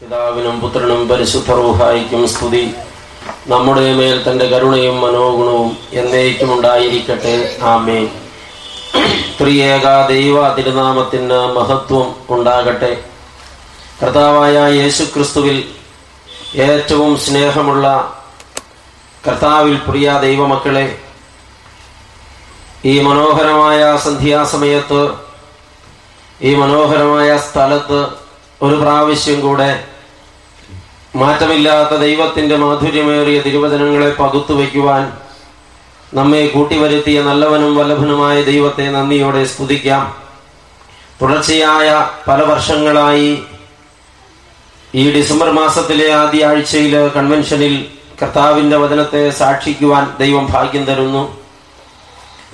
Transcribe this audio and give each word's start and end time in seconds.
പിതാവിനും 0.00 0.60
പുത്രനും 0.60 1.08
പരിശുദ്ധറൂഹായിക്കും 1.08 2.28
സ്തുതി. 2.28 2.62
നമ്മുടെ 3.48 3.82
മേൽ 3.98 4.14
തന്റെ 4.26 4.46
കരുണയും 4.46 5.00
മനോഗുണവും 5.00 5.70
എന്നേക്കും 5.92 6.50
ഉണ്ടായിരിക്കട്ടെ 6.54 7.34
ആമേ 7.72 7.98
ത്രിയേക 9.40 9.82
ദൈവ 10.12 10.36
തിരുനാമത്തിന് 10.56 11.40
മഹത്വം 11.56 12.06
ഉണ്ടാകട്ടെ. 12.36 12.92
കർത്താവായ 14.00 14.56
യേശു 14.76 15.02
ക്രിസ്തുവിൽ 15.02 15.58
ഏറ്റവും 16.68 17.12
സ്നേഹമുള്ള 17.26 17.86
കർത്താവിൽ 19.26 19.76
പ്രിയ 19.90 20.16
ദൈവമക്കളെ 20.22 20.86
ഈ 22.84 23.00
മനോഹരമായ 23.00 23.80
സന്ധ്യാസമയത്ത് 24.06 25.02
ഈ 26.42 26.54
മനോഹരമായ 26.54 27.30
സ്ഥലത്ത് 27.50 28.00
ഒരു 28.64 28.74
പ്രാവശ്യം 28.74 29.40
കൂടെ 29.40 29.70
മാറ്റമില്ലാത്ത 31.16 31.96
ദൈവത്തിന്റെ 31.96 32.56
മാധുര്യമേറിയ 32.56 33.40
തിരുവചനങ്ങളെ 33.40 34.10
പകുത്തു 34.10 34.52
വയ്ക്കുവാൻ 34.52 35.12
നമ്മെ 36.14 36.46
കൂട്ടിവരുത്തിയ 36.46 37.22
നല്ലവനും 37.22 37.76
വല്ലഭനുമായ 37.76 38.42
ദൈവത്തെ 38.42 38.90
നന്ദിയോടെ 38.90 39.44
സ്തുതിക്കാം. 39.44 40.16
തുടർച്ചയായ 41.22 42.08
പല 42.28 42.42
വർഷങ്ങളായി 42.42 43.42
ഈ 44.94 45.12
ഡിസംബർ 45.12 45.50
മാസത്തിലെ 45.50 46.12
ആദ്യ 46.12 46.46
ആഴ്ചയിൽ 46.46 47.08
കൺവെൻഷനിൽ 47.08 47.86
കർത്താവിന്റെ 48.22 48.76
വചനത്തെ 48.76 49.30
സാക്ഷിക്കുവാൻ 49.30 50.16
ദൈവം 50.20 50.46
ഭാഗ്യം 50.46 50.84
തരുന്നു. 50.84 51.38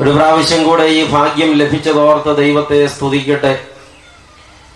ഒരു 0.00 0.10
പ്രാവശ്യം 0.10 0.64
കൂടെ 0.64 0.82
ഈ 0.82 1.10
ഭാഗ്യം 1.10 1.52
ലഭിച്ചതോർത്ത് 1.54 2.36
ദൈവത്തെ 2.36 2.86
സ്തുതിക്കട്ടെ. 2.86 3.75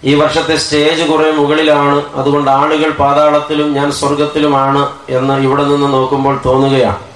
ഈ 0.04 0.14
വർഷത്തെ 0.14 0.56
സ്റ്റേജ് 0.56 1.02
കുറെ 1.02 1.30
മുകളിലാണ്. 1.30 2.14
അതുകൊണ്ട് 2.14 2.50
ആളുകൾ 2.50 2.90
പാതാളത്തിലും 2.90 3.74
ഞാൻ 3.74 3.92
സ്വർഗത്തിലുമാണ് 3.92 4.92
എന്ന് 5.08 5.34
ഇവിടെ 5.34 5.64
നിന്ന് 5.64 5.92
നോക്കുമ്പോൾ 5.92 6.40
തോന്നുകയാണ്. 6.44 7.10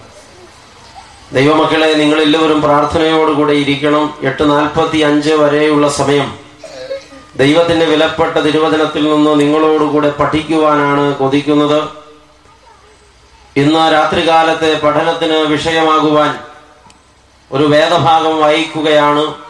ദൈവമക്കളെ 1.33 1.93
നിങ്ങളെല്ലാവരും 1.93 2.63
പ്രാർത്ഥനയോടുകൂടെ 2.63 3.53
ഇരിക്കണം. 3.53 4.15
എട്ട് 4.23 4.51
നാൽപ്പത്തി 4.51 4.99
അഞ്ച് 4.99 5.31
വരെയുള്ള 5.31 5.89
സമയം. 5.89 6.35
ദൈവത്തിന്റെ 7.37 7.87
വിലപ്പെട്ട 7.87 8.39
തിരുവചനത്തിൽ 8.39 9.15
നിന്ന് 9.15 9.41
നിങ്ങളോടുകൂടെ 9.41 10.11
പഠിക്കുവാനാണ് 10.11 11.17
കൊതിക്കുന്നത്. 11.17 11.89
ഇന്ന് 13.57 13.93
രാത്രികാലത്തെ 13.93 14.81
പഠനത്തിന് 14.85 15.37
വിഷയമാകുവാൻ 15.37 16.39
ഒരു 17.53 17.65
വേദഭാഗം 17.65 18.41
വായിക്കുകയാണ്. 18.41 19.44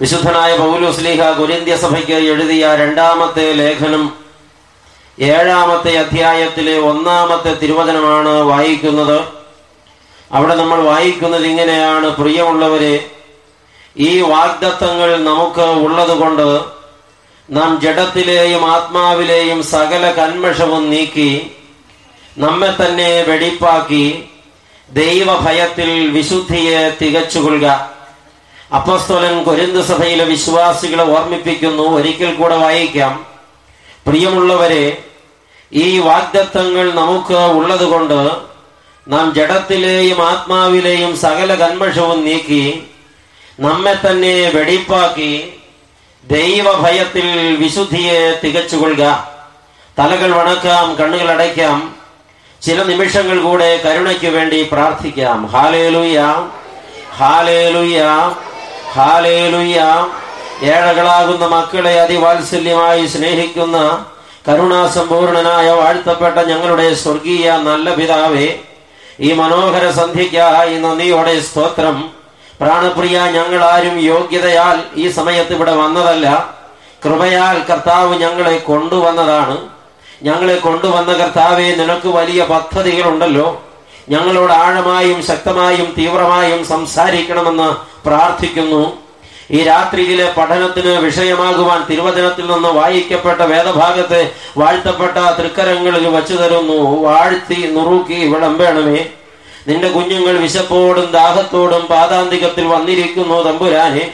വിശുദ്ധനായ 0.00 0.56
പൗലുസ്ലീഹ 0.56 1.30
കുരിന്ത്യ 1.30 1.76
സഭയ്ക്ക് 1.76 2.12
എഴുതിയ 2.12 2.74
രണ്ടാമത്തെ 2.74 3.52
ലേഖനം 3.52 4.16
ഏഴാമത്തെ 5.18 5.98
അധ്യായത്തിലെ 5.98 6.78
ഒന്നാമത്തെ 6.78 7.54
തിരുവചനമാണ് 7.54 8.28
വായിക്കുന്നത്. 8.28 9.20
അവിടെ 10.32 10.54
നമ്മൾ 10.54 10.82
വായിക്കുന്നത് 10.82 11.46
ഇങ്ങനെയാണ്. 11.46 12.06
പ്രിയമുള്ളവരെ 12.16 13.10
ഈ 13.96 14.20
വാഗ്ദത്തങ്ങൾ 14.20 15.24
നമുക്ക് 15.24 15.60
ഉള്ളതുകൊണ്ട് 15.60 16.64
നാം 17.50 17.80
ജഡത്തിലെയും 17.80 18.70
ആത്മാവിലെയും 18.70 19.62
സകല 19.62 20.12
കന്മഷവും 20.12 20.90
നീക്കി 20.90 21.50
നമ്മെ 22.38 22.74
തന്നെ 22.80 23.22
വെടിപ്പാക്കി 23.22 24.28
ദൈവഭയത്തിൽ 24.90 26.10
വിശുദ്ധിയെ 26.10 26.96
തികച്ചുകൊള്ളുക. 27.02 27.97
അപ്പസ്തോലൻ 28.74 29.44
കൊരിന്ത് 29.44 29.84
സഭയിലെ 29.84 30.24
വിശ്വാസികളെ 30.24 31.04
ഓർമ്മിപ്പിക്കുന്നു. 31.04 31.82
ഒരിക്കൽ 31.82 32.34
കൂടെ 32.34 32.56
വായിക്കാം. 32.56 33.26
പ്രിയമുള്ളവരെ 34.06 35.04
ഈ 35.72 35.98
വാഗ്ദത്തങ്ങൾ 35.98 36.94
നമുക്ക് 36.94 37.34
ഉള്ളതുകൊണ്ട് 37.34 38.32
നാം 39.08 39.34
ജഡത്തിലെയും 39.34 40.22
ആത്മാവിലെയും 40.28 41.16
സകല 41.16 41.54
കന്മഷവും 41.54 42.24
നീക്കി 42.24 42.82
നമ്മെ 43.60 43.94
തന്നെ 43.94 44.50
വെടിപ്പാക്കി 44.54 45.52
ദൈവഭയത്തിൽ 46.24 47.56
വിശുദ്ധിയെ 47.56 48.40
തികച്ചുകൊള്ളുക. 48.44 49.28
തലകൾ 49.98 50.34
വണക്കാം 50.34 50.94
കണ്ണുകൾ 50.94 51.30
അടയ്ക്കാം. 51.30 51.96
ചില 52.62 52.82
നിമിഷങ്ങൾ 52.82 53.42
കൂടെ 53.42 53.80
കരുണയ്ക്ക് 53.84 54.26
വേണ്ടി 54.26 54.62
പ്രാർത്ഥിക്കാം. 54.72 55.46
ഹാലേലുയ 55.46 56.48
ഹാലേലുയ്യ 57.16 58.04
ഏഴകളാകുന്ന 60.62 61.46
മക്കളെ 61.46 62.00
അതിവാത്സല്യമായി 62.00 63.06
സ്നേഹിക്കുന്ന 63.06 64.06
കരുണാസമ്പൂർണനായ 64.48 65.70
വാഴ്ത്തപ്പെട്ട 65.70 66.38
ഞങ്ങളുടെ 66.38 66.94
സ്വർഗീയ 66.94 67.50
നല്ല 67.50 67.94
പിതാവേ 67.94 68.58
ഈ 69.20 69.32
മനോഹര 69.32 69.90
സന്ധ്യയ്ക്കായി 69.90 70.78
നന്ദിയോടെ 70.78 71.40
സ്തോത്രം. 71.40 72.10
പ്രാണപ്രിയ 72.60 73.18
ഞങ്ങൾ 73.20 73.64
ആരും 73.64 74.00
യോഗ്യതയാൽ 74.00 74.80
ഈ 74.96 75.08
സമയത്ത് 75.08 75.54
ഇവിടെ 75.54 75.72
വന്നതല്ല. 75.72 76.54
കൃപയാൽ 77.04 77.62
കർത്താവ് 77.70 78.14
ഞങ്ങളെ 78.14 78.58
കൊണ്ടുവന്നതാണ്. 78.58 79.68
ഞങ്ങളെ 80.22 80.54
കൊണ്ടുവന്ന 80.54 81.12
കർത്താവെ 81.12 81.74
നിനക്ക് 81.76 82.08
വലിയ 82.08 82.44
പദ്ധതികളുണ്ടല്ലോ. 82.44 83.67
ഞങ്ങളോട് 84.10 84.52
ആഴമായും 84.52 85.26
ശക്തമായും 85.26 85.94
തീവ്രമായും 85.98 86.66
സംസാരിക്കണമെന്ന് 86.66 87.68
പ്രാർത്ഥിക്കുന്നു. 88.08 88.98
ഈ 89.50 89.62
രാത്രിയിലെ 89.62 90.32
പഠനത്തിന് 90.36 90.92
വിഷയമാകുവാൻ 90.98 91.84
തിരുവചനത്തിൽ 91.90 92.46
നിന്ന് 92.46 92.68
വായിക്കപ്പെട്ട 92.68 93.40
വേദഭാഗത്തെ 93.40 94.30
വാഴ്ത്തപ്പെട്ട 94.58 95.16
തൃക്കരങ്ങളിൽ 95.38 96.06
വച്ചു 96.08 96.34
തരുന്നു. 96.34 97.02
വാഴ്ത്തി 97.02 97.72
നുറുക്കി 97.76 98.20
വിളമ്പേണമേ 98.26 99.04
നിന്റെ 99.68 99.88
കുഞ്ഞുങ്ങൾ 99.88 100.36
വിശപ്പോടും 100.36 101.10
ദാഹത്തോടും 101.12 101.86
പാതാന്തികത്തിൽ 101.86 102.66
വന്നിരിക്കുന്നു 102.66 103.42
തമ്പുരാനെ. 103.42 104.04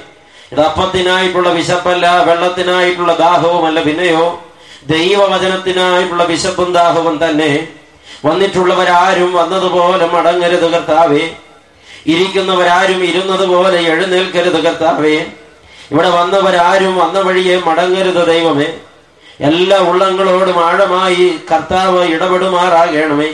ഇത് 0.52 0.60
അപ്പത്തിനായിട്ടുള്ള 0.60 1.48
വിശപ്പല്ല 1.48 2.22
വെള്ളത്തിനായിട്ടുള്ള 2.22 3.16
ദാഹവുമല്ല 3.16 3.82
പിന്നെയോ. 3.82 4.42
ദൈവവചനത്തിനായിട്ടുള്ള 4.86 6.24
വിശപ്പും 6.24 6.72
ദാഹവും 6.72 7.28
തന്നെ. 7.28 7.68
വന്നിട്ടുള്ളവരാരും 8.24 9.34
വന്നതുപോലെ 9.34 10.06
മടങ്ങരുത് 10.06 10.70
കർത്താവേ. 10.70 11.30
ഇരിക്കുന്നവരാരും 12.06 13.04
ഇരുന്നതുപോലെ 13.04 13.80
എഴുന്നേൽക്കരുത് 13.80 14.64
കർത്താവേ. 14.64 15.24
ഇവിടെ 15.90 16.10
വന്നവരാരും 16.10 16.98
വന്ന 16.98 17.20
വഴിയെ 17.20 17.60
മടങ്ങരുത് 17.60 18.26
ദൈവമേ. 18.26 18.66
എല്ലാ 19.40 19.78
ഉള്ളങ്ങളോടും 19.78 20.64
ആഴമായി 20.64 21.38
കർത്താവ് 21.52 22.04
ഇടപെടുമാറാകണമേ. 22.04 23.32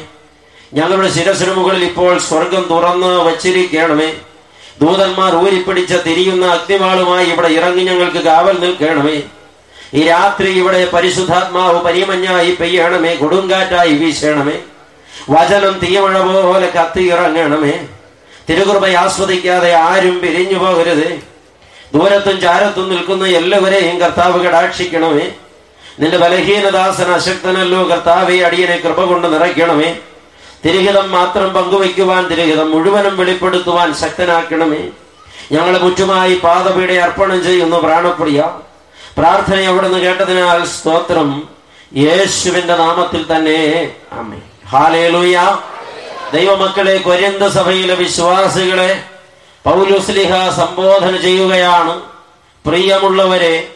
ഞങ്ങളുടെ 0.74 1.10
ശിരസിനു 1.10 1.54
മുകളിൽ 1.54 1.84
ഇപ്പോൾ 1.84 2.18
സ്വർഗം 2.18 2.66
തുറന്ന് 2.70 3.06
വച്ചിരിക്കണമേ. 3.06 4.12
ദൂതന്മാർ 4.80 5.36
ഊരിപ്പിടിച്ച 5.36 5.92
തിരിയുന്ന 5.92 6.46
അഗ്നിവാളുമായി 6.46 7.26
ഇവിടെ 7.26 7.48
ഇറങ്ങി 7.48 7.84
ഞങ്ങൾക്ക് 7.84 8.18
കാവൽ 8.18 8.60
നിൽക്കണമേ. 8.60 9.22
ഈ 9.94 10.06
രാത്രി 10.06 10.50
ഇവിടെ 10.50 10.90
പരിശുദ്ധാത്മാവ് 10.92 11.80
പരിമഞ്ഞായി 11.80 12.56
പെയ്യണമേ 12.60 13.14
കൊടുങ്കാറ്റായി 13.14 13.92
വീശണമേ. 13.92 14.58
വചനം 15.30 15.78
തീയമഴ 15.78 16.18
പോലെ 16.20 16.66
കത്തിയിറങ്ങണമേ. 16.66 17.88
തിരുകുറുമ 18.48 18.86
ആസ്വദിക്കാതെ 18.86 19.72
ആരും 19.74 20.20
പിരിഞ്ഞു 20.20 20.58
പോകരുത്. 20.58 21.30
ദൂരത്തും 21.94 22.40
ചാരത്തും 22.40 22.88
നിൽക്കുന്ന 22.88 23.26
എല്ലാവരെയും 23.26 24.00
കർത്താവ് 24.00 24.44
കടാക്ഷിക്കണമേ. 24.44 25.32
നിന്റെ 26.00 26.16
ബലഹീനദാസൻ 26.16 27.10
അശക്തനല്ലോ 27.10 27.82
കർത്താവെ 27.82 28.38
അടിയനെ 28.38 28.76
കൃപ 28.76 29.04
കൊണ്ട് 29.04 29.34
നിറയ്ക്കണമേ. 29.34 29.96
തിരുഹിതം 30.64 31.10
മാത്രം 31.10 31.52
പങ്കുവയ്ക്കുവാൻ 31.52 32.26
തിരുഹിതം 32.26 32.70
മുഴുവനും 32.70 33.16
വെളിപ്പെടുത്തുവാൻ 33.16 33.94
ശക്തനാക്കണമേ. 33.94 34.88
ഞങ്ങളെ 35.52 35.78
മുറ്റുമായി 35.78 36.34
പാദപീഠ 36.34 36.98
അർപ്പണം 36.98 37.44
ചെയ്യുന്നു 37.44 37.76
പ്രാണപ്രിയ. 37.76 38.50
പ്രാർത്ഥന 39.18 39.60
അവിടുന്ന് 39.60 39.98
കേട്ടതിനാൽ 39.98 40.64
സ്തോത്രം. 40.64 41.48
യേശുവിന്റെ 41.96 42.76
നാമത്തിൽ 42.76 43.36
തന്നെ. 43.36 43.92
അമ്മേ 44.12 44.36
ഹാലേലുയ. 44.72 45.58
ദൈവമക്കളെ 46.32 46.96
കൊരിന്ത 46.96 47.48
സഭയിലെ 47.48 47.94
വിശ്വാസികളെ 47.94 49.02
പൗലുസ്ലിഹ 49.64 50.50
സംബോധന 50.56 51.16
ചെയ്യുകയാണ്. 51.16 52.00
പ്രിയമുള്ളവരെ 52.66 53.68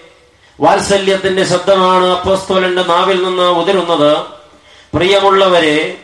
വാത്സല്യത്തിന്റെ 0.60 1.44
ശബ്ദമാണ് 1.44 2.06
അപ്പസ്തോലന്റെ 2.06 2.82
നാവിൽ 2.82 3.24
നിന്ന് 3.24 3.42
ഉതിരുന്നത്. 3.42 4.16
പ്രിയമുള്ളവരെ 4.94 5.96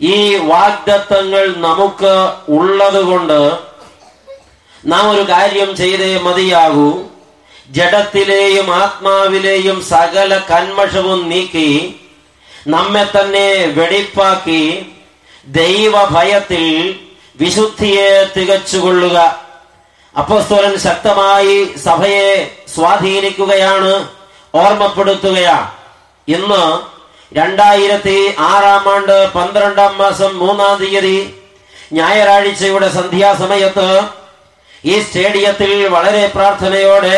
ഈ 0.00 0.36
വാഗ്ദത്തങ്ങൾ 0.36 1.54
നമുക്ക് 1.56 2.32
ഉള്ളതുകൊണ്ട് 2.48 3.58
നാം 4.86 5.10
ഒരു 5.10 5.20
കാര്യം 5.20 5.76
ചെയ്തേ 5.76 6.18
മതിയാകൂ. 6.18 7.02
ജഡത്തിലെയും 7.70 8.74
ആത്മാവിലെയും 8.74 9.84
സകല 9.84 10.40
കന്മഷവും 10.50 11.28
നീക്കി 11.28 12.00
നമ്മെ 12.66 13.04
തന്നെ 13.04 13.48
വെടിപ്പാക്കി 13.66 14.62
ദൈവഭയത്തിൽ 15.46 16.64
വിശുദ്ധിയെ 17.40 18.24
തികച്ചുകൊള്ളുക. 18.36 19.18
അപ്പോസ്തോലൻ 20.14 20.78
ശക്തമായി 20.78 21.74
സഭയെ 21.84 22.52
സ്വാധീനിക്കുകയാണ് 22.74 24.06
ഓർമ്മപ്പെടുത്തുകയാണ് 24.54 25.66
ഇന്ന് 26.28 26.62
രണ്ടായിരത്തി 27.32 28.34
ആറാം 28.38 28.94
ആണ്ട് 28.94 29.30
പന്ത്രണ്ടാം 29.34 29.98
മാസം 29.98 30.38
മൂന്നാം 30.38 30.76
തീയതി 30.76 31.18
ഞായറാഴ്ചയുടെ 31.92 32.88
സന്ധ്യാസമയത്ത് 32.88 33.88
ഈ 34.84 35.00
സ്റ്റേഡിയത്തിൽ 35.00 35.86
വളരെ 35.86 36.26
പ്രാർത്ഥനയോടെ 36.26 37.16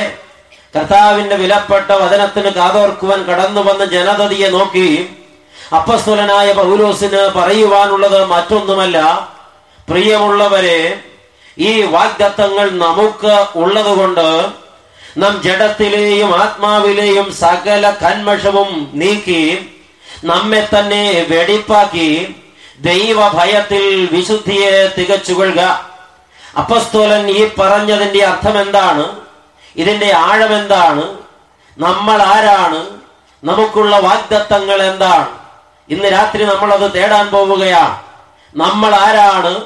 കർത്താവിന്റെ 0.76 1.36
വിലപ്പെട്ട 1.36 1.90
വചനത്തിന് 1.92 2.50
കാതോർക്കുവാൻ 2.50 3.24
കടന്നു 3.24 3.60
വന്ന 3.60 3.84
ജനതയെ 3.84 4.48
നോക്കി 4.48 4.88
അപ്പസ്തുലനായ 5.76 6.52
പൗലോസിന് 6.52 7.30
പറയുവാനുള്ളത് 7.36 8.24
മറ്റൊന്നുമല്ല. 8.24 8.98
പ്രിയമുള്ളവരെ 9.90 11.02
ഈ 11.58 11.82
വാഗ്ദത്തങ്ങൾ 11.82 12.70
നമുക്ക് 12.70 13.46
ഉള്ളതുകൊണ്ട് 13.56 14.52
നാം 15.16 15.42
ജഡത്തിലെയും 15.42 16.36
ആത്മാവിലെയും 16.36 17.32
സകല 17.32 17.90
കന്മഷവും 17.90 18.90
നീക്കി 18.94 19.68
നമ്മെ 20.24 20.68
തന്നെ 20.74 21.26
വെടിപ്പാക്കി 21.28 22.36
ദൈവഭയത്തിൽ 22.80 24.08
വിശുദ്ധിയെ 24.12 24.92
തികച്ചുകൊള്ളുക. 24.98 25.88
അപ്പസ്തോലൻ 26.58 27.30
ഈ 27.30 27.48
പറഞ്ഞതിന്റെ 27.58 28.24
അർത്ഥം 28.24 28.60
എന്താണ് 28.60 29.20
ഇതിന്റെ 29.76 30.12
ആഴം 30.12 30.56
എന്താണ് 30.56 31.18
നമ്മൾ 31.78 32.22
ആരാണ്? 32.22 32.80
നമുക്കുള്ള 33.44 33.98
വാഗ്ദത്തങ്ങൾ 33.98 34.82
എന്താണ്? 34.82 35.37
ഇന്ന് 35.90 36.12
രാത്രി 36.12 36.44
നമ്മളത് 36.44 36.94
തേടാൻ 36.94 37.30
പോവുകയാണ് 37.30 37.96
നമ്മൾ 38.54 38.94
ആരാണ്? 38.94 39.60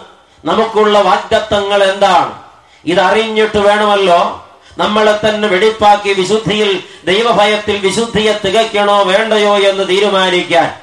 നമുക്കുള്ള 0.44 1.00
വാഗ്ദത്തങ്ങൾ 1.00 1.84
എന്താണ്? 1.84 2.42
ഇതറിഞ്ഞിട്ട് 2.84 3.58
വേണമല്ലോ? 3.58 4.48
നമ്മളെ 4.78 5.28
തന്നെ 5.28 5.48
വെടിപ്പാക്കി 5.48 6.12
വിശുദ്ധിയിൽ 6.12 6.82
ദൈവഭയത്തിൽ 7.04 7.76
വിശുദ്ധിയെ 7.76 8.40
തികയ്ക്കണോ 8.44 9.02
വേണ്ടയോ 9.02 9.58
എന്ന് 9.58 9.88
തീരുമാനിക്കാൻ. 9.88 10.74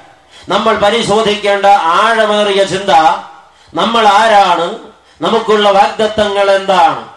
നമ്മൾ 0.49 0.77
പരിശോധിക്കേണ്ട 0.77 1.65
ആഴമേറിയ 1.65 2.63
ചിന്ത 2.63 2.89
നമ്മൾ 3.73 4.07
ആരാണ്? 4.07 4.79
നമുക്കുള്ള 5.21 5.71
വാഗ്ദത്തങ്ങൾ 5.71 6.51
എന്താണ്? 6.51 7.07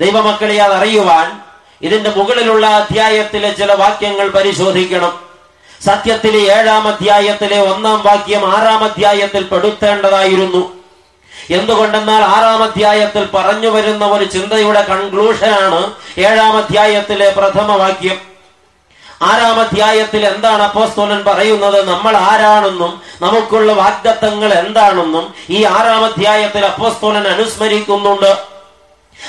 ദൈവമക്കളെ 0.00 0.56
അത് 0.56 0.72
അറിയുവാൻ 0.72 1.40
ഇതിന്റെ 1.82 2.10
മുകളിലുള്ള 2.16 2.66
അധ്യായത്തിലെ 2.66 3.50
ചില 3.50 3.74
വാക്യങ്ങൾ 3.74 4.28
പരിശോധിക്കണം. 4.28 5.27
സത്യത്തിലെ 5.84 6.38
ഏഴാം 6.38 6.88
അധ്യായത്തിലെ 6.88 7.60
ഒന്നാം 7.60 8.02
വാക്യം 8.02 8.56
ആറാം 8.56 8.84
അധ്യായത്തിൽ 8.84 9.42
പെടുത്തേണ്ടതായിരുന്നു. 9.42 10.78
എന്തുകൊണ്ടെന്നാൽ 11.50 12.24
ആറാം 12.24 12.62
അധ്യായത്തിൽ 12.62 13.28
പറഞ്ഞു 13.34 13.68
വരുന്ന 13.68 14.06
ഒരു 14.06 14.24
ചിന്തയുടെ 14.24 14.82
കൺക്ലൂഷനാണ് 14.82 15.92
ഏഴാം 16.18 16.56
അധ്യായത്തിലെ 16.56 17.30
പ്രഥമ 17.30 17.76
വാക്യം. 17.76 18.20
ആറാം 19.22 19.60
അധ്യായത്തിൽ 19.60 20.26
എന്താണ് 20.26 20.62
അപ്പോസ്തോലൻ 20.62 21.24
പറയുന്നത്? 21.24 21.88
നമ്മൾ 21.88 22.16
ആരാണെന്നും 22.16 23.00
നമുക്കുള്ള 23.22 23.72
വാഗ്ദത്തങ്ങൾ 23.72 24.54
എന്താണെന്നും 24.54 25.34
ഈ 25.50 25.64
ആറാം 25.64 26.04
അധ്യായത്തിൽ 26.04 26.66
അപ്പോസ്തോലൻ 26.66 27.28
അനുസ്മരിക്കുന്നുണ്ട്. 27.28 28.36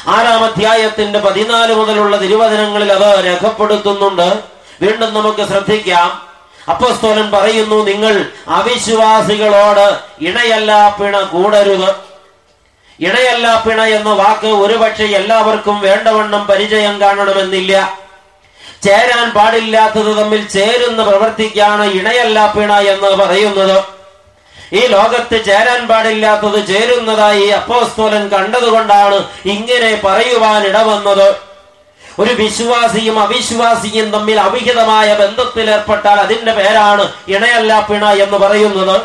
ആറാം 0.08 0.44
അധ്യായത്തിന്റെ 0.44 1.20
പതിനാല് 1.20 1.76
മുതലുള്ള 1.76 2.18
തിരുവചനങ്ങളിൽ 2.18 2.94
അത് 2.94 3.26
രേഖപ്പെടുത്തുന്നുണ്ട്. 3.26 4.40
വീണ്ടും 4.82 5.14
നമുക്ക് 5.14 5.48
ശ്രദ്ധിക്കാം. 5.48 6.29
അപ്പോസ്തോലൻ 6.72 7.28
പറയുന്നു 7.36 7.78
നിങ്ങൾ 7.92 8.16
അവിശ്വാസികളോട് 8.58 9.88
ഇണയല്ല 10.28 10.72
പിണ 10.98 11.16
കൂടരുത്. 11.34 11.90
ഇണയല്ല 13.00 13.48
പിണ 13.66 13.80
എന്ന 13.98 14.10
വാക്ക് 14.22 14.50
ഒരുപക്ഷെ 14.64 15.06
എല്ലാവർക്കും 15.20 15.78
വേണ്ടവണ്ണം 15.88 16.44
പരിചയം 16.52 16.96
കാണണമെന്നില്ല. 17.04 17.74
ചേരാൻ 18.86 19.28
പാടില്ലാത്തത് 19.38 20.12
തമ്മിൽ 20.20 20.42
ചേരുന്ന 20.58 21.02
പ്രവർത്തിക്കാണ് 21.10 21.86
ഇണയല്ല 22.00 22.40
പിണ 22.56 22.72
എന്ന് 22.94 23.12
പറയുന്നത്. 23.22 23.78
ഈ 24.80 24.82
ലോകത്ത് 24.96 25.38
ചേരാൻ 25.50 25.82
പാടില്ലാത്തത് 25.92 26.60
ചേരുന്നതായി 26.72 27.46
അപ്പോസ്തോലൻ 27.60 28.24
കണ്ടതുകൊണ്ടാണ് 28.34 29.18
ഇങ്ങനെ 29.54 29.92
പറയുവാൻ 30.06 30.62
ഇടവന്നത് 30.72 31.28
ഒരു 32.22 32.34
വിശ്വാസിയും 32.42 33.16
അവിശ്വാസിയും 33.26 34.08
തമ്മിൽ 34.16 34.38
അവിഹിതമായ 34.48 35.08
ബന്ധത്തിൽ 35.22 35.68
ഏർപ്പെട്ടാൽ 35.76 36.18
അതിന്റെ 36.26 36.54
പേരാണ് 36.60 37.04
ഇണയല്ല 37.34 37.72
പിണ 37.90 38.04
എന്ന് 38.26 38.38
പറയുന്നത്. 38.44 38.98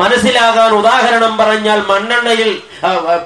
മനസ്സിലാകാൻ 0.00 0.70
ഉദാഹരണം 0.80 1.32
പറഞ്ഞാൽ 1.40 1.78
മണ്ണെണ്ണയിൽ 1.90 2.50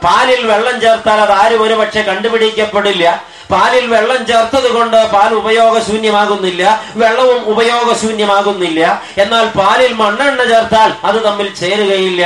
പാലിൽ 0.04 0.42
വെള്ളം 0.50 0.76
ചേർത്താൽ 0.84 1.18
അത് 1.24 1.32
ആരും 1.42 1.62
ഒരുപക്ഷെ 1.64 2.02
കണ്ടുപിടിക്കപ്പെടില്ല. 2.08 3.04
പാലിൽ 3.52 3.84
വെള്ളം 3.94 4.20
ചേർത്തത് 4.30 4.68
കൊണ്ട് 4.76 4.98
പാൽ 5.14 5.30
ഉപയോഗശൂന്യമാകുന്നില്ല 5.40 6.62
വെള്ളവും 7.02 7.40
ഉപയോഗശൂന്യമാകുന്നില്ല. 7.52 8.80
എന്നാൽ 9.22 9.46
പാലിൽ 9.60 9.92
മണ്ണെണ്ണ 10.02 10.42
ചേർത്താൽ 10.52 10.90
അത് 11.08 11.18
തമ്മിൽ 11.26 11.48
ചേരുകയില്ല. 11.62 12.22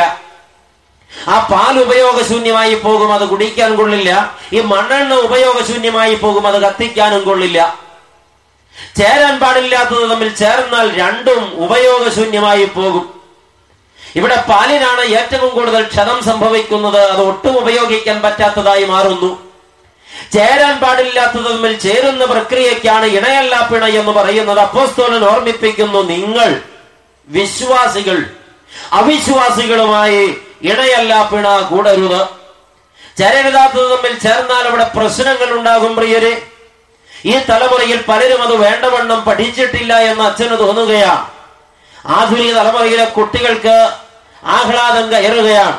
ആ 1.13 1.37
പാൽ 1.53 1.75
ഉപയോഗശൂന്യമായി 1.83 2.75
പോകും 2.75 3.13
അത് 3.13 3.29
കുടിക്കാൻ 3.29 3.77
കൊള്ളില്ല. 3.77 4.11
ഈ 4.53 4.61
മണ്ണെണ്ണ 4.61 5.15
ഉപയോഗശൂന്യമായി 5.15 6.15
പോകും 6.15 6.47
അത് 6.47 6.59
കത്തിക്കാനും 6.63 7.23
കൊള്ളില്ല. 7.25 7.89
ചേരാൻ 8.99 9.35
പാടില്ലാത്തത് 9.41 10.11
തമ്മിൽ 10.11 10.35
ചേർന്നാൽ 10.35 10.87
രണ്ടും 11.01 11.43
ഉപയോഗശൂന്യമായി 11.65 12.65
പോകും. 12.65 13.05
ഇവിടെ 14.19 14.37
പാലിനാണ് 14.51 15.03
ഏറ്റവും 15.19 15.51
കൂടുതൽ 15.55 15.83
ക്ഷതം 15.93 16.19
സംഭവിക്കുന്നത് 16.25 17.01
അത് 17.13 17.23
ഒട്ടും 17.31 17.55
ഉപയോഗിക്കാൻ 17.59 18.23
പറ്റാത്തതായി 18.23 18.85
മാറുന്നു. 18.85 19.31
ചേരാൻ 20.33 20.75
പാടില്ലാത്തത് 20.81 21.49
തമ്മിൽ 21.51 21.73
ചേരുന്ന 21.79 22.25
പ്രക്രിയക്കാണ് 22.25 23.07
ഇണയല്ല 23.17 23.55
പിണ 23.71 23.85
എന്ന് 24.01 24.13
പറയുന്നത്. 24.19 24.61
അപ്പോസ്തോലൻ 24.67 25.25
ഓർമ്മിപ്പിക്കുന്നു 25.33 26.03
നിങ്ങൾ 26.15 26.51
വിശ്വാസികൾ 27.29 28.19
അവിശ്വാസികളുമായി 29.01 30.23
ഇണയല്ല 30.63 31.13
പിണ 31.31 31.47
കൂടരുത്. 31.71 32.21
ചേരരുതാത്തത് 33.19 33.87
തമ്മിൽ 33.93 34.15
ചേർന്നാൽ 34.25 34.65
അവിടെ 34.71 34.87
പ്രശ്നങ്ങൾ 34.97 35.49
ഉണ്ടാകും 35.59 35.93
പ്രിയരെ. 35.97 36.33
ഈ 37.13 37.35
തലമുറയിൽ 37.51 38.01
പലരും 38.09 38.43
അത് 38.43 38.55
വേണ്ടവണ്ണം 38.65 39.21
പഠിച്ചിട്ടില്ല 39.29 39.93
എന്ന് 40.11 40.25
അച്ഛന് 40.25 40.59
തോന്നുകയാണ് 40.59 41.25
ആധുനിക 42.17 42.51
തലമുറയിലെ 42.59 43.05
കുട്ടികൾക്ക് 43.05 43.77
ആഹ്ലാദം 44.57 45.07
കയറുകയാണ്. 45.13 45.79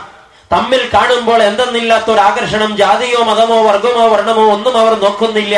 തമ്മിൽ 0.54 0.81
കാണുമ്പോൾ 0.94 1.44
എന്തെന്നില്ലാത്ത 1.44 2.08
ഒരു 2.12 2.20
ആകർഷണം 2.20 2.72
ജാതിയോ 2.78 3.20
മതമോ 3.24 3.58
വർഗമോ 3.68 4.08
വർണമോ 4.14 4.44
ഒന്നും 4.54 4.78
അവർ 4.81 4.94
നോക്കുന്നില്ല. 5.04 5.56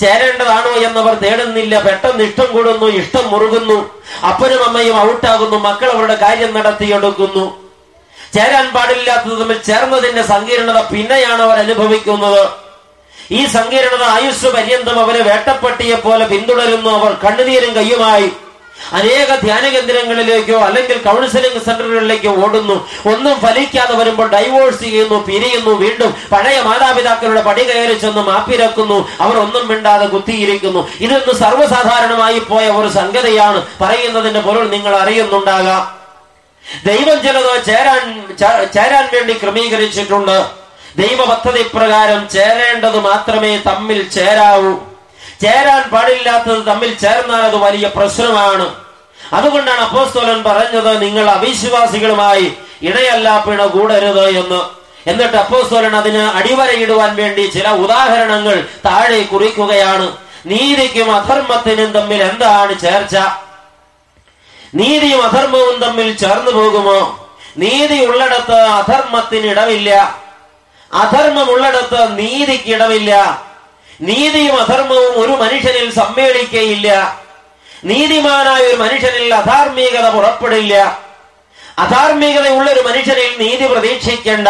ചേരേണ്ടതാണോ 0.00 0.72
എന്നവർ 0.86 1.14
തേടുന്നില്ല. 1.24 1.74
പെട്ടെന്ന് 1.86 2.22
ഇഷ്ടം 2.24 2.48
കൂടുന്നു 2.52 2.86
ഇഷ്ടം 2.86 3.30
മുറുകുന്നു. 3.32 3.78
അപ്പനും 4.28 4.64
അമ്മയും 4.68 4.96
ഔട്ടാകുന്നു. 5.00 5.56
മക്കൾ 5.68 5.90
അവരുടെ 5.90 6.14
കാര്യം 6.14 6.50
നടത്തിയെടുക്കുന്നു. 6.58 7.63
ചേരാൻ 8.34 8.70
പാടില്ലാത്തത് 8.70 9.40
തമ്മിൽ 9.40 9.62
ചേർന്നതിന്റെ 9.62 10.22
സങ്കീർണത 10.22 10.80
പിന്നെയാണ് 10.80 11.42
അവർ 11.42 11.58
അനുഭവിക്കുന്നത്. 11.58 12.48
ഈ 13.30 13.46
സങ്കീർണത 13.46 14.02
ആയുസ് 14.02 14.46
പര്യന്തം 14.46 15.00
അവരെ 15.00 15.22
വേട്ടപ്പട്ടിയെ 15.22 15.94
പോലെ 15.94 16.26
പിന്തുടരുന്നു. 16.26 16.90
അവർ 16.90 17.12
കണ്ണുനീരും 17.24 17.74
കയ്യുമായി 17.74 18.32
അനേക 18.92 19.34
ധ്യാന 19.34 19.68
കേന്ദ്രങ്ങളിലേക്കോ 19.68 20.58
അല്ലെങ്കിൽ 20.58 20.98
കൗൺസിലിംഗ് 20.98 21.64
സെന്ററുകളിലേക്കോ 21.64 22.44
ഓടുന്നു. 22.44 22.88
ഒന്നും 23.06 23.40
ഫലിക്കാതെ 23.40 23.94
വരുമ്പോൾ 23.94 24.28
ഡൈവോഴ്സ് 24.28 24.80
ചെയ്യുന്നു 24.80 25.26
പിരിയുന്നു 25.26 25.70
വീണ്ടും 25.70 26.14
പഴയ 26.32 26.60
മാതാപിതാക്കളുടെ 26.60 27.42
പടി 27.42 27.64
കയറി 27.64 27.94
ചെന്ന് 27.94 28.20
മാപ്പിരക്കുന്നു. 28.20 29.08
അവർ 29.20 29.36
ഒന്നും 29.36 29.68
മിണ്ടാതെ 29.68 30.06
കുത്തിയിരിക്കുന്നു. 30.06 30.88
ഇതൊന്ന് 31.00 31.34
സർവസാധാരണമായി 31.40 32.38
പോയ 32.38 32.68
ഒരു 32.68 32.88
സംഗതിയാണ്. 32.88 33.66
പറയുന്നതിന്റെ 33.80 34.40
പൊരുൾ 34.40 34.68
നിങ്ങൾ 34.68 34.96
അറിയുന്നുണ്ടാകാം. 34.96 36.03
ദൈവം 36.86 37.16
ചിലത് 37.24 37.64
ചേരാൻ 37.66 38.02
ചേരാൻ 38.76 39.04
വേണ്ടി 39.14 39.34
ക്രമീകരിച്ചിട്ടുണ്ട്. 39.42 40.36
ദൈവ 40.96 41.20
പദ്ധതി 41.30 41.62
പ്രകാരം 41.74 42.28
ചേരേണ്ടത് 42.34 42.98
മാത്രമേ 43.00 43.52
തമ്മിൽ 43.68 44.00
ചേരാവൂ. 44.16 44.72
ചേരാൻ 45.42 45.82
പാടില്ലാത്തത് 45.92 46.66
തമ്മിൽ 46.66 46.90
ചേർന്നാൽ 47.04 47.42
അത് 47.50 47.56
വലിയ 47.56 47.86
പ്രശ്നമാണ്. 47.96 48.66
അതുകൊണ്ടാണ് 49.32 49.80
അപ്പോസ്തോലൻ 49.80 50.38
പറഞ്ഞത് 50.44 51.02
നിങ്ങൾ 51.02 51.26
അവിശ്വാസികളുമായി 51.30 52.46
ഇണയല്ല 52.88 53.28
പിണ 53.46 53.60
കൂടരുത് 53.74 54.26
എന്ന്. 54.40 54.60
എന്നിട്ട് 55.10 55.36
അപ്പോസ്തോലൻ 55.36 55.96
അതിന് 55.96 56.22
അടിവരയിടുവാൻ 56.38 57.10
വേണ്ടി 57.16 57.42
ചില 57.56 57.68
ഉദാഹരണങ്ങൾ 57.84 58.56
താഴെ 58.86 59.22
കുറിക്കുകയാണ്. 59.22 60.06
നീതിക്കും 60.46 61.08
അധർമ്മത്തിനും 61.16 61.90
തമ്മിൽ 61.92 62.22
എന്താണ് 62.22 62.80
ചേർച്ച? 62.80 63.16
നീതിയും 64.74 65.20
അധർമ്മവും 65.22 65.76
തമ്മിൽ 65.84 66.16
ചേർന്നു 66.16 66.50
പോകുമോ? 66.50 67.00
നീതി 67.62 67.98
ഉള്ളിടത്ത് 68.06 68.58
അധർമ്മത്തിന് 68.80 69.46
ഇടമില്ല 69.46 69.90
അധർമ്മം 70.90 71.48
ഉള്ളിടത്ത് 71.54 72.00
നീതിക്ക് 72.18 72.70
ഇടമില്ല 72.76 73.12
നീതിയും 74.08 74.56
അധർമ്മവും 74.60 75.14
ഒരു 75.22 75.34
മനുഷ്യനിൽ 75.42 75.86
സമ്മേളിക്കയില്ല. 76.00 76.88
നീതിമാനായ 77.84 78.62
ഒരു 78.70 78.76
മനുഷ്യനിൽ 78.76 79.34
അധാർമികത 79.34 80.06
പുറപ്പെടില്ല. 80.16 80.74
അധാർമികതയുള്ള 81.78 82.66
ഒരു 82.70 82.82
മനുഷ്യനിൽ 82.88 83.30
നീതി 83.42 83.66
പ്രതീക്ഷിക്കേണ്ട. 83.72 84.48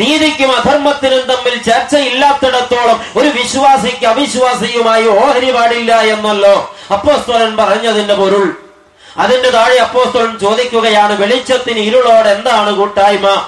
നീതിക്കും 0.00 0.50
അധർമ്മത്തിനും 0.56 1.22
തമ്മിൽ 1.30 1.54
ചർച്ചയില്ലാത്തിടത്തോളം 1.68 2.98
ഒരു 3.18 3.28
വിശ്വാസിക്ക് 3.28 4.06
അവിശ്വാസിയുമായി 4.06 5.06
ഓഹരി 5.06 5.50
പാടില്ല 5.56 5.92
എന്നല്ലോ 6.14 6.56
അപ്പോസ്തോലൻ 6.96 7.52
പറഞ്ഞതിന്റെ 7.56 8.14
പൊരുൾ. 8.14 8.69
അതിന്റെ 9.18 9.50
താഴെ 9.50 9.76
അപ്പോസ്തലൻ 9.76 10.38
ചോദിക്കുകയാണ് 10.38 11.20
വെളിച്ചത്തിന് 11.20 11.78
ഇരുളോട് 11.78 12.28
എന്താണ് 12.28 12.76
കൂട്ടായ്മ? 12.76 13.44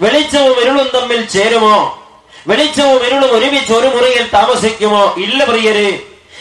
വെളിച്ചവും 0.00 0.60
ഇരുളും 0.60 0.90
തമ്മിൽ 0.94 1.26
ചേരുമോ? 1.26 2.02
വെളിച്ചവും 2.46 3.06
ഇരുളും 3.06 3.36
ഒരുമിച്ച് 3.36 3.72
ഒരു 3.72 3.86
മുറിയിൽ 3.86 4.28
താമസിക്കുമോ? 4.32 5.14
ഇല്ല 5.16 5.44
പ്രിയര്. 5.44 5.98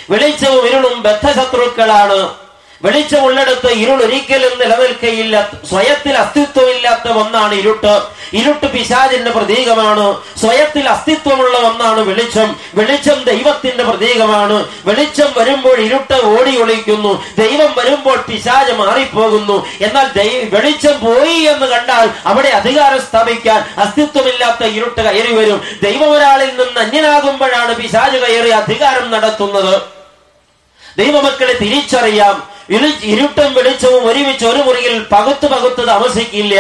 വെളിച്ചവും 0.10 0.68
ഇരുളും 0.68 1.02
ബദ്ധശത്രുക്കളാണ്. 1.02 2.45
വെളിച്ചമുള്ളിടത്ത് 2.86 3.72
ഇരുൾ 3.72 4.04
ഒരിക്കലും 4.04 4.60
നിലനിൽക്കയില്ല 4.60 5.50
സ്വയത്തിൽ 5.70 6.18
അസ്തിത്വമില്ലാത്ത 6.18 7.12
ഒന്നാണ് 7.12 7.56
ഇരുട്ട്. 7.56 8.02
ഇരുട്ട് 8.34 8.66
പിശാചിന്റെ 8.66 9.32
പ്രതീകമാണ്. 9.32 10.18
സ്വയത്തിൽ 10.40 10.90
അസ്തിത്വമുള്ള 10.90 11.58
ഒന്നാണ് 11.58 12.00
വെളിച്ചം. 12.00 12.60
വെളിച്ചം 12.76 13.24
ദൈവത്തിന്റെ 13.24 13.84
പ്രതീകമാണ്. 13.84 14.66
വെളിച്ചം 14.86 15.34
വരുമ്പോൾ 15.38 15.80
ഇരുട്ട് 15.80 16.26
ഓടി 16.26 16.62
ഒളിക്കുന്നു. 16.62 17.24
ദൈവം 17.38 17.76
വരുമ്പോൾ 17.78 18.18
പിശാജ് 18.18 18.72
മാറിപ്പോകുന്നു. 18.72 19.66
എന്നാൽ 19.82 20.08
വെളിച്ചം 20.50 21.06
പോയി 21.06 21.34
എന്ന് 21.34 21.66
കണ്ടാൽ 21.66 22.10
അവിടെ 22.26 22.50
അധികാരം 22.50 23.00
സ്ഥാപിക്കാൻ 23.00 23.70
അസ്തിത്വമില്ലാത്ത 23.78 24.64
ഇരുട്ട് 24.64 25.02
കയറി 25.02 25.36
വരും. 25.36 25.62
ദൈവം 25.84 26.12
ഒരാളിൽ 26.12 26.50
നിന്ന് 26.50 26.80
അന്യനാകുമ്പോഴാണ് 26.80 27.76
പിശാജ് 27.76 28.18
കയറി 28.18 28.50
അധികാരം 28.50 29.12
നടത്തുന്നത്. 29.12 29.82
ദൈവമക്കളെ 30.98 31.54
തിരിച്ചറിയാം. 31.54 32.55
ഇരുട്ടും 32.70 33.54
വെളിച്ചവും 33.54 34.10
ഒരുമിച്ച് 34.10 34.46
ഒരു 34.46 34.58
മുറിയിൽ 34.58 35.06
പകുത്ത് 35.12 35.48
പകുത്ത് 35.48 35.88
താമസിക്കില്ല. 35.88 36.56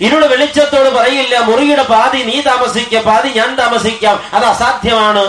ഇരുൾ 0.00 0.26
വെളിച്ചത്തോട് 0.26 0.88
പറയില്ല 0.88 1.38
മുറിയുടെ 1.38 1.82
പാതി 1.82 2.18
നീ 2.18 2.40
താമസിക്ക 2.40 3.00
പാതി 3.00 3.28
ഞാൻ 3.28 3.56
താമസിക്കാം 3.56 4.20
അത് 4.34 4.44
അസാധ്യമാണ്. 4.44 5.24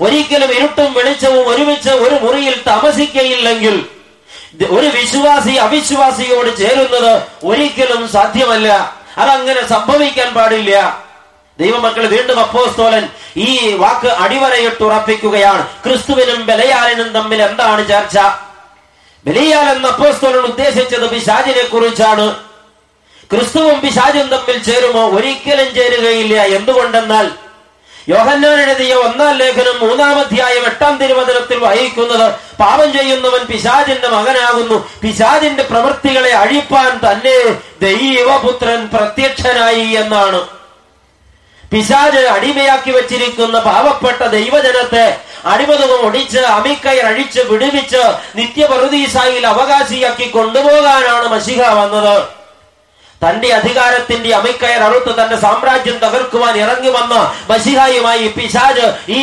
ഒരിക്കലും 0.00 0.50
ഇരുട്ടും 0.52 0.94
വെളിച്ചവും 0.94 1.48
ഒരുമിച്ച് 1.48 1.90
ഒരു 1.90 2.14
മുറിയിൽ 2.14 2.54
താമസിക്കയില്ലെങ്കിൽ 2.66 3.76
ഒരു 4.70 4.86
വിശ്വാസി 4.86 5.54
അവിശ്വാസിയോട് 5.66 6.56
ചേരുന്നത് 6.56 7.22
ഒരിക്കലും 7.44 8.08
സാധ്യമല്ല. 8.08 8.68
അതങ്ങനെ 9.18 9.62
സംഭവിക്കാൻ 9.66 10.34
പാടില്ല. 10.34 11.04
ദൈവമക്കൾ 11.58 12.06
വീണ്ടും 12.06 12.40
അപ്പോസ്തോലൻ 12.40 13.08
ഈ 13.36 13.74
വാക്ക് 13.74 14.06
അടിവരയിട്ട് 14.06 14.82
ഉറപ്പിക്കുകയാണ്. 14.84 15.62
ക്രിസ്തുവിനും 15.84 16.46
ബലയാലിനും 16.46 17.12
തമ്മിൽ 17.12 17.42
എന്താണ് 17.42 17.88
ചർച്ച? 17.88 18.18
ബലിയാൽ 19.26 19.76
എന്ന 19.76 19.86
അപ്പോസ്തോലൻ 19.86 20.38
ഉദ്ദേശിച്ചത് 20.38 21.10
പിശാചിനെ 21.10 21.62
കുറിച്ചാണ് 21.62 22.34
ക്രിസ്തുവും 23.32 23.80
പിശാചും 23.80 24.28
തമ്മിൽ 24.28 24.62
ചേരുമോ? 24.62 25.08
ഒരിക്കലും 25.08 25.74
ചേരുകയില്ല. 25.74 26.42
എന്തുകൊണ്ടെന്നാൽ 26.42 27.30
യോഹന്നാൻ 28.08 28.60
എഴുതിയ 28.60 28.94
ഒന്നാം 28.94 29.36
ലേഖനം 29.36 29.88
മൂന്നാം 29.88 30.18
അധ്യായം 30.18 30.64
എട്ടാം 30.66 30.96
തിരുവചനത്തിൽ 30.96 31.58
വഹിക്കുന്നത് 31.58 32.34
പാപം 32.60 32.92
ചെയ്യുന്നവൻ 32.92 33.46
പിശാചിന്റെ 33.46 34.08
മകനാകുന്നു. 34.08 34.88
പിശാചിന്റെ 35.02 35.62
പ്രവൃത്തികളെ 35.62 36.30
അഴിപ്പാൻ 36.30 37.00
തന്നെ 37.06 37.58
ദൈവപുത്രൻ 37.82 38.88
പ്രത്യക്ഷനായി 38.88 39.86
എന്നാണ്. 39.88 40.53
പിശാജ് 41.74 42.22
അടിമയാക്കി 42.34 42.90
വെച്ചിരിക്കുന്ന 42.90 43.58
പാവപ്പെട്ട 43.60 44.22
ദൈവജനത്തെ 44.34 45.06
അടിമതവും 45.44 46.00
ഒടിച്ച് 46.06 46.42
അമിക്കയർ 46.52 47.06
അഴിച്ച് 47.06 47.42
വിടുവിച്ച് 47.50 48.02
നിത്യപ്രതീസായിൽ 48.36 49.44
അവകാശിയാക്കി 49.46 50.26
കൊണ്ടുപോകാനാണ് 50.30 51.26
മഷിഹ 51.34 51.60
വന്നത്. 51.80 52.16
തന്റെ 53.22 53.48
അധികാരത്തിന്റെ 53.54 54.30
അമിക്കയർ 54.34 54.80
അറുത്ത് 54.82 55.12
തന്റെ 55.18 55.36
സാമ്രാജ്യം 55.36 55.98
തകർക്കുവാൻ 55.98 56.54
ഇറങ്ങി 56.58 56.90
വന്ന 56.90 57.14
മഷിഹായുമായി 57.50 58.26
പിശാജ് 58.28 58.86
ഈ 59.10 59.20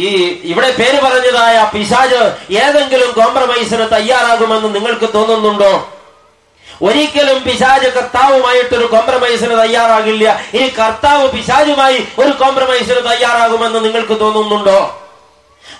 ഈ 0.00 0.08
ഇവിടെ 0.44 0.70
പേര് 0.72 0.98
പറഞ്ഞതായ 1.04 1.66
പിശാജ് 1.74 2.22
ഏതെങ്കിലും 2.62 3.12
കോംപ്രമൈസിന് 3.12 3.86
തയ്യാറാകുമെന്ന് 3.92 4.74
നിങ്ങൾക്ക് 4.74 5.08
തോന്നുന്നുണ്ടോ? 5.14 5.72
ഒരിക്കലും 6.82 7.42
പിശാജ് 7.42 7.86
കർത്താവുമായിട്ടൊരു 7.86 8.84
കോംപ്രമൈസിന് 8.84 9.58
തയ്യാറാകില്ല. 9.62 10.40
ഇനി 10.54 10.68
കർത്താവ് 10.68 11.28
പിശാജുമായി 11.28 12.06
ഒരു 12.18 12.28
കോംപ്രമൈസിന് 12.28 13.10
തയ്യാറാകുമെന്ന് 13.10 13.84
നിങ്ങൾക്ക് 13.84 14.20
തോന്നുന്നുണ്ടോ? 14.20 15.02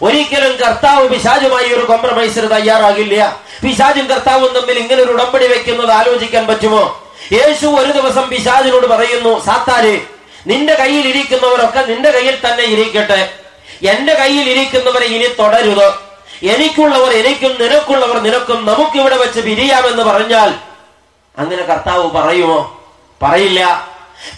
ഒരിക്കലും 0.02 0.56
കർത്താവ് 0.56 1.08
പിശാജുമായി 1.08 1.68
ഒരു 1.72 1.84
കോംപ്രമൈസിന് 1.84 2.50
തയ്യാറാകില്ല. 2.50 3.42
പിശാജും 3.62 4.06
കർത്താവും 4.06 4.52
തമ്മിൽ 4.52 4.78
ഇങ്ങനെ 4.78 5.02
ഒരു 5.02 5.12
ഉടമ്പടി 5.12 5.46
വെക്കുന്നത് 5.46 5.90
ആലോചിക്കാൻ 5.90 6.46
പറ്റുമോ? 6.46 7.02
യേശു 7.32 7.66
ഒരു 7.66 7.92
ദിവസം 7.92 8.28
പിശാജിനോട് 8.28 8.86
പറയുന്നു 8.86 9.44
സാത്താരെ 9.44 10.06
നിന്റെ 10.46 10.74
കയ്യിൽ 10.74 11.08
ഇരിക്കുന്നവരൊക്കെ 11.08 11.80
നിന്റെ 11.80 12.10
കയ്യിൽ 12.10 12.36
തന്നെ 12.50 12.64
ഇരിക്കട്ടെ. 12.64 13.32
എന്റെ 13.82 14.14
കയ്യിൽ 14.14 14.50
ഇരിക്കുന്നവരെ 14.50 15.06
ഇനി 15.06 15.26
തുടരുത്. 15.38 15.88
എനിക്കുള്ളവർ 16.42 17.12
എനിക്കും 17.12 17.56
നിനക്കുള്ളവർ 17.60 18.18
നിനക്കും 18.18 18.66
നമുക്കിവിടെ 18.66 19.16
വെച്ച് 19.16 19.40
പിരിയാമെന്ന് 19.40 20.02
പറഞ്ഞാൽ 20.02 20.54
അങ്ങനെ 21.38 21.62
കർത്താവ് 21.62 22.10
പറയുമോ? 22.10 22.80
പറയില്ല. 23.22 23.60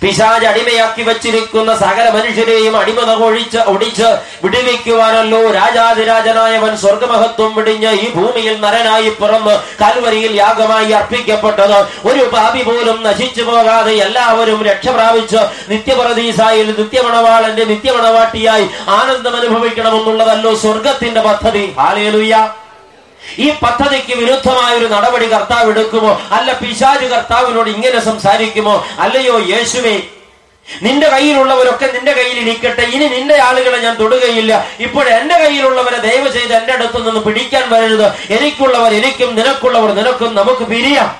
പിശാജ് 0.02 0.46
അടിമയാക്കി 0.46 1.02
വെച്ചിരിക്കുന്ന 1.02 1.76
സകല 1.76 2.08
മനുഷ്യരെയും 2.08 2.76
അടിമത 2.76 3.10
ഒഴിച്ച് 3.12 3.58
ഒടിച്ച് 3.58 4.08
വിടുവിക്കുവാനല്ലോ 4.44 5.52
രാജാതിരാജനായവൻ 5.52 6.76
സ്വർഗമഹത്വം 6.76 7.54
വിടിഞ്ഞ് 7.54 7.92
ഈ 7.92 8.10
ഭൂമിയിൽ 8.10 8.60
നരനായി 8.60 9.08
പിറന്ന് 9.08 9.54
കൽവരിയിൽ 9.82 10.32
യാഗമായി 10.34 10.90
അർപ്പിക്കപ്പെട്ടത്. 10.90 12.08
ഒരു 12.08 12.30
പാപി 12.32 12.62
പോലും 12.62 13.02
നശിച്ചു 13.02 13.42
പോകാതെ 13.42 13.92
എല്ലാവരും 13.92 14.64
രക്ഷ 14.64 14.88
പ്രാപിച്ച് 14.88 15.36
നിത്യപരദീസായിൽ 15.68 16.74
നിത്യമണവാളന്റെ 16.78 17.64
നിത്യമണവാട്ടിയായി 17.64 18.68
ആനന്ദം 18.88 19.36
അനുഭവിക്കണമെന്നുള്ളതല്ലോ 19.36 20.54
സ്വർഗത്തിന്റെ 20.54 21.20
പദ്ധതി. 21.20 21.74
ഹാലേലുയ്യ 21.78 22.52
ഈ 23.38 23.50
പദ്ധതിക്ക് 23.50 24.14
വിരുദ്ധമായ 24.14 24.74
ഒരു 24.74 24.86
നടപടി 24.86 25.26
കർത്താവ് 25.26 25.70
എടുക്കുമോ? 25.70 26.20
അല്ല 26.32 26.52
പിശാജ് 26.52 27.04
കർത്താവിനോട് 27.04 27.70
ഇങ്ങനെ 27.70 28.00
സംസാരിക്കുമോ? 28.00 28.86
അല്ലയോ 28.98 29.38
യേശുവേ 29.38 30.02
നിന്റെ 30.82 31.08
കയ്യിലുള്ളവരൊക്കെ 31.08 31.86
നിന്റെ 31.86 32.12
കയ്യിൽ 32.12 32.38
ഇരിക്കട്ടെ 32.38 32.82
ഇനി 32.82 33.04
നിന്റെ 33.04 33.42
ആളുകളെ 33.42 33.78
ഞാൻ 33.78 33.94
തൊടുകയില്ല. 33.94 34.66
ഇപ്പോൾ 34.80 35.08
എന്റെ 35.08 35.38
കയ്യിലുള്ളവരെ 35.38 35.96
ദയവ് 35.96 36.32
ചെയ്ത് 36.32 36.54
എന്റെ 36.54 36.72
അടുത്ത് 36.72 37.08
നിന്ന് 37.08 37.20
പിടിക്കാൻ 37.20 37.70
വരരുത്. 37.70 38.32
എനിക്കുള്ളവർ 38.32 38.94
എനിക്കും 38.94 39.34
നിനക്കുള്ളവർ 39.34 39.94
നിനക്കും 39.94 40.34
നമുക്ക് 40.34 40.64
പിരിയാം. 40.64 41.18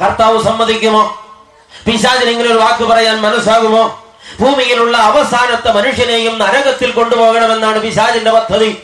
കർത്താവ് 0.00 0.44
സമ്മതിക്കുമോ? 0.44 1.26
പിശാചിന് 1.86 2.30
ഇങ്ങനെ 2.30 2.50
ഒരു 2.50 2.58
വാക്ക് 2.58 2.84
പറയാൻ 2.84 3.20
മനസ്സാകുമോ? 3.20 4.00
ഭൂമിയിലുള്ള 4.40 4.96
അവസാനത്തെ 4.96 5.72
മനുഷ്യനെയും 5.72 6.38
നരകത്തിൽ 6.38 6.90
കൊണ്ടുപോകണമെന്നാണ് 6.90 7.82
പിശാചിന്റെ 7.82 8.30
പദ്ധതി. 8.30 8.78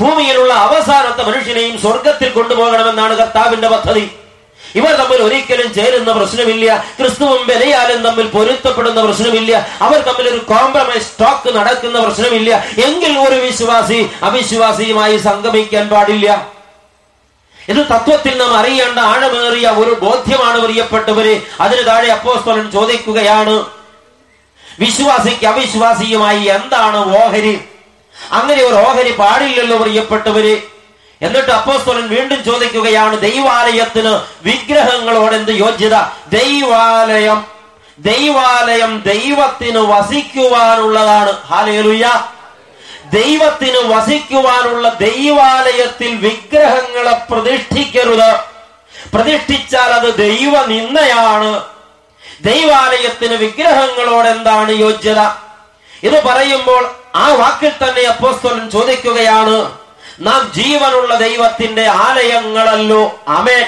ഭൂമിയിലുള്ള 0.00 0.54
അവസാനത്തെ 0.54 1.22
മനുഷ്യനെയും 1.22 1.80
സ്വർഗത്തിൽ 1.80 2.28
കൊണ്ടുപോകണമെന്നാണ് 2.28 3.16
കർത്താവിന്റെ 3.16 3.68
പദ്ധതി. 3.68 4.10
ഇവർ 4.74 4.92
തമ്മിൽ 4.94 5.22
ഒരിക്കലും 5.22 5.74
ചേരുന്ന 5.74 6.12
പ്രശ്നമില്ല. 6.12 6.84
ക്രിസ്തുവും 6.98 7.46
ബലയാലും 7.46 8.02
തമ്മിൽ 8.02 8.26
പൊരുത്തപ്പെടുന്ന 8.26 9.04
പ്രശ്നമില്ല. 9.04 9.68
അവർ 9.82 10.00
തമ്മിൽ 10.00 10.28
ഒരു 10.28 10.38
കോംപ്രമൈസ് 10.38 11.10
ടോക്ക് 11.20 11.56
നടക്കുന്ന 11.56 12.00
പ്രശ്നമില്ല. 12.00 12.64
എങ്കിൽ 12.86 13.18
ഒരു 13.18 13.34
വിശ്വാസി 13.34 14.10
അവിശ്വാസിയുമായി 14.22 15.16
സംഗമിക്കാൻ 15.16 15.88
പാടില്ല. 15.88 16.52
ഇത് 17.68 17.76
തത്വത്തിൽ 17.76 18.38
നാം 18.38 18.56
അറിയേണ്ട 18.58 18.98
ആഴമേറിയ 18.98 19.68
ഒരു 19.68 19.96
ബോധ്യമാണ് 20.00 20.60
പ്രിയപ്പെട്ടവരെ. 20.60 21.42
അതിന് 21.60 21.86
താഴെ 21.86 22.08
അപ്പോസ്തലൻ 22.08 22.70
ചോദിക്കുകയാണ് 22.70 23.64
വിശ്വാസിക്ക് 24.78 25.46
അവിശ്വാസിയുമായി 25.46 26.44
എന്താണ് 26.44 26.96
ഓഹരി? 26.96 27.60
അങ്ങനെ 28.32 28.62
ഒരു 28.62 28.74
ഓഹരി 28.74 29.12
പാടില്ലല്ലോ 29.12 29.78
പ്രിയപ്പെട്ടവര്. 29.78 30.56
എന്നിട്ട് 31.22 31.50
അപ്പോസ്തോലൻ 31.50 32.08
വീണ്ടും 32.08 32.44
ചോദിക്കുകയാണ് 32.44 33.20
ദൈവാലയത്തിന് 33.20 34.12
വിഗ്രഹങ്ങളോട് 34.42 35.34
എന്ത് 35.34 35.50
യോഗ്യത 35.50 35.96
ദൈവാലയം 36.32 37.46
ദൈവാലയം 37.98 39.02
ദൈവത്തിന് 39.06 39.78
വസിക്കുവാനുള്ളതാണ്. 39.78 41.32
ഹാലേലുയ 41.48 42.06
ദൈവത്തിന് 43.12 43.80
വസിക്കുവാനുള്ള 43.94 44.88
ദൈവാലയത്തിൽ 44.88 46.14
വിഗ്രഹങ്ങളെ 46.14 47.14
പ്രതിഷ്ഠിക്കരുത്. 47.30 48.30
പ്രതിഷ്ഠിച്ചാൽ 49.14 49.90
അത് 49.90 50.08
ദൈവ 50.14 50.66
നിന്നയാണ് 50.66 51.64
ദൈവാലയത്തിന് 52.44 53.34
വിഗ്രഹങ്ങളോട് 53.34 54.28
എന്താണ് 54.28 54.70
യോഗ്യത 54.70 55.20
ഇത് 56.02 56.24
പറയുമ്പോൾ 56.24 56.90
ആ 57.14 57.32
വാക്കിൽ 57.32 57.72
തന്നെ 57.84 58.02
അപ്പോസ്തോലൻ 58.02 58.70
ചോദിക്കുകയാണ് 58.70 59.70
നാം 60.20 60.52
ജീവനുള്ള 60.54 61.14
ദൈവത്തിന്റെ 61.14 61.86
ആലയങ്ങളല്ലോ 61.86 63.20
അമേൻ 63.28 63.66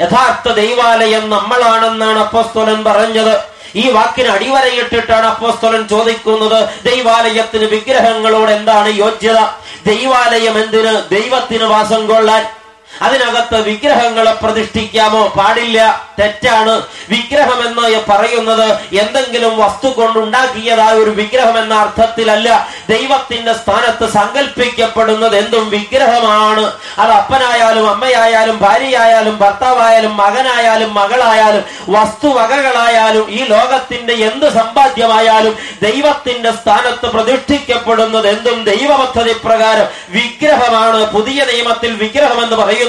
യഥാർത്ഥ 0.00 0.48
ദൈവാലയം 0.52 1.30
നമ്മളാണെന്നാണ് 1.30 2.18
അപ്പോസ്തോലൻ 2.18 2.84
പറഞ്ഞത്. 2.84 3.40
ഈ 3.74 3.90
വാക്കിന് 3.90 4.28
അടിവരയിട്ടിട്ടാണ് 4.28 5.26
അപ്പോസ്തോലൻ 5.26 5.88
ചോദിക്കുന്നത് 5.88 6.68
ദൈവാലയത്തിന് 6.84 7.64
വിഗ്രഹങ്ങളോട് 7.64 8.50
എന്താണ് 8.50 8.88
യോഗ്യത 8.88 9.38
ദൈവാലയം 9.86 10.58
എന്തിന്? 10.58 11.08
ദൈവത്തിന് 11.10 11.64
വാസം 11.64 12.06
കൊള്ളാൻ. 12.06 12.57
അതിനകത്ത് 13.02 13.60
വിഗ്രഹങ്ങളെ 13.60 14.32
പ്രതിഷ്ഠിക്കാമോ? 14.32 15.26
പാടില്ല. 15.26 16.08
തെറ്റാണ്. 16.18 16.82
വിഗ്രഹം 17.08 17.68
എന്ന് 17.68 18.00
പറയുന്നത് 18.08 18.96
എന്തെങ്കിലും 19.00 19.58
വസ്തു 19.58 19.88
കൊണ്ടുണ്ടാക്കിയതായ 19.88 20.92
ഒരു 20.92 21.10
വിഗ്രഹം 21.10 21.62
എന്ന 21.62 21.74
അർത്ഥത്തിലല്ല. 21.74 22.68
ദൈവത്തിന്റെ 22.90 23.52
സ്ഥാനത്ത് 23.52 24.12
സങ്കല്പിക്കപ്പെടുന്നത് 24.12 25.36
എന്തും 25.36 25.70
വിഗ്രഹമാണ്. 25.70 26.72
അത് 26.98 27.10
അപ്പനായാലും 27.10 27.90
അമ്മയായാലും 27.90 28.58
ഭാര്യയായാലും 28.58 29.38
ഭർത്താവായാലും 29.38 30.16
മകനായാലും 30.16 30.94
മകളായാലും 30.94 31.64
വസ്തുവകകളായാലും 31.88 33.30
ഈ 33.30 33.44
ലോകത്തിന്റെ 33.44 34.12
എന്ത് 34.12 34.52
സമ്പാദ്യമായാലും 34.52 35.58
ദൈവത്തിന്റെ 35.82 36.50
സ്ഥാനത്ത് 36.50 37.06
പ്രതിഷ്ഠിക്കപ്പെടുന്നത് 37.06 38.28
എന്തും 38.28 38.64
ദൈവ 38.64 38.96
പദ്ധതി 38.96 39.32
പ്രകാരം 39.44 39.86
വിഗ്രഹമാണ്. 40.08 41.12
പുതിയ 41.12 41.44
നിയമത്തിൽ 41.52 41.92
വിഗ്രഹം 41.92 42.44
എന്ന് 42.44 42.56
പറയുന്നത് 42.56 42.87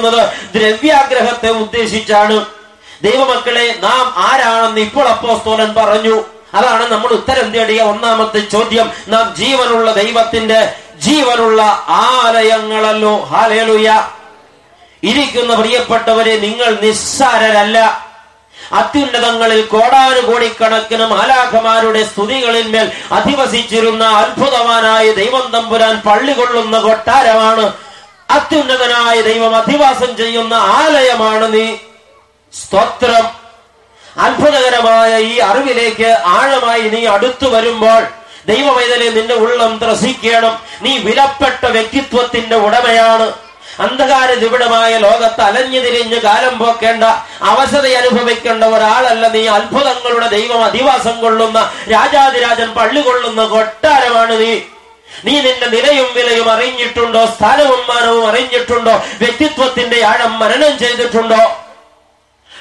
ദ്രവ്യാഗ്രഹത്തെ 0.55 1.49
ഉദ്ദേശിച്ചാണ്. 1.49 2.45
ദൈവമക്കളെ 3.03 3.75
നാം 3.81 4.13
ആരാണെന്ന് 4.17 4.81
ഇപ്പോൾ 4.81 5.07
അപ്പോസ്തോലൻ 5.07 5.73
പറഞ്ഞു. 5.73 6.23
അതാണ് 6.53 6.91
നമ്മൾ 6.91 7.07
ഉത്തരം 7.07 7.51
തേടിയ 7.51 7.81
ഒന്നാമത്തെ 7.81 8.39
ചോദ്യം. 8.39 8.91
നാം 9.07 9.35
ജീവനുള്ള 9.35 9.93
ദൈവത്തിന്റെ 9.93 10.75
ജീവനുള്ള 10.99 11.61
ആലയങ്ങളല്ലോ. 11.87 13.23
ഹാലേലുയ 13.23 14.07
ഇരിക്കുന്ന 15.03 15.55
പ്രിയപ്പെട്ടവരെ 15.55 16.39
നിങ്ങൾ 16.39 16.77
നിസ്സാരരല്ല. 16.81 18.09
അത്യുന്നതങ്ങളിൽ 18.73 19.61
കോടാനുകോടിക്കണക്കിന് 19.61 21.05
മാലാഖമാരുടെ 21.05 22.03
സ്തുതികളിന്മേൽ 22.03 22.91
അധിവസിച്ചിരുന്ന 23.11 24.05
അത്ഭുതവാനായ 24.05 25.11
ദൈവം 25.11 25.51
തമ്പുരാൻ 25.51 26.01
പള്ളി 26.01 26.33
കൊള്ളുന്ന 26.33 26.79
കൊട്ടാരമാണ് 26.79 27.73
അത്യുന്നതനായ 28.29 29.21
ദൈവം 29.21 29.55
അധിവാസം 29.55 30.17
ചെയ്യുന്ന 30.17 30.53
ആലയമാണ് 30.53 31.53
നീ. 31.53 31.75
സ്തോത്രം. 32.53 33.50
അത്ഭുതകരമായ 34.17 35.19
ഈ 35.19 35.38
അറിവിലേക്ക് 35.38 36.17
ആഴമായി 36.25 36.81
നീ 36.81 37.05
അടുത്തു 37.05 37.45
വരുമ്പോൾ 37.45 38.07
ദൈവമൈതലെ 38.48 39.09
നിന്റെ 39.09 39.33
ഉള്ളം 39.33 39.79
ത്രസിക്കണം. 39.83 40.59
നീ 40.81 40.98
വിലപ്പെട്ട 40.98 41.65
വ്യക്തിത്വത്തിന്റെ 41.65 42.55
ഉടമയാണ്. 42.55 43.33
അന്ധകാര 43.79 44.33
നിബിഡമായ 44.33 44.98
ലോകത്ത് 44.98 45.41
അലഞ്ഞു 45.41 45.79
തിരിഞ്ഞ് 45.79 46.21
കാലം 46.21 46.59
പോക്കേണ്ട 46.59 47.03
അവശത 47.41 47.88
അനുഭവിക്കേണ്ട 47.88 48.63
ഒരാളല്ല 48.63 49.27
നീ. 49.27 49.48
അത്ഭുതങ്ങളുടെ 49.48 50.27
ദൈവം 50.27 50.65
അധിവാസം 50.65 51.21
കൊള്ളുന്ന 51.21 51.71
രാജാതിരാജൻ 51.91 52.74
പള്ളി 52.74 53.01
കൊള്ളുന്ന 53.01 53.45
കൊട്ടാരമാണ് 53.45 54.39
നീ. 54.39 54.59
നീ 55.25 55.41
നിന്റെ 55.41 55.65
നിലയും 55.65 56.13
വിലയും 56.13 56.51
അറിഞ്ഞിട്ടുണ്ടോ? 56.51 57.25
സ്ഥാനവും 57.25 57.79
മാനവും 57.89 58.27
അറിഞ്ഞിട്ടുണ്ടോ? 58.27 58.91
വ്യക്തിത്വത്തിന്റെ 58.91 60.05
ആഴം 60.05 60.39
മരണം 60.39 60.79
ചെയ്തിട്ടുണ്ടോ? 60.79 61.65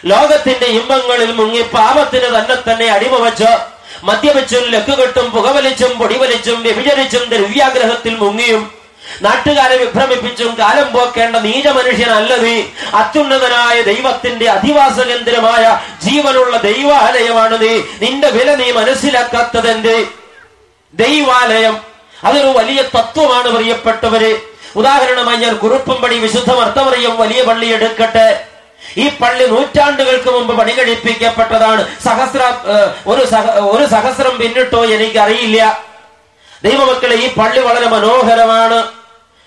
ലോകത്തിന്റെ 0.04 0.66
ഇമ്പങ്ങളിൽ 0.66 1.32
മുങ്ങി 1.32 1.62
പാപത്തിന് 1.62 2.24
തന്നെ 2.24 2.72
തന്നെ 2.72 2.86
അടിമ 2.86 3.16
വെച്ച് 3.16 3.78
മദ്യപിച്ചും 4.02 4.64
ലക്കുകെട്ടും 4.64 5.30
പുകവലിച്ചും 5.30 5.98
പൊടിവലിച്ചും 5.98 6.62
വ്യഭിചരിച്ചും 6.62 7.28
ദ്രവ്യാഗ്രഹത്തിൽ 7.28 8.16
മുങ്ങിയും 8.16 8.78
നാട്ടുകാരെ 9.22 9.76
വിഭ്രമിപ്പിച്ചും 9.76 10.56
കാലം 10.58 10.92
പോക്കേണ്ട 10.92 11.36
നീച 11.36 11.66
മനുഷ്യനല്ല 11.66 12.36
നീ. 12.36 12.62
അത്യുന്നതനായ 12.94 13.82
ദൈവത്തിന്റെ 13.82 14.50
അധിവാസ 14.50 15.00
കേന്ദ്രമായ 15.00 15.80
ജീവനുള്ള 16.02 16.56
ദൈവാലയമാണ് 16.56 17.60
നീ. 17.60 17.82
നിന്റെ 18.02 18.30
വില 18.30 18.54
നീ 18.54 18.72
മനസ്സിലാക്കാത്തതെന്റെ 18.72 20.06
ദൈവാലയം. 20.94 21.97
അതൊരു 22.26 22.50
വലിയ 22.58 22.80
തത്വമാണ് 22.96 23.48
പ്രിയപ്പെട്ടവര്. 23.56 24.32
ഉദാഹരണമായി 24.80 25.38
ഞാൻ 25.44 25.54
കുറുപ്പുംപടി 25.62 26.16
വിശുദ്ധ 26.24 26.50
മർത്തമറിയം 26.58 27.14
വലിയ 27.22 27.40
പള്ളി 27.48 27.68
എടുക്കട്ടെ. 27.76 28.28
ഈ 29.02 29.04
പള്ളി 29.20 29.44
നൂറ്റാണ്ടുകൾക്ക് 29.52 30.30
മുമ്പ് 30.34 30.52
പണി 30.58 30.72
കഴിപ്പിക്കപ്പെട്ടതാണ് 30.78 31.82
സഹസ്ര 32.06 32.42
ഒരു 33.10 33.22
ഒരു 33.74 33.84
സഹസ്രം 33.94 34.34
പിന്നിട്ടോ 34.40 34.80
എനിക്കറിയില്ല. 34.96 35.58
ദൈവമക്കളെ 36.66 37.16
ഈ 37.24 37.26
പള്ളി 37.38 37.60
വളരെ 37.68 37.88
മനോഹരമാണ്. 37.94 38.78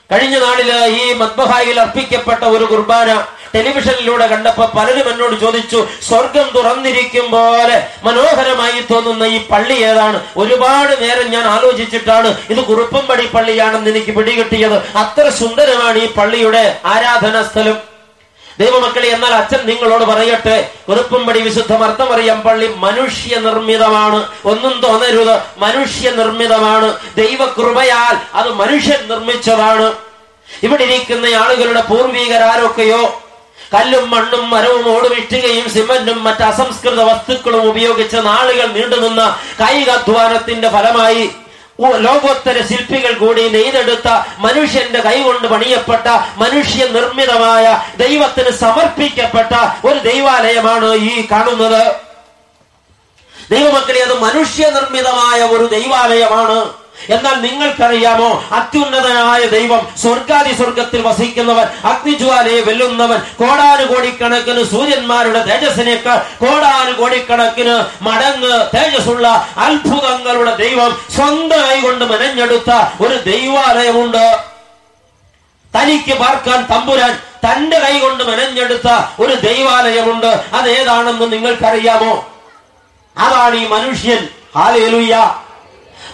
കഴിഞ്ഞ 0.09 0.35
നാളിൽ 0.43 0.69
ഈ 1.01 1.03
മദ്ബഹായിൽ 1.21 1.77
അർപ്പിക്കപ്പെട്ട 1.83 2.43
ഒരു 2.55 2.65
കുർബാന 2.71 3.09
ടെലിവിഷനിലൂടെ 3.53 4.27
കണ്ടപ്പോ 4.27 4.65
പലരും 4.77 5.07
എന്നോട് 5.11 5.35
ചോദിച്ചു 5.39 5.79
സ്വർഗം 6.07 6.47
തുറന്നിരിക്കും 6.55 7.31
പോലെ 7.31 7.77
മനോഹരമായി 8.03 8.81
തോന്നുന്ന 8.91 9.23
ഈ 9.25 9.39
പള്ളി 9.51 9.73
ഏതാണ്? 9.73 10.19
ഒരുപാട് 10.37 10.93
നേരം 11.03 11.27
ഞാൻ 11.31 11.45
ആലോചിച്ചിട്ടാണ് 11.47 12.29
ഇത് 12.49 12.61
കുറുപ്പംപടി 12.65 13.25
പള്ളിയാണെന്ന് 13.25 13.89
എനിക്ക് 13.89 14.11
പിടികിട്ടിയത്. 14.17 14.77
അത്ര 14.95 15.29
സുന്ദരമാണ് 15.29 15.97
ഈ 15.97 16.07
പള്ളിയുടെ 16.17 16.63
ആരാധന 16.85 17.41
സ്ഥലം 17.43 17.77
ദൈവമക്കളെ 18.59 19.07
എന്നാൽ 19.07 19.33
അച്ഛൻ 19.33 19.61
നിങ്ങളോട് 19.65 20.03
പറയട്ടെ 20.03 20.55
കുറുപ്പുംപടി 20.87 21.39
വിശുദ്ധ 21.41 21.73
മർത്തമറിയം 21.73 22.39
പള്ളി 22.41 22.67
മനുഷ്യ 22.85 23.35
നിർമ്മിതമാണ് 23.35 24.19
ഒന്നും 24.51 24.73
തോന്നരുത് 24.85 25.35
മനുഷ്യ 25.57 26.09
നിർമ്മിതമാണ് 26.09 26.89
ദൈവകൃപയാൽ 27.17 28.15
അത് 28.33 28.49
മനുഷ്യൻ 28.53 29.01
നിർമ്മിച്ചതാണ്. 29.11 29.87
ഇവിടെ 30.63 30.83
ഇരിക്കുന്ന 30.83 31.25
ആളുകളുടെ 31.41 31.81
പൂർവീകരാരൊക്കെയോ 31.81 33.01
കല്ലും 33.73 34.11
മണ്ണും 34.11 34.49
മരവും 34.49 34.95
ഓടുവിട്ടുകയും 34.95 35.69
സിമന്റും 35.69 36.23
മറ്റ് 36.23 36.43
അസംസ്കൃത 36.43 37.01
വസ്തുക്കളും 37.01 37.69
ഉപയോഗിച്ച 37.69 38.15
നാളുകൾ 38.15 38.65
നീണ്ടുനിന്ന 38.65 39.39
കായികാധ്വാനത്തിന്റെ 39.59 40.69
ഫലമായി 40.69 41.29
ലോകോത്തര 41.79 42.61
ശില്പികൾ 42.69 43.13
കൂടി 43.13 43.49
നെയ്തെടുത്ത 43.49 44.07
മനുഷ്യന്റെ 44.39 44.99
കൈകൊണ്ട് 44.99 45.47
പണിയപ്പെട്ട 45.47 46.07
മനുഷ്യ 46.37 46.85
നിർമ്മിതമായ 46.85 47.65
ദൈവത്തിന് 47.97 48.51
സമർപ്പിക്കപ്പെട്ട 48.51 49.53
ഒരു 49.87 49.99
ദൈവാലയമാണ് 49.99 50.93
ഈ 50.95 51.27
കാണുന്നത്. 51.31 51.95
ദൈവമക്കളെ 53.51 53.99
അത് 53.99 54.19
മനുഷ്യ 54.19 54.69
നിർമ്മിതമായ 54.69 55.41
ഒരു 55.41 55.65
ദൈവാലയമാണ്. 55.65 56.80
എന്നാൽ 57.09 57.41
നിങ്ങൾക്കറിയാമോ? 57.41 58.43
അത്യുന്നതനായ 58.51 59.45
ദൈവം 59.45 59.87
സ്വർഗാദി 59.97 60.53
സ്വർഗത്തിൽ 60.53 61.01
വസിക്കുന്നവൻ 61.01 61.87
അഗ്നിജ്വാലയെ 61.87 62.61
വെല്ലുന്നവൻ 62.61 63.19
കോടാനുകോടിക്കണക്കിന് 63.19 64.63
സൂര്യന്മാരുടെ 64.63 65.43
തേജസ്സിനേക്കാൾ 65.45 66.17
കോടാനുകോടിക്കണക്കിന് 66.17 68.03
മടങ്ങ് 68.03 68.67
തേജസ്സുള്ള 68.77 69.27
അത്ഭുതങ്ങളുടെ 69.57 70.55
ദൈവം 70.55 70.97
സ്വന്തമായി 71.15 71.79
കൊണ്ട് 71.79 72.05
മെനഞ്ഞെടുത്ത 72.05 72.71
ഒരു 73.01 73.13
ദൈവാലയമുണ്ട്. 73.29 74.39
തനിക്ക് 75.75 76.13
പാർക്കാൻ 76.13 76.65
തമ്പുരാൻ 76.65 77.19
തന്റെ 77.45 77.79
കൈ 77.79 77.99
കൊണ്ട് 77.99 78.23
മെനഞ്ഞെടുത്ത 78.23 78.87
ഒരു 79.19 79.33
ദൈവാലയമുണ്ട്. 79.33 80.43
അതേതാണെന്ന് 80.53 81.31
നിങ്ങൾക്കറിയാമോ? 81.31 82.27
അതാണ് 83.17 83.55
ഈ 83.55 83.67
മനുഷ്യൻ. 83.67 84.27
ഹാലേലുയ്യ 84.55 85.35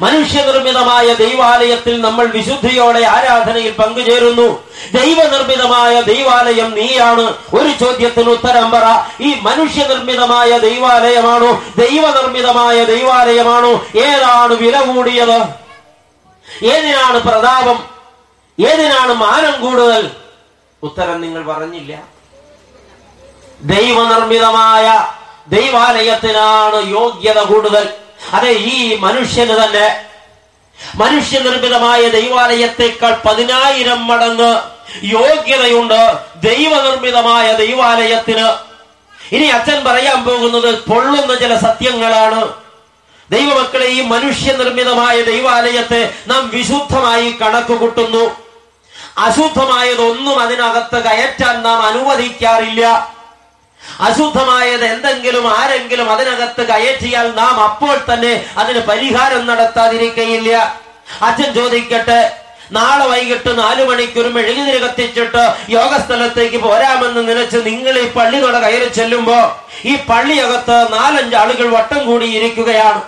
മനുഷ്യനിർമ്മിതമായ 0.01 1.13
ദൈവാലയത്തിൽ 1.13 2.01
നമ്മൾ 2.01 2.25
വിശുദ്ധിയോടെ 2.25 3.05
ആരാധനയിൽ 3.05 3.71
പങ്കുചേരുന്നു. 3.71 4.63
ദൈവനിർമ്മിതമായ 4.93 6.01
ദൈവാലയം 6.01 6.75
നീയാണ്. 6.75 7.33
ഒരു 7.55 7.85
ചോദ്യത്തിന് 7.85 8.29
ഉത്തരം 8.29 8.71
പറ. 8.71 8.83
ഈ 9.21 9.39
മനുഷ്യനിർമ്മിതമായ 9.41 10.57
ദൈവാലയമാണോ? 10.57 11.61
ദൈവനിർമ്മിതമായ 11.77 12.83
ദൈവാലയമാണോ? 12.83 13.85
ഏതാണ് 13.95 14.53
വില 14.53 14.81
കൂടിയത്? 14.81 15.41
ഏതിനാണ് 16.63 17.21
പ്രതാപം? 17.21 17.83
ഏതിനാണ് 18.65 19.13
മാനം 19.13 19.61
കൂടുതൽ? 19.61 20.11
ഉത്തരം 20.83 21.21
നിങ്ങൾ 21.21 21.43
പറഞ്ഞില്ല. 21.43 21.99
ദൈവനിർമ്മിതമായ 23.61 25.07
ദൈവാലയത്തിനാണ് 25.47 26.89
യോഗ്യത 26.89 27.41
കൂടുതൽ. 27.41 27.89
അതെ 28.33 28.49
ഈ 28.49 28.95
മനുഷ്യന് 28.95 29.53
തന്നെ 29.53 30.05
മനുഷ്യനിർമ്മിതമായ 30.95 32.07
ദൈവാലയത്തെക്കാൾ 32.07 33.17
പതിനായിരം 33.25 34.07
മടങ്ങ് 34.07 34.61
യോഗ്യതയുണ്ട്. 35.03 36.17
ദൈവനിർമ്മിതമായ 36.35 37.53
ദൈവാലയത്തിന്. 37.53 38.47
ഇനി 39.31 39.45
അച്ഛൻ 39.45 39.83
പറയാൻ 39.83 40.23
പോകുന്നത് 40.23 40.75
പൊള്ളുന്ന 40.75 41.35
ചില 41.35 41.55
സത്യങ്ങളാണ്. 41.55 42.53
ദൈവമക്കളെ 43.29 43.85
ഈ 43.85 44.01
മനുഷ്യനിർമ്മിതമായ 44.01 45.21
ദൈവാലയത്തെ 45.21 46.13
നാം 46.27 46.49
വിശുദ്ധമായി 46.49 47.31
കണക്ക് 47.31 47.73
കൂട്ടുന്നു 47.73 48.47
അശുദ്ധമായതൊന്നും 49.17 50.39
അതിനകത്ത് 50.39 51.03
കയറ്റാൻ 51.03 51.61
നാം 51.61 51.81
അനുവദിക്കാറില്ല. 51.81 53.16
അശുദ്ധമായത് 54.01 54.85
എന്തെങ്കിലും 54.85 55.45
ആരെങ്കിലും 55.57 56.11
അതിനകത്ത് 56.11 56.67
കയറ്റിയാൽ 56.67 57.27
നാം 57.35 57.55
അപ്പോൾ 57.63 57.95
തന്നെ 58.09 58.45
അതിന് 58.57 58.79
പരിഹാരം 58.79 59.47
നടത്താതിരിക്കയില്ല. 59.47 60.77
അച്ഛൻ 61.21 61.53
ചോദിക്കട്ടെ 61.53 62.19
നാളെ 62.71 63.05
വൈകിട്ട് 63.07 63.59
നാലു 63.59 63.83
മണിക്കൊരു 63.83 64.29
മെഴുകുതിരി 64.29 64.77
കത്തിച്ചിട്ട് 64.77 65.43
യോഗസ്ഥലത്തേക്ക് 65.69 66.57
പോരാമെന്ന് 66.57 67.21
നിലച്ച് 67.27 67.57
നിങ്ങൾ 67.65 67.99
ഈ 67.99 68.07
പള്ളി 68.07 68.37
നട 68.37 68.55
കയറി 68.63 68.89
ചെല്ലുമ്പോ 68.93 69.37
ഈ 69.85 69.95
പള്ളിയകത്ത് 70.09 70.77
നാലഞ്ച് 70.93 71.35
ആളുകൾ 71.35 71.67
വട്ടം 71.75 72.05
കൂടി 72.05 72.25
ഇരിക്കുകയാണ്. 72.25 73.01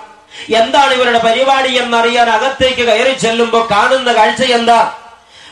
എന്താണ് 0.49 0.93
ഇവരുടെ 0.93 1.19
പരിപാടി 1.19 1.71
എന്നറിയാൻ 1.77 2.29
അകത്തേക്ക് 2.29 2.83
കയറി 2.87 3.13
ചെല്ലുമ്പോ 3.13 3.67
കാണുന്ന 3.71 4.13
കാഴ്ച 4.13 4.43
എന്താ? 4.43 4.79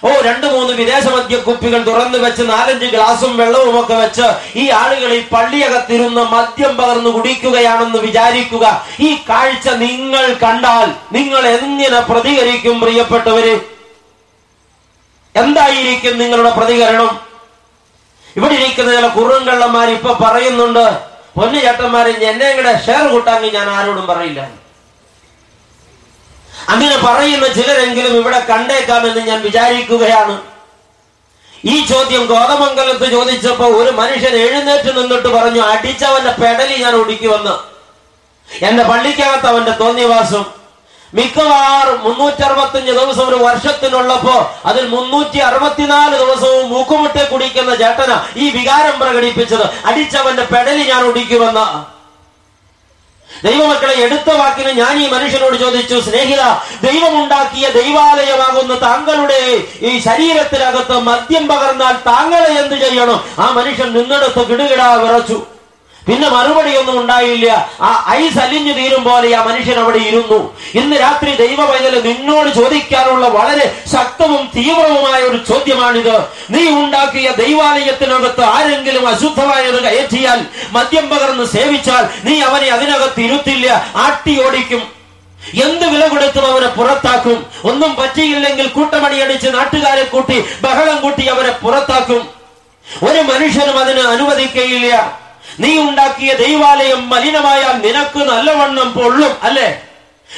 ഓ 0.03 0.09
രണ്ടു 0.25 0.47
മൂന്ന് 0.47 0.73
വിദേശ 0.79 1.05
മദ്യ 1.13 1.37
കുപ്പികൾ 1.37 1.79
തുറന്നു 1.83 2.17
വെച്ച് 2.17 2.43
നാലഞ്ച് 2.49 2.85
ഗ്ലാസും 2.85 3.37
വെള്ളവും 3.37 3.75
ഒക്കെ 3.79 3.95
വെച്ച് 4.01 4.27
ഈ 4.61 4.69
ആളുകൾ 4.81 5.11
ഈ 5.13 5.21
പള്ളിയകത്തിരുന്ന് 5.31 6.23
മദ്യം 6.33 6.77
പകർന്നു 6.77 7.09
കുടിക്കുകയാണെന്ന് 7.15 7.99
വിചാരിക്കുക. 8.07 8.65
ഈ 8.99 9.09
കാഴ്ച 9.29 9.67
നിങ്ങൾ 9.85 10.25
കണ്ടാൽ 10.43 10.87
നിങ്ങൾ 11.17 11.47
എങ്ങനെ 11.47 11.99
പ്രതികരിക്കും 12.11 12.77
പ്രിയപ്പെട്ടവര്? 12.83 13.55
എന്തായിരിക്കും 15.35 16.15
നിങ്ങളുടെ 16.21 16.49
പ്രതികരണം? 16.49 17.11
ഇവിടെ 18.35 18.53
ഇരിക്കുന്ന 18.53 18.91
ചില 18.95 19.07
കുറുങ്കള്ളന്മാർ 19.07 19.89
ഇപ്പൊ 19.89 20.13
പറയുന്നുണ്ട് 20.23 20.85
പൊന്നു 21.35 21.59
ചേട്ടന്മാരെ 21.65 22.11
എന്നെ 22.29 22.47
കൂടെ 22.55 22.71
ഷെയർ 22.85 23.03
കൂട്ടാമെങ്കിൽ 23.11 23.53
ഞാൻ 23.57 23.67
ആരോടും 23.69 24.07
പറയില്ല. 24.07 24.41
അങ്ങനെ 26.69 26.97
പറയുന്ന 26.97 27.47
ചിലരെങ്കിലും 27.47 28.13
ഇവിടെ 28.17 28.39
കണ്ടേക്കാമെന്ന് 28.49 29.21
ഞാൻ 29.27 29.41
വിചാരിക്കുകയാണ്. 29.41 30.41
ഈ 31.65 31.85
ചോദ്യം 31.85 32.25
ഗോതമംഗലത്ത് 32.25 33.11
ചോദിച്ചപ്പോ 33.11 33.65
ഒരു 33.65 33.91
മനുഷ്യൻ 33.91 34.35
എഴുന്നേറ്റ് 34.35 34.97
നിന്നിട്ട് 34.97 35.27
പറഞ്ഞു 35.27 35.61
അടിച്ചവന്റെ 35.61 36.33
പെടലി 36.41 36.75
ഞാൻ 36.83 36.93
ഒടുക്കുമെന്ന് 36.95 37.55
എന്റെ 38.67 38.83
പള്ളിക്കകത്ത് 38.83 39.47
അവന്റെ 39.47 39.71
തോന്നിവാസം. 39.71 40.43
മിക്കവാറും 41.13 41.99
മുന്നൂറ്റി 42.03 42.41
അറുപത്തിയഞ്ച് 42.41 42.91
ദിവസം 42.91 43.27
ഒരു 43.29 43.35
വർഷത്തിനുള്ളപ്പോ 43.35 44.35
അതിൽ 44.65 44.87
മുന്നൂറ്റി 44.87 45.37
അറുപത്തിനാല് 45.37 46.15
ദിവസവും 46.17 46.69
മൂക്കുമുട്ടെ 46.69 47.23
കുടിക്കുന്ന 47.23 47.75
ചേട്ടന 47.75 48.11
ഈ 48.35 48.49
വികാരം 48.49 48.95
പ്രകടിപ്പിച്ചത്. 48.99 49.65
അടിച്ചവന്റെ 49.85 50.43
പെടലി 50.43 50.83
ഞാൻ 50.89 51.03
ഒടിക്കുമെന്ന 51.03 51.61
ദൈവമക്കളെ 53.43 53.95
എടുത്ത 54.05 54.29
വാക്കിന് 54.37 54.71
ഞാൻ 54.79 54.93
ഈ 55.03 55.07
മനുഷ്യനോട് 55.09 55.57
ചോദിച്ചു 55.57 55.99
സ്നേഹിത 56.07 56.43
ദൈവമുണ്ടാക്കിയ 56.81 57.67
ദൈവാലയമാകുന്ന 57.69 58.75
താങ്കളുടെ 58.75 59.41
ഈ 59.81 59.99
ശരീരത്തിനകത്ത് 59.99 60.97
മദ്യം 61.09 61.47
പകർന്നാൽ 61.47 61.95
താങ്കളെ 62.09 62.49
എന്ത് 62.61 62.75
ചെയ്യണം? 62.85 63.19
ആ 63.39 63.51
മനുഷ്യൻ 63.51 63.91
നിന്നിടത്ത് 63.97 64.47
കിടുകിടാ 64.49 64.93
വിറച്ചു. 64.95 65.37
പിന്നെ 66.07 66.29
മറുപടിയൊന്നും 66.29 67.01
ഉണ്ടായില്ല. 67.01 67.69
ആ 67.81 67.89
ഐസ് 68.09 68.39
അലിഞ്ഞു 68.39 68.73
തീരും 68.73 69.03
പോലെ 69.03 69.35
ആ 69.35 69.43
മനുഷ്യൻ 69.43 69.79
അവിടെ 69.79 69.97
ഇരുന്നു. 69.97 70.39
ഇന്ന് 70.79 70.95
രാത്രി 70.95 71.31
ദൈവ 71.35 71.65
പൈതൽ 71.65 71.95
നിന്നോട് 72.07 72.49
ചോദിക്കാനുള്ള 72.49 73.27
വളരെ 73.27 73.65
ശക്തവും 73.93 74.49
തീവ്രവുമായ 74.55 75.21
ഒരു 75.21 75.37
ചോദ്യമാണിത്. 75.49 76.17
നീ 76.49 76.63
ഉണ്ടാക്കിയ 76.69 77.31
ദൈവാലയത്തിനകത്ത് 77.43 78.43
ആരെങ്കിലും 78.43 79.07
അശുദ്ധമായത് 79.07 79.79
കയറ്റിയാൽ 79.83 80.39
മദ്യം 80.71 81.09
പകർന്ന് 81.09 81.45
സേവിച്ചാൽ 81.55 82.03
നീ 82.23 82.41
അവനെ 82.41 82.69
അതിനകത്ത് 82.77 83.21
ഇരുത്തില്ല. 83.21 83.67
ആട്ടിയോടിക്കും 83.95 84.83
എന്ത് 85.65 85.85
വില 85.87 86.07
കൊടുത്തും 86.07 86.45
അവരെ 86.51 86.67
പുറത്താക്കും. 86.67 87.45
ഒന്നും 87.63 87.95
പറ്റിയില്ലെങ്കിൽ 87.95 88.67
കൂട്ടമണിയടിച്ച് 88.67 89.49
നാട്ടുകാരെ 89.53 90.03
കൂട്ടി 90.03 90.37
ബഹളം 90.61 90.97
കൂട്ടി 91.01 91.25
അവരെ 91.27 91.51
പുറത്താക്കും. 91.61 92.27
ഒരു 93.07 93.21
മനുഷ്യനും 93.21 93.79
അതിന് 93.79 93.99
അനുവദിക്കയില്ല. 93.99 95.26
നീ 95.59 95.77
ഉണ്ടാക്കിയ 95.79 96.33
ദൈവാലയം 96.33 97.09
മലിനമായാൽ 97.09 97.75
നിനക്ക് 97.85 98.17
നല്ലവണ്ണം 98.29 98.93
പൊള്ളും 98.93 99.33
അല്ലേ? 99.43 99.67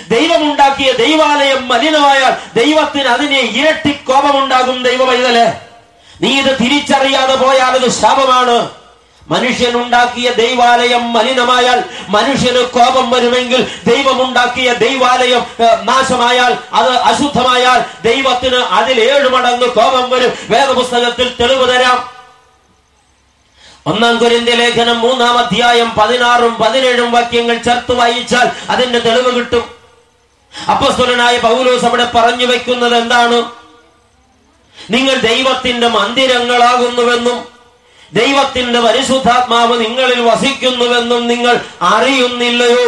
ദൈവമുണ്ടാക്കിയ 0.10 0.92
ദൈവാലയം 0.94 1.68
മലിനമായാൽ 1.68 2.34
ദൈവത്തിന് 2.56 3.08
അതിനെ 3.08 3.40
ഇരട്ടി 3.60 3.94
കോപമുണ്ടാകും 4.10 4.84
ദൈവ 4.84 5.06
പൈതൽ 5.06 5.38
നീ 6.22 6.40
ഇത് 6.40 6.52
തിരിച്ചറിയാതെ 6.62 7.36
പോയാൽ 7.36 7.74
അത് 7.76 7.90
ശാപമാണ്. 8.02 8.58
മനുഷ്യനുണ്ടാക്കിയ 9.28 10.30
ദൈവാലയം 10.32 11.14
മലിനമായാൽ 11.14 11.80
മനുഷ്യന് 12.10 12.62
കോപം 12.76 13.12
വരുമെങ്കിൽ 13.12 13.62
ദൈവമുണ്ടാക്കിയ 13.88 14.74
ദൈവാലയം 14.74 15.44
നാശമായാൽ 15.82 16.54
അത് 16.74 16.94
അശുദ്ധമായാൽ 17.10 17.80
ദൈവത്തിന് 18.04 18.56
അതിൽ 18.56 19.00
ഏഴ് 19.02 19.30
മടങ്ങ് 19.30 19.68
കോപം 19.70 20.10
വരും. 20.10 20.34
വേദപുസ്തകത്തിൽ 20.50 21.36
തെളിവ് 21.40 21.68
തരാം. 21.74 22.19
ഒന്നാം 23.86 24.18
കുരിന്റെ 24.18 24.56
ലേഖനം 24.56 25.00
മൂന്നാം 25.02 25.38
അധ്യായം 25.38 25.96
പതിനാറും 25.98 26.56
പതിനേഴും 26.56 27.12
വാക്യങ്ങൾ 27.12 27.58
ചേർത്ത് 27.58 27.92
വായിച്ചാൽ 27.92 28.50
അതിന്റെ 28.70 29.00
തെളിവ് 29.00 29.40
കിട്ടും. 29.40 29.64
അപ്പസ്തുലനായ 30.70 31.38
പൗലോസ് 31.38 31.86
അവിടെ 31.86 32.12
പറഞ്ഞു 32.16 32.46
വെക്കുന്നത് 32.46 32.98
എന്താണ്? 32.98 33.52
നിങ്ങൾ 34.92 35.16
ദൈവത്തിന്റെ 35.16 35.88
മന്ദിരങ്ങളാകുന്നുവെന്നും 35.88 37.48
ദൈവത്തിന്റെ 38.14 38.80
പരിശുദ്ധാത്മാവ് 38.80 39.82
നിങ്ങളിൽ 39.82 40.20
വസിക്കുന്നുവെന്നും 40.20 41.28
നിങ്ങൾ 41.28 41.60
അറിയുന്നില്ലയോ? 41.82 42.86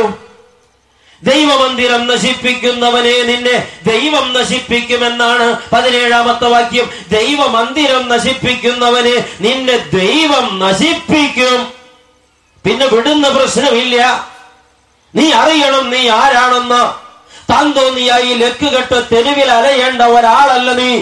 ദൈവമന്ദിരം 1.24 2.08
നശിപ്പിക്കുന്നവനെ 2.08 3.24
നിന്നെ 3.24 3.68
ദൈവം 3.88 4.34
നശിപ്പിക്കുമെന്നാണ് 4.34 5.58
പതിനേഴാമത്തെ 5.74 6.48
വാക്യം. 6.48 6.90
ദൈവമന്ദിരം 7.12 8.10
നശിപ്പിക്കുന്നവനെ 8.10 9.26
നിന്നെ 9.42 9.78
ദൈവം 9.78 10.60
നശിപ്പിക്കും. 10.60 11.74
പിന്നെ 12.66 12.86
വിടുന്ന 12.86 13.30
പ്രശ്നമില്ല. 13.30 14.28
നീ 15.16 15.32
അറിയണം 15.32 15.90
നീ 15.90 16.10
ആരാണെന്ന്. 16.10 17.12
താൻ 17.52 17.72
തോന്നിയായി 17.72 18.34
ലക്കുകെട്ട് 18.34 19.04
തെരുവിൽ 19.12 19.52
അലയേണ്ട 19.52 20.02
ഒരാളല്ല 20.02 20.72
നീ. 20.72 21.02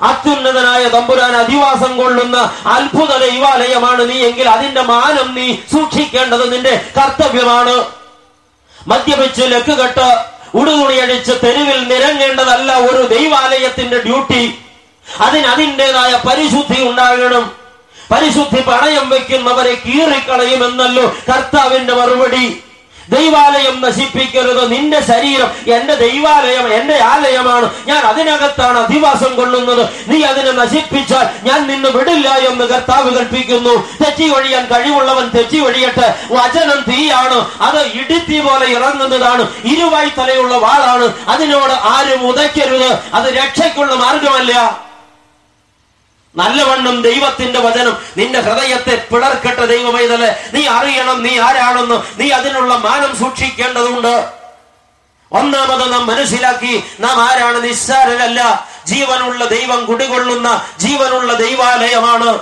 അത്യുന്നതനായ 0.00 0.88
തമ്പുരാൻ 0.88 1.36
അധിവാസം 1.36 1.96
കൊള്ളുന്ന 1.96 2.52
അത്ഭുത 2.66 3.16
ദൈവാലയമാണ് 3.16 4.10
നീ 4.10 4.14
എങ്കിൽ 4.14 4.48
അതിന്റെ 4.48 4.82
മാനം 4.82 5.34
നീ 5.34 5.54
സൂക്ഷിക്കേണ്ടത് 5.72 6.52
നിന്റെ 6.52 6.84
കർത്തവ്യമാണ്. 6.96 7.99
മദ്യപിച്ച് 8.90 9.42
ലക്കുകെട്ട് 9.42 10.08
ഉടുതുണിയടിച്ച് 10.54 11.32
തെരുവിൽ 11.42 11.80
നിരങ്ങേണ്ടതല്ല 11.88 12.72
ഒരു 12.74 13.06
ദൈവാലയത്തിന്റെ 13.06 13.98
ഡ്യൂട്ടി. 13.98 14.58
അതിന് 15.20 15.46
അതിന്റെതായ 15.46 16.20
പരിശുദ്ധി 16.28 16.82
ഉണ്ടാകണം. 16.82 17.52
പരിശുദ്ധി 18.10 18.60
പണയം 18.60 19.08
വെക്കുന്നവരെ 19.08 19.74
കീറിക്കളയുമെന്നല്ലോ 19.74 21.16
കർത്താവിന്റെ 21.28 21.94
മറുപടി. 21.94 22.62
ദൈവാലയം 23.10 23.80
നശിപ്പിക്കരുത്. 23.80 24.72
നിന്റെ 24.72 25.00
ശരീരം 25.00 25.74
എന്റെ 25.74 25.94
ദൈവാലയം 25.94 26.74
എന്റെ 26.74 27.02
ആലയമാണ്. 27.02 27.70
ഞാൻ 27.86 27.98
അതിനകത്താണ് 27.98 28.78
അധിവാസം 28.78 29.36
കൊള്ളുന്നത്. 29.36 29.88
നീ 30.08 30.22
അതിനെ 30.22 30.52
നശിപ്പിച്ചാൽ 30.52 31.48
ഞാൻ 31.48 31.66
നിന്നെ 31.66 31.90
വിടില്ല 31.90 32.28
എന്ന് 32.28 32.64
കർത്താവ് 32.64 33.10
കൽപ്പിക്കുന്നു. 33.10 33.88
തെറ്റി 34.04 34.32
ഒഴിയാൻ 34.32 34.66
കഴിവുള്ളവൻ 34.66 35.28
തെറ്റി 35.28 35.58
ഒഴിയട്ടെ. 35.58 36.14
വചനം 36.32 36.92
തീയാണ്. 36.92 37.50
അത് 37.60 37.80
ഇടുത്തി 37.80 38.40
പോലെ 38.40 38.66
ഇറങ്ങുന്നതാണ്. 38.66 39.48
ഇരുവായി 39.64 40.08
തലയുള്ള 40.08 40.56
വാളാണ്. 40.56 41.12
അതിനോട് 41.28 41.72
ആരും 41.72 42.26
ഉദയ്ക്കരുത് 42.28 42.98
അത് 43.14 43.34
രക്ഷയ്ക്കുള്ള 43.34 43.94
മാർഗമല്ല. 43.94 44.89
നല്ലവണ്ണം 46.36 47.02
ദൈവത്തിന്റെ 47.02 47.60
വചനം 47.60 47.96
നിന്റെ 48.16 48.40
ഹൃദയത്തെ 48.40 49.06
പിളർക്കട്ടെ 49.12 49.66
ദൈവമൈതൽ 49.66 50.34
നീ 50.52 50.66
അറിയണം 50.66 51.22
നീ 51.22 51.38
ആരാണെന്ന് 51.38 52.20
നീ 52.20 52.30
അതിനുള്ള 52.30 52.74
മാനം 52.74 53.18
സൂക്ഷിക്കേണ്ടതുണ്ട്. 53.18 54.30
ഒന്നാമത് 55.32 55.92
നാം 55.92 56.06
മനസ്സിലാക്കി 56.06 56.84
നാം 57.00 57.20
ആരാണ്? 57.20 57.64
നിസ്സാരരല്ല. 57.64 58.68
ജീവനുള്ള 58.86 59.44
ദൈവം 59.44 59.84
കുടികൊള്ളുന്ന 59.84 60.66
ജീവനുള്ള 60.78 61.32
ദൈവാലയമാണ്. 61.32 62.38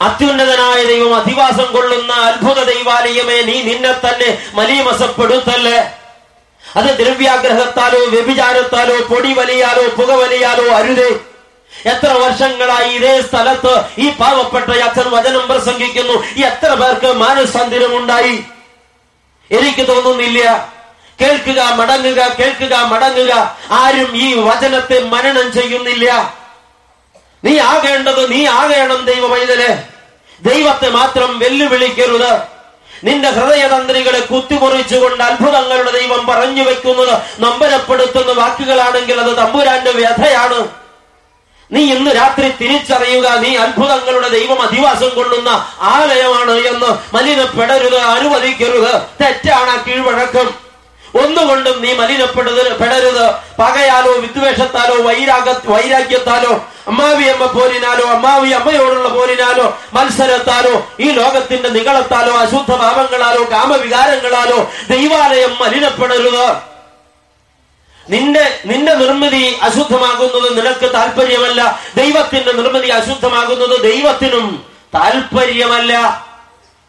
അത്യുന്നതനായ 0.00 0.84
ദൈവം 0.84 1.14
അധിവാസം 1.14 1.72
കൊള്ളുന്ന 1.72 2.12
അത്ഭുത 2.12 2.64
ദൈവാലയമേ 2.64 3.42
നീ 3.42 3.62
നിന്നെ 3.62 3.92
തന്നെ 3.92 4.50
മലീമസപ്പെടുത്തല്ലേ? 4.54 5.78
അത് 6.76 6.84
ദ്രവ്യാഗ്രഹത്താലോ 6.84 7.98
വ്യഭിചാരത്താലോ 7.98 8.96
പൊടി 9.00 9.32
വലിയാലോ 9.32 9.88
പുക 9.88 10.10
വലിയാലോ 10.12 10.74
അരുതേ. 10.74 11.10
എത്ര 11.84 12.12
വർഷങ്ങളായി 12.12 12.90
ഇതേ 12.90 13.22
സ്ഥലത്ത് 13.22 13.84
ഈ 13.98 14.10
പാവപ്പെട്ട 14.10 14.70
അച്ഛൻ 14.70 15.10
വചനം 15.10 15.48
പ്രസംഗിക്കുന്നു? 15.48 16.44
എത്ര 16.46 16.74
പേർക്ക് 16.74 17.12
മാനസാന്തിരമുണ്ടായി 17.12 18.44
എനിക്ക് 19.50 19.88
തോന്നുന്നില്ല. 19.88 20.72
കേൾക്കുക 21.20 21.62
മടങ്ങുക 21.62 22.36
കേൾക്കുക 22.38 22.76
മടങ്ങുക. 22.76 23.56
ആരും 23.70 24.16
ഈ 24.16 24.34
വചനത്തെ 24.34 25.00
മനനം 25.00 25.52
ചെയ്യുന്നില്ല. 25.52 26.34
നീ 27.44 27.58
ആകേണ്ടത് 27.58 28.32
നീ 28.32 28.46
ആകേണം 28.46 29.04
ദൈവ 29.04 29.26
പൈതൽ 29.26 29.78
ദൈവത്തെ 30.42 30.88
മാത്രം 30.88 31.38
വെല്ലുവിളിക്കരുത്. 31.38 32.56
നിന്റെ 33.04 33.30
ഹൃദയതന്ത്രികളെ 33.30 34.20
കുത്തിമുറിച്ചുകൊണ്ട് 34.20 35.24
അത്ഭുതങ്ങളുടെ 35.24 35.90
ദൈവം 35.90 36.26
പറഞ്ഞു 36.26 36.62
വെക്കുന്നത് 36.62 37.22
നമ്പരപ്പെടുത്തുന്ന 37.38 38.32
വാക്കുകളാണെങ്കിൽ 38.32 39.20
അത് 39.20 39.36
തമ്പുരാന്റെ 39.36 39.90
വ്യഥയാണ്. 39.90 40.75
നീ 41.72 41.92
ഇന്ന് 41.92 42.10
രാത്രി 42.10 42.48
തിരിച്ചറിയുക 42.60 43.28
നീ 43.28 43.56
അത്ഭുതങ്ങളുടെ 43.56 44.28
ദൈവം 44.28 44.62
അധിവാസം 44.62 45.08
കൊള്ളുന്ന 45.08 45.66
ആലയമാണ് 45.80 46.50
എന്ന് 46.50 47.16
മലിനപ്പെടരുത് 47.16 47.96
അനുവദിക്കരുത്. 47.96 48.92
തെറ്റാണ് 49.20 49.84
കീഴ്വഴക്കം. 49.84 50.66
ഒന്നുകൊണ്ടും 51.22 51.82
നീ 51.82 51.92
മലിനപ്പെടുത് 51.92 52.78
പെടരുത്. 52.78 53.30
പകയാലോ 53.58 54.12
വിദ്വേഷത്താലോ 54.12 55.02
വൈരാഗ 55.02 55.50
വൈരാഗ്യത്താലോ 55.66 56.64
അമ്മാവി 56.86 57.24
അമ്മ 57.24 57.46
പോരിനാലോ 57.46 58.06
അമ്മാവി 58.06 58.48
അമ്മയോടുള്ള 58.48 59.08
പോരിനാലോ 59.08 59.78
മത്സരത്താലോ 59.92 60.86
ഈ 61.00 61.10
ലോകത്തിന്റെ 61.10 61.68
നികളത്താലോ 61.68 62.32
അശുദ്ധ 62.36 62.74
ഭാവങ്ങളാലോ 62.74 63.42
കാമവികാരങ്ങളാലോ 63.50 64.70
ദൈവാലയം 64.90 65.56
മലിനപ്പെടരുത്. 65.60 66.75
നിന്റെ 68.08 68.60
നിന്റെ 68.66 68.94
നിർമ്മിതി 68.94 69.56
അശുദ്ധമാകുന്നത് 69.62 70.56
നിനക്ക് 70.56 70.94
താല്പര്യമല്ല 70.94 71.80
ദൈവത്തിന്റെ 71.96 72.52
നിർമ്മിതി 72.52 72.88
അശുദ്ധമാകുന്നത് 72.88 73.82
ദൈവത്തിനും 73.82 74.64
താല്പര്യമല്ല 74.94 75.92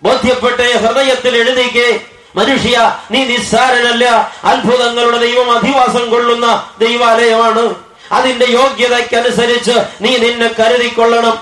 ബോധ്യപ്പെട്ടേ 0.04 0.72
ഹൃദയത്തിൽ 0.72 1.38
എഴുതിക്കേ 1.38 2.00
മനുഷ്യ 2.36 3.00
നീ 3.12 3.26
നിസ്സാരനല്ല. 3.26 4.32
അത്ഭുതങ്ങളുടെ 4.44 5.18
ദൈവം 5.18 5.52
അധിവാസം 5.52 6.10
കൊള്ളുന്ന 6.10 6.70
ദൈവാലയമാണ്. 6.80 7.76
അതിന്റെ 8.12 8.46
യോഗ്യതയ്ക്കനുസരിച്ച് 8.46 9.76
നീ 10.02 10.18
നിന്നെ 10.18 10.48
കരുതിക്കൊള്ളണം. 10.48 11.40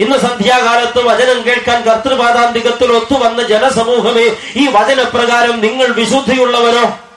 ഇന്ന് 0.00 0.18
സന്ധ്യാകാലത്ത് 0.18 1.00
വചനം 1.02 1.44
കേൾക്കാൻ 1.46 1.82
കർത്തൃപാദാന്തികത്തിൽ 1.82 2.92
ഒത്തുവന്ന 2.92 3.42
ജനസമൂഹമേ 3.42 4.36
ഈ 4.56 4.66
വചനപ്രകാരം 4.66 5.60
നിങ്ങൾ 5.60 5.86
വിശുദ്ധിയുള്ളവരോ? 5.86 7.09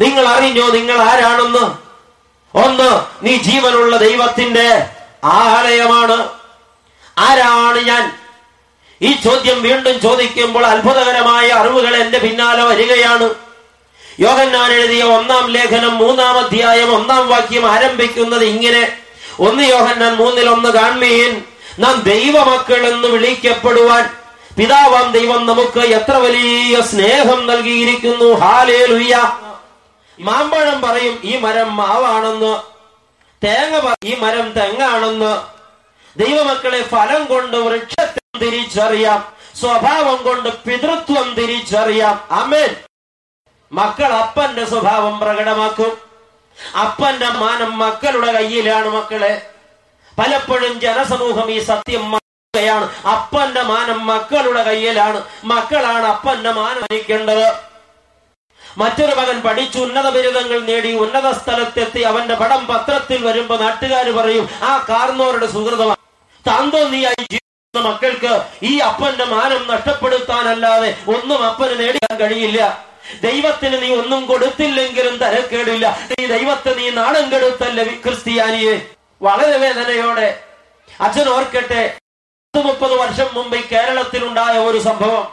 നിങ്ങൾ 0.00 0.28
അറിഞ്ഞോ 0.28 0.66
നിങ്ങൾ 0.68 1.02
ആരാണെന്ന് 1.02 1.86
ഒന്ന് 2.58 3.00
നീ 3.26 3.36
ജീവനുള്ള 3.36 3.96
ദൈവത്തിന്റെ 3.96 4.86
ആലയമാണ്. 5.24 6.28
ആരാണ് 7.18 7.84
ഞാൻ? 7.84 8.12
ഈ 9.02 9.12
ചോദ്യം 9.12 9.62
വീണ്ടും 9.62 10.00
ചോദിക്കുമ്പോൾ 10.00 10.66
അത്ഭുതകരമായ 10.66 11.48
അറിവുകൾ 11.48 11.96
എന്റെ 11.96 12.18
പിന്നാലെ 12.18 12.62
വരികയാണ്. 12.62 13.34
യോഗന്നാൻ 14.20 14.72
എഴുതിയ 14.72 15.02
ഒന്നാം 15.02 15.46
ലേഖനം 15.46 15.98
മൂന്നാം 15.98 16.38
അധ്യായം 16.38 16.94
ഒന്നാം 16.94 17.28
വാക്യം 17.28 17.70
ആരംഭിക്കുന്നത് 17.70 18.44
ഇങ്ങനെ. 18.44 18.92
ഒന്ന് 19.40 19.62
യോഹന്നാൻ 19.62 20.16
മൂന്നിൽ 20.16 20.48
ഒന്ന് 20.48 20.68
കാൺമീൻ 20.68 21.42
നാം 21.78 22.00
ദൈവമക്കൾ 22.00 22.86
എന്ന് 22.86 23.08
വിളിക്കപ്പെടുവാൻ 23.08 24.10
പിതാവാം 24.58 25.12
ദൈവം 25.12 25.46
നമുക്ക് 25.46 25.80
എത്ര 25.80 26.16
വലിയ 26.16 26.80
സ്നേഹം 26.80 27.46
നൽകിയിരിക്കുന്നു. 27.46 28.34
ഹാലേ 28.34 28.86
ലുയ്യ 28.86 29.38
മാമ്പഴം 30.18 30.80
പറയും 30.80 31.20
ഈ 31.24 31.36
മരം 31.36 31.76
മാവാണെന്ന്. 31.76 32.62
തേങ്ങ 33.46 33.94
ഈ 34.04 34.14
മരം 34.14 34.52
തെങ്ങാണെന്ന്. 34.52 35.42
ദൈവമക്കളെ 36.18 36.82
ഫലം 36.82 37.24
കൊണ്ട് 37.24 37.56
വൃക്ഷത്വം 37.56 38.40
തിരിച്ചറിയാം. 38.40 39.32
സ്വഭാവം 39.60 40.22
കൊണ്ട് 40.22 40.48
പിതൃത്വം 40.62 41.34
തിരിച്ചറിയാം. 41.34 42.28
അമേൻ 42.30 42.76
മക്കൾ 43.72 44.04
അപ്പന്റെ 44.04 44.64
സ്വഭാവം 44.64 45.18
പ്രകടമാക്കും. 45.18 45.98
അപ്പന്റെ 46.80 47.28
മാനം 47.28 47.78
മക്കളുടെ 47.78 48.32
കയ്യിലാണ് 48.32 48.88
മക്കളെ. 48.88 49.50
പലപ്പോഴും 50.18 50.80
ജനസമൂഹം 50.80 51.50
ഈ 51.50 51.58
സത്യം 51.58 52.10
മറക്കുകയാണ് 52.10 53.06
അപ്പന്റെ 53.06 53.62
മാനം 53.62 54.06
മക്കളുടെ 54.06 54.62
കയ്യിലാണ്. 54.62 55.24
മക്കളാണ് 55.44 56.06
അപ്പന്റെ 56.06 56.50
മാനം 56.50 56.82
നയിക്കേണ്ടത് 56.82 57.75
മറ്റൊരു 58.76 59.14
മകൻ 59.14 59.40
പഠിച്ചു 59.40 59.78
ഉന്നത 59.78 60.10
ബിരുദങ്ങൾ 60.10 60.60
നേടി 60.60 60.92
ഉന്നത 60.92 61.30
സ്ഥലത്തെത്തി 61.30 62.00
അവന്റെ 62.00 62.34
പടം 62.34 62.66
പത്രത്തിൽ 62.66 63.26
വരുമ്പോ 63.26 63.56
നാട്ടുകാർ 63.56 64.10
പറയും 64.10 64.48
ആ 64.62 64.86
കാർന്നോരുടെ 64.88 65.46
സുഹൃതമാണ് 65.46 65.96
താന്തോന്നിയായി 66.48 67.22
ജീവിക്കുന്ന 67.30 67.88
മക്കൾക്ക് 67.88 68.42
ഈ 68.62 68.78
അപ്പന്റെ 68.78 69.24
മാനം 69.24 69.68
നഷ്ടപ്പെടുത്താനല്ലാതെ 69.68 70.96
ഒന്നും 71.08 71.44
അപ്പന് 71.44 71.80
നേടിയാൻ 71.80 72.16
കഴിയില്ല. 72.16 72.86
ദൈവത്തിന് 73.22 73.82
നീ 73.82 73.96
ഒന്നും 73.96 74.26
കൊടുത്തില്ലെങ്കിലും 74.26 75.16
തരക്കേടില്ല. 75.16 75.98
നീ 76.10 76.26
ദൈവത്തെ 76.26 76.74
നീ 76.74 76.90
നാണം 76.90 77.32
കെടുത്തല്ലേ 77.32 77.84
ക്രിസ്ത്യാനിയെ? 77.84 78.86
വളരെ 79.22 79.56
വേദനയോടെ 79.56 80.42
അച്ഛൻ 81.00 81.28
ഓർക്കട്ടെ 81.28 81.98
പത്ത് 82.54 82.66
മുപ്പത് 82.66 82.92
വർഷം 82.92 83.28
മുമ്പ് 83.32 83.56
കേരളത്തിലുണ്ടായ 83.56 84.58
ഒരു 84.58 84.78
സംഭവം. 84.78 85.24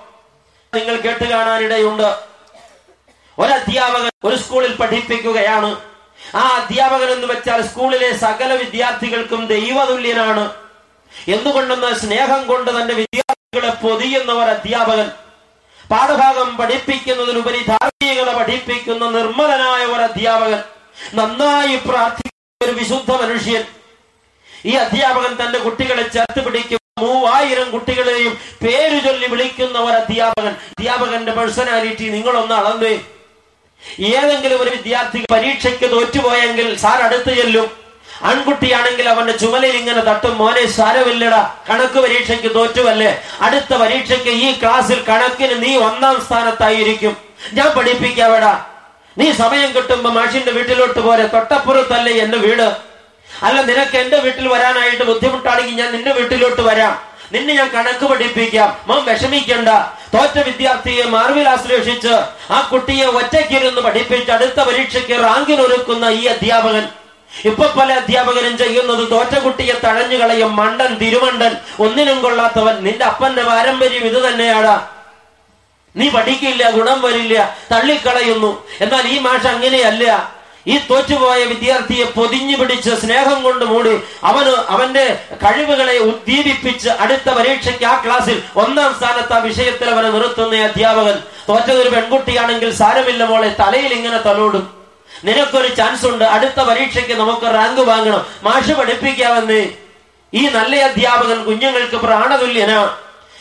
നിങ്ങൾ 0.76 0.96
കേട്ട് 0.96 1.24
കാണാനിടയുണ്ട്. 1.30 2.33
ഒരധ്യാപകൻ 3.40 4.10
ഒരു 4.24 4.36
സ്കൂളിൽ 4.36 4.76
പഠിപ്പിക്കുകയാണ്. 4.76 5.80
ആ 6.36 6.42
അധ്യാപകൻ 6.42 7.10
എന്ന് 7.10 7.28
വെച്ചാൽ 7.28 7.62
സ്കൂളിലെ 7.62 8.18
സകല 8.18 8.54
വിദ്യാർത്ഥികൾക്കും 8.54 9.48
ദൈവതുല്യനാണ്. 9.48 10.54
എന്തുകൊണ്ടെന്ന് 11.28 11.96
സ്നേഹം 11.96 12.48
കൊണ്ട് 12.48 12.72
തന്റെ 12.72 12.94
വിദ്യാർത്ഥികളെ 12.94 13.74
പൊതിയുന്ന 13.74 14.32
ഒരു 14.32 14.52
അധ്യാപകൻ. 14.52 15.12
പാഠഭാഗം 15.92 16.58
പഠിപ്പിക്കുന്നതിനുപരി 16.58 17.66
ധാർമ്മികത 17.68 18.38
പഠിപ്പിക്കുന്ന 18.38 19.10
നിർമ്മലനായ 19.10 19.86
ഒരു 19.86 20.02
അധ്യാപകൻ. 20.02 20.64
നന്നായി 21.14 21.76
പ്രാർത്ഥിക്കുന്ന 21.76 22.72
ഒരു 22.72 22.72
വിശുദ്ധ 22.72 23.12
മനുഷ്യൻ. 23.12 23.64
ഈ 24.66 24.72
അധ്യാപകൻ 24.72 25.46
തന്റെ 25.46 25.60
കുട്ടികളെ 25.60 26.08
ചേർത്ത് 26.08 26.46
പിടിക്കും. 26.46 26.80
മൂവായിരം 27.00 27.72
കുട്ടികളെയും 27.72 28.34
പേരു 28.34 29.00
ചൊല്ലി 29.00 29.28
വിളിക്കുന്ന 29.28 29.80
ഒരു 29.80 29.94
അധ്യാപകൻ. 29.94 30.48
അധ്യാപകന്റെ 30.48 31.32
പേഴ്സണാലിറ്റി 31.32 32.10
നിങ്ങളൊന്ന് 32.10 32.56
അളന്നേ. 32.56 33.00
ഏതെങ്കിലും 34.00 34.62
ഒരു 34.62 34.70
വിദ്യാർത്ഥി 34.70 35.26
പരീക്ഷയ്ക്ക് 35.32 35.92
തോറ്റുപോയെങ്കിൽ 35.92 36.78
സാർ 36.78 37.02
അടുത്ത് 37.02 37.36
ചെല്ലും. 37.36 37.84
ആൺകുട്ടിയാണെങ്കിൽ 38.24 39.10
അവന്റെ 39.10 39.34
ചുമലിൽ 39.38 39.78
ഇങ്ങനെ 39.78 40.02
തട്ടും 40.02 40.38
മോനെ 40.38 40.66
സാരമില്ലട 40.66 41.36
കണക്ക് 41.70 42.00
പരീക്ഷയ്ക്ക് 42.00 42.56
തോറ്റുവല്ലേ? 42.56 43.22
അടുത്ത 43.42 43.74
പരീക്ഷയ്ക്ക് 43.74 44.30
ഈ 44.30 44.60
ക്ലാസ്സിൽ 44.60 45.04
കണക്കിന് 45.10 45.64
നീ 45.64 45.76
ഒന്നാം 45.76 46.26
സ്ഥാനത്തായിരിക്കും. 46.26 47.18
ഞാൻ 47.54 47.70
പഠിപ്പിക്കാവടാ. 47.78 48.66
നീ 49.18 49.32
സമയം 49.32 49.72
കിട്ടുമ്പോ 49.72 50.10
മാഷിന്റെ 50.10 50.52
വീട്ടിലോട്ട് 50.52 51.00
പോരെ. 51.00 51.28
തൊട്ടപ്പുറത്തല്ലേ 51.28 52.14
എന്റെ 52.14 52.38
വീട്. 52.38 52.68
അല്ല 53.44 53.62
നിനക്ക് 53.62 53.98
എന്റെ 53.98 54.18
വീട്ടിൽ 54.18 54.48
വരാനായിട്ട് 54.48 55.04
ബുദ്ധിമുട്ടാണെങ്കിൽ 55.04 55.76
ഞാൻ 55.76 55.92
നിന്റെ 55.92 56.12
വീട്ടിലോട്ട് 56.12 56.62
വരാം. 56.62 57.13
നിന്നെ 57.32 57.54
ഞാൻ 57.54 57.70
കണക്ക് 57.70 58.06
പഠിപ്പിക്കാം. 58.06 58.80
മോൻ 58.88 59.06
വിഷമിക്കണ്ട. 59.06 59.68
തോറ്റ 60.14 60.46
വിദ്യാർത്ഥിയെ 60.46 61.04
മാർവിൽ 61.04 61.50
ആശ്ലേഷിച്ച് 61.50 62.14
ആ 62.52 62.70
കുട്ടിയെ 62.72 63.06
ഒറ്റയ്ക്കിരുന്ന് 63.06 63.82
പഠിപ്പിച്ച് 63.82 64.32
അടുത്ത 64.32 64.60
പരീക്ഷയ്ക്ക് 64.60 65.24
റാങ്കിനൊരുക്കുന്ന 65.24 66.06
ഈ 66.06 66.26
അധ്യാപകൻ. 66.26 66.90
ഇപ്പൊ 67.46 67.68
പല 67.68 67.94
അധ്യാപകരും 67.94 68.58
ചെയ്യുന്നത് 68.58 69.12
തോറ്റ 69.12 69.40
കുട്ടിയെ 69.40 69.74
തഴഞ്ഞു 69.74 70.18
കളയും. 70.18 70.56
മണ്ടൻ 70.56 70.96
തിരുമണ്ടൻ 70.96 71.56
ഒന്നിനും 71.80 72.22
കൊള്ളാത്തവൻ. 72.22 72.84
നിന്റെ 72.84 73.06
അപ്പന്റെ 73.06 73.44
പാരമ്പര്യം 73.44 74.04
ഇത് 74.04 74.30
തന്നെയാണ് 74.30 74.82
നീ 75.96 76.10
പഠിക്കില്ല 76.10 76.70
ഗുണം 76.70 77.02
വരില്ല 77.02 77.58
തള്ളിക്കളയുന്നു. 77.72 78.68
എന്നാൽ 78.82 79.08
ഈ 79.08 79.20
മാഷ 79.20 79.48
അങ്ങനെയല്ല. 79.48 80.33
ഈ 80.68 80.78
തോറ്റുപോയ 80.90 81.44
വിദ്യാർത്ഥിയെ 81.44 82.06
പൊതിഞ്ഞു 82.06 82.58
പിടിച്ച് 82.58 82.90
സ്നേഹം 82.90 83.44
കൊണ്ട് 83.44 83.66
മൂടി 83.66 83.94
അവന് 84.24 84.54
അവന്റെ 84.74 85.06
കഴിവുകളെ 85.44 85.98
ഉദ്ദീപിപ്പിച്ച് 85.98 86.90
അടുത്ത 86.90 87.30
പരീക്ഷയ്ക്ക് 87.30 87.86
ആ 87.86 88.04
ക്ലാസ്സിൽ 88.06 88.42
ഒന്നാം 88.56 88.94
സ്ഥാനത്ത് 88.94 89.34
ആ 89.34 89.38
വിഷയത്തിൽ 89.38 89.90
അവനെ 89.90 90.10
നിർത്തുന്ന 90.10 90.56
അധ്യാപകൻ 90.56 91.18
തോറ്റതൊരു 91.50 91.90
പെൺകുട്ടിയാണെങ്കിൽ 91.90 92.72
സാരമില്ല 92.72 93.24
മോളെ 93.24 93.56
തലയിൽ 93.60 93.94
ഇങ്ങനെ 93.94 94.18
തലോടും. 94.18 94.84
നിനക്കൊരു 95.24 95.68
ചാൻസ് 95.68 96.06
ഉണ്ട് 96.06 96.26
അടുത്ത 96.26 96.60
പരീക്ഷയ്ക്ക് 96.62 97.14
നമുക്ക് 97.14 97.48
റാങ്ക് 97.56 97.82
വാങ്ങണം. 97.82 98.26
മാഷ് 98.44 98.72
പഠിപ്പിക്കാമെന്ന്. 98.72 99.62
ഈ 100.34 100.50
നല്ല 100.50 100.76
അധ്യാപകൻ 100.76 101.44
കുഞ്ഞുങ്ങൾക്ക് 101.44 101.96
പ്രാണതുല്യനാണ് 101.96 102.92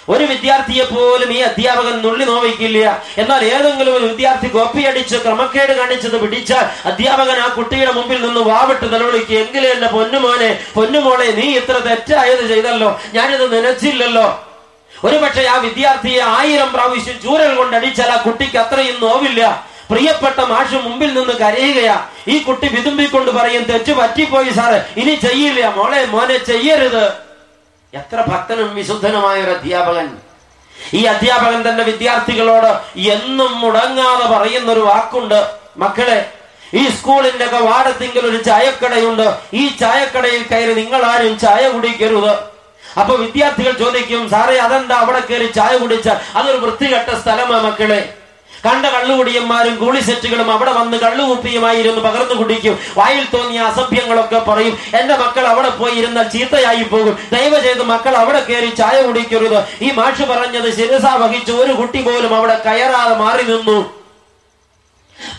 ഒരു 0.08 0.24
വിദ്യാർത്ഥിയെ 0.24 0.84
പോലും 0.84 1.32
ഈ 1.32 1.40
അധ്യാപകൻ 1.40 1.96
നുള്ളി 2.02 2.24
നോവിക്കില്ല. 2.24 3.02
എന്നാൽ 3.18 3.44
ഏതെങ്കിലും 3.44 3.96
ഒരു 3.96 4.04
വിദ്യാർത്ഥി 4.04 4.48
കോപ്പിയടിച്ച് 4.48 5.16
ക്രമക്കേട് 5.16 5.72
കാണിച്ചത് 5.72 6.20
പിടിച്ചാൽ 6.20 6.64
അധ്യാപകൻ 6.90 7.40
ആ 7.40 7.48
കുട്ടിയുടെ 7.48 7.92
മുമ്പിൽ 7.92 8.26
നിന്ന് 8.26 8.40
വാവിട്ട് 8.40 8.92
നിലവിളിക്കുക 8.92 9.36
എങ്കിലും 9.36 9.70
എന്റെ 9.72 9.86
പൊന്നുമോനെ 9.86 10.58
പൊന്നുമോളെ 10.74 11.24
നീ 11.24 11.46
ഇത്ര 11.56 11.76
തെറ്റായത് 11.88 12.48
ചെയ്തല്ലോ. 12.48 13.00
ഞാനിത് 13.14 13.46
നനച്ചില്ലല്ലോ. 13.54 14.26
ഒരുപക്ഷെ 15.04 15.44
ആ 15.46 15.56
വിദ്യാർത്ഥിയെ 15.56 16.20
ആയിരം 16.20 16.72
പ്രാവശ്യം 16.72 17.20
ചൂരൽ 17.22 17.54
കൊണ്ട് 17.54 17.76
അടിച്ചാൽ 17.76 18.10
ആ 18.10 18.16
കുട്ടിക്ക് 18.16 18.58
അത്രയും 18.58 19.00
നോവില്ല. 19.00 19.72
പ്രിയപ്പെട്ട 19.90 20.40
മാഷ് 20.40 20.74
മുമ്പിൽ 20.74 21.10
നിന്ന് 21.14 21.32
കരയുകയാ. 21.32 21.96
ഈ 22.28 22.38
കുട്ടി 22.42 22.68
വിതുമ്പിക്കൊണ്ട് 22.68 23.30
പറയും 23.30 23.62
തെറ്റ് 23.62 23.92
പറ്റിപ്പോയി 23.92 24.50
സാറ് 24.50 24.78
ഇനി 24.96 25.14
ചെയ്യില്ല. 25.14 25.74
മോളെ 25.76 26.04
മോനെ 26.04 26.38
ചെയ്യരുത്. 26.38 27.04
എത്ര 27.94 28.20
ഭക്തനും 28.20 28.74
വിശുദ്ധനുമായ 28.74 29.42
ഒരു 29.42 29.50
അധ്യാപകൻ. 29.50 30.16
ഈ 30.94 31.04
അധ്യാപകൻ 31.04 31.68
തന്റെ 31.68 31.82
വിദ്യാർത്ഥികളോട് 31.82 32.98
എന്നും 32.98 33.60
മുടങ്ങാതെ 33.60 34.26
പറയുന്ന 34.26 34.72
ഒരു 34.72 34.80
വാക്കുണ്ട്. 34.80 35.46
മക്കളെ 35.76 36.32
ഈ 36.74 36.88
സ്കൂളിന്റെ 36.88 37.46
വാടത്തിങ്കിൽ 37.46 38.26
ഒരു 38.26 38.42
ചായക്കടയുണ്ട്. 38.42 39.38
ഈ 39.54 39.76
ചായക്കടയിൽ 39.80 40.42
കയറി 40.42 40.72
നിങ്ങൾ 40.74 41.02
ആരും 41.04 41.38
ചായ 41.38 41.68
കുടിക്കരുത്. 41.68 42.30
അപ്പൊ 43.00 43.16
വിദ്യാർത്ഥികൾ 43.16 43.72
ചോദിക്കും 43.72 44.30
സാറേ 44.30 44.56
അതെന്താ 44.56 44.96
അവിടെ 44.96 45.20
കയറി 45.20 45.46
ചായ 45.46 45.76
കുടിച്ചാൽ? 45.76 46.38
അതൊരു 46.38 46.56
വൃത്തികെട്ട 46.56 47.14
സ്ഥലമാ 47.20 47.60
മക്കളെ. 47.60 48.14
കണ്ട 48.66 48.86
കള്ളുകുടിയന്മാരും 48.86 49.76
ഗൂളിസെറ്റുകളും 49.76 50.52
അവിടെ 50.52 50.72
വന്ന് 50.72 50.96
കള്ളുകുപ്പിയുമായിരുന്നു 50.96 52.00
പകർന്നു 52.00 52.34
കുടിക്കും. 52.34 52.78
വായിൽ 52.96 53.26
തോന്നിയ 53.34 53.60
അസഭ്യങ്ങളൊക്കെ 53.60 54.38
പറയും 54.38 54.78
എന്റെ 54.94 55.16
മക്കൾ 55.16 55.46
അവിടെ 55.46 55.68
പോയി 55.68 55.94
ഇരുന്നാൽ 55.94 56.28
ചീത്തയായി 56.28 56.82
പോകും. 56.82 57.18
ദയവ് 57.32 57.62
ചെയ്ത് 57.62 57.82
മക്കൾ 57.82 58.16
അവിടെ 58.16 58.44
കയറി 58.44 58.74
ചായ 58.74 59.02
കുടിക്കരുത്. 59.02 59.64
ഈ 59.82 59.90
മാഷ് 59.90 60.22
പറഞ്ഞത് 60.22 60.76
ശിരസ 60.76 61.04
വഹിച്ച് 61.04 61.52
ഒരു 61.52 61.72
കുട്ടി 61.72 62.02
പോലും 62.02 62.36
അവിടെ 62.36 62.62
കയറാതെ 62.66 63.14
മാറി 63.14 63.42
നിന്നു. 63.42 64.02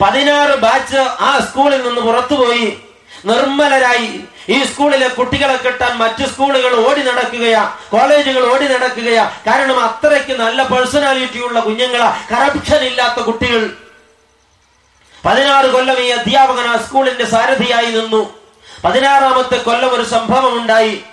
പതിനാറ് 0.02 0.56
ബാച്ച് 0.60 0.98
ആ 0.98 1.40
സ്കൂളിൽ 1.50 1.82
നിന്ന് 1.82 2.02
പുറത്തുപോയി. 2.02 2.78
നിർമ്മലരായി. 3.26 4.20
ഈ 4.50 4.64
സ്കൂളിലെ 4.64 5.08
കുട്ടികളെ 5.08 5.56
കിട്ടാൻ 5.56 5.98
മറ്റു 5.98 6.26
സ്കൂളുകൾ 6.26 6.90
ഓടി 6.90 7.02
നടക്കുകയാ. 7.02 7.78
കോളേജുകൾ 7.92 8.54
ഓടി 8.54 8.68
നടക്കുകയാ. 8.68 9.38
കാരണം 9.48 9.80
അത്രയ്ക്ക് 9.80 10.32
നല്ല 10.32 10.64
പേഴ്സണാലിറ്റി 10.64 11.40
ഉള്ള 11.40 11.60
കുഞ്ഞുങ്ങളാ. 11.60 12.22
കറപ്ഷൻ 12.32 12.76
ഇല്ലാത്ത 12.76 13.24
കുട്ടികൾ. 13.24 13.70
പതിനാറ് 15.26 15.66
കൊല്ലം 15.66 16.00
ഈ 16.00 16.08
അധ്യാപകൻ 16.08 16.68
ആ 16.68 16.78
സ്കൂളിന്റെ 16.78 17.26
സാരഥിയായി 17.26 17.86
നിന്നു. 17.86 18.34
പതിനാറാമത്തെ 18.86 19.58
കൊല്ലം 19.58 19.94
ഒരു 19.94 20.04
സംഭവം 20.04 20.62
ഉണ്ടായി 20.62 21.04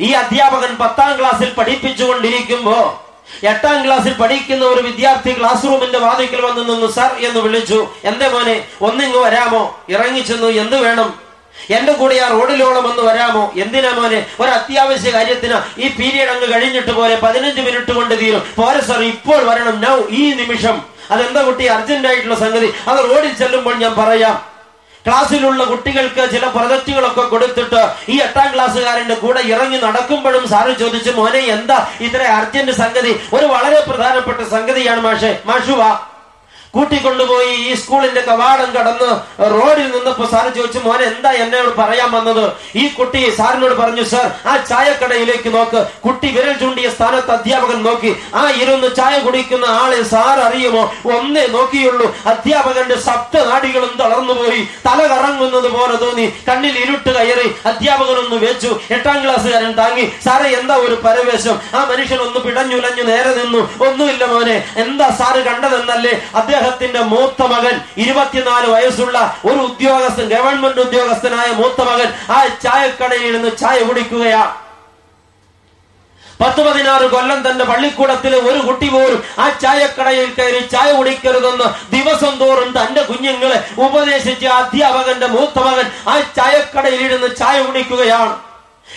ഈ 0.00 0.12
അധ്യാപകൻ 0.12 0.76
പത്താം 0.76 1.18
ക്ലാസ്സിൽ 1.18 1.50
പഠിപ്പിച്ചുകൊണ്ടിരിക്കുമ്പോ 1.50 3.04
എട്ടാം 3.42 3.86
ക്ലാസ്സിൽ 3.86 4.12
പഠിക്കുന്ന 4.12 4.64
ഒരു 4.64 4.80
വിദ്യാർത്ഥി 4.80 5.38
ക്ലാസ് 5.38 5.64
റൂമിന്റെ 5.64 5.98
വാതിക്കൽ 5.98 6.40
വന്ന് 6.40 6.68
നിന്നു 6.68 6.86
സർ 6.86 7.16
എന്ന് 7.18 7.40
വിളിച്ചു. 7.40 7.88
എന്തേ 8.04 8.28
മോനെ 8.28 8.68
ഒന്നിങ്ങ് 8.80 9.18
വരാമോ? 9.18 9.80
ഇറങ്ങിച്ചെന്നു 9.88 10.46
എന്ത് 10.46 10.76
വേണം? 10.76 11.27
എന്റെ 11.70 11.92
കൂടെ 11.92 12.16
ആ 12.16 12.28
റോഡിലോളം 12.28 12.90
ഒന്ന് 12.90 13.02
വരാമോ? 13.02 13.52
എന്തിനാ 13.56 13.90
മോനെ? 13.90 14.26
ഒരു 14.40 14.50
അത്യാവശ്യ 14.50 15.10
കാര്യത്തിന് 15.10 15.80
ഈ 15.80 15.88
പീരീഡ് 15.88 16.28
അങ്ങ് 16.28 16.52
കഴിഞ്ഞിട്ട് 16.52 16.90
പോലെ 16.90 17.16
പതിനഞ്ച് 17.16 17.60
മിനിറ്റ് 17.60 17.92
കൊണ്ട് 17.92 18.20
തീരും. 18.20 18.42
പോരെ 18.56 18.80
സർ 18.80 19.02
ഇപ്പോൾ 19.02 19.44
വരണം. 19.44 19.80
നൗ 19.80 20.02
ഈ 20.10 20.34
നിമിഷം. 20.34 20.82
അതെന്താ 21.10 21.42
കുട്ടി? 21.42 21.64
അർജന്റ് 21.64 22.08
ആയിട്ടുള്ള 22.08 22.34
സംഗതി. 22.34 22.74
അത് 22.88 22.98
റോഡിൽ 23.10 23.34
ചെല്ലുമ്പോൾ 23.34 23.74
ഞാൻ 23.74 23.94
പറയാം. 23.94 24.58
ക്ലാസ്സിലുള്ള 25.06 25.64
കുട്ടികൾക്ക് 25.64 26.30
ചില 26.30 26.46
പ്രൊജക്റ്റുകളൊക്കെ 26.46 27.20
കൊടുത്തിട്ട് 27.20 27.88
ഈ 28.08 28.20
എട്ടാം 28.20 28.54
ക്ലാസ്സുകാരന്റെ 28.54 29.14
കൂടെ 29.14 29.40
ഇറങ്ങി 29.40 29.76
നടക്കുമ്പോഴും 29.76 30.48
സാറ് 30.48 30.78
ചോദിച്ചു 30.78 31.10
മോനെ 31.10 31.38
എന്താ 31.38 31.86
ഇത്ര 32.00 32.22
അർജന്റ് 32.22 32.72
സംഗതി? 32.72 33.20
ഒരു 33.32 33.46
വളരെ 33.46 33.80
പ്രധാനപ്പെട്ട 33.80 34.40
സംഗതിയാണ് 34.48 35.00
മാഷെ. 35.00 35.38
മാഷുവാ 35.46 36.07
കൂട്ടിക്കൊണ്ടുപോയി 36.74 37.48
ഈ 37.48 37.74
സ്കൂളിന്റെ 37.74 38.20
കവാടം 38.20 38.70
കടന്ന് 38.70 39.10
റോഡിൽ 39.40 39.90
നിന്നപ്പോ 39.90 40.26
സാറ് 40.26 40.54
ചോദിച്ചു 40.54 40.78
മോനെ 40.78 41.04
എന്താ 41.04 41.30
എന്നോട് 41.30 41.76
പറയാൻ 41.76 42.10
വന്നത്? 42.10 42.52
ഈ 42.76 42.88
കുട്ടി 42.88 43.34
സാറിനോട് 43.38 43.74
പറഞ്ഞു 43.74 44.02
സർ 44.02 44.30
ആ 44.46 44.56
ചായക്കടയിലേക്ക് 44.56 45.54
നോക്ക്. 45.54 45.86
കുട്ടി 46.04 46.28
വിരൽ 46.28 46.52
ചൂണ്ടിയ 46.52 46.90
സ്ഥാനത്ത് 46.90 47.30
അധ്യാപകൻ 47.30 47.82
നോക്കി. 47.82 48.16
ആ 48.34 48.50
ഇരുന്ന് 48.50 48.96
ചായ 48.96 49.18
കുടിക്കുന്ന 49.18 49.64
ആളെ 49.64 50.02
സാർ 50.02 50.40
അറിയുമോ? 50.40 50.94
ഒന്നേ 51.16 51.46
നോക്കിയുള്ളൂ. 51.46 52.14
അധ്യാപകന്റെ 52.26 53.00
സപ്ത 53.00 53.44
നാടികളും 53.44 53.96
തളർന്നുപോയി. 54.00 54.68
തല 54.86 55.06
കറങ്ങുന്നത് 55.06 55.68
പോലെ 55.68 55.96
തോന്നി. 55.96 56.26
കണ്ണിൽ 56.48 56.78
ഇരുട്ട് 56.78 57.10
കയറി. 57.18 57.54
അധ്യാപകനൊന്ന് 57.66 58.36
വെച്ചു. 58.46 58.80
എട്ടാം 58.90 59.24
ക്ലാസ്സുകാരൻ 59.24 59.72
താങ്ങി. 59.72 60.12
സാറേ 60.24 60.50
എന്താ 60.50 60.74
ഒരു 60.74 60.94
പരവേശം? 60.94 61.60
ആ 61.74 61.84
മനുഷ്യൻ 61.84 62.18
ഒന്ന് 62.18 62.40
പിടഞ്ഞുലഞ്ഞു 62.40 63.02
നേരെ 63.02 63.34
നിന്നു. 63.34 63.58
ഒന്നുമില്ല 63.84 64.24
മോനെ. 64.24 64.64
എന്താ 64.76 65.10
സാറ് 65.10 65.44
കണ്ടതെന്നല്ലേ? 65.44 66.14
അദ്ദേഹത്തിന്റെ 66.58 67.02
മൂത്ത 67.14 67.42
മകൻ 67.52 67.74
ഇരുപത്തിനാല് 67.96 68.68
വയസ്സുള്ള 68.74 69.18
ഒരു 69.44 69.58
ഉദ്യോഗസ്ഥൻ 69.68 70.26
ഗവൺമെന്റ് 70.28 70.80
ഉദ്യോഗസ്ഥനായ 70.80 71.48
മൂത്ത 71.60 71.80
മകൻ 71.90 72.08
ആ 72.36 72.38
ചായക്കടയിൽ 72.64 73.32
നിന്ന് 73.32 73.50
ചായ 73.56 73.78
കുടിക്കുകയാ. 73.82 74.42
പത്ത് 76.40 76.60
പതിനാറ് 76.66 77.06
കൊല്ലം 77.12 77.38
തന്റെ 77.46 77.64
പള്ളിക്കൂടത്തിലെ 77.64 78.38
ഒരു 78.48 78.58
കുട്ടി 78.66 78.88
പോലും 78.88 79.20
ആ 79.38 79.46
ചായക്കടയിൽ 79.62 80.28
കയറി 80.34 80.60
ചായ 80.74 80.88
കുടിക്കരുതെന്ന് 80.92 81.66
ദിവസം 81.94 82.34
തോറും 82.42 82.68
തന്റെ 82.78 83.02
കുഞ്ഞുങ്ങളെ 83.02 83.58
ഉപദേശിച്ച 83.84 84.44
അധ്യാപകന്റെ 84.58 85.26
മൂത്ത 85.26 85.58
മകൻ 85.58 85.86
ആ 86.12 86.14
ചായക്കടയിൽ 86.36 87.00
ഇരുന്ന് 87.06 87.30
ചായ 87.36 87.56
കുടിക്കുകയാണ്. 87.62 88.34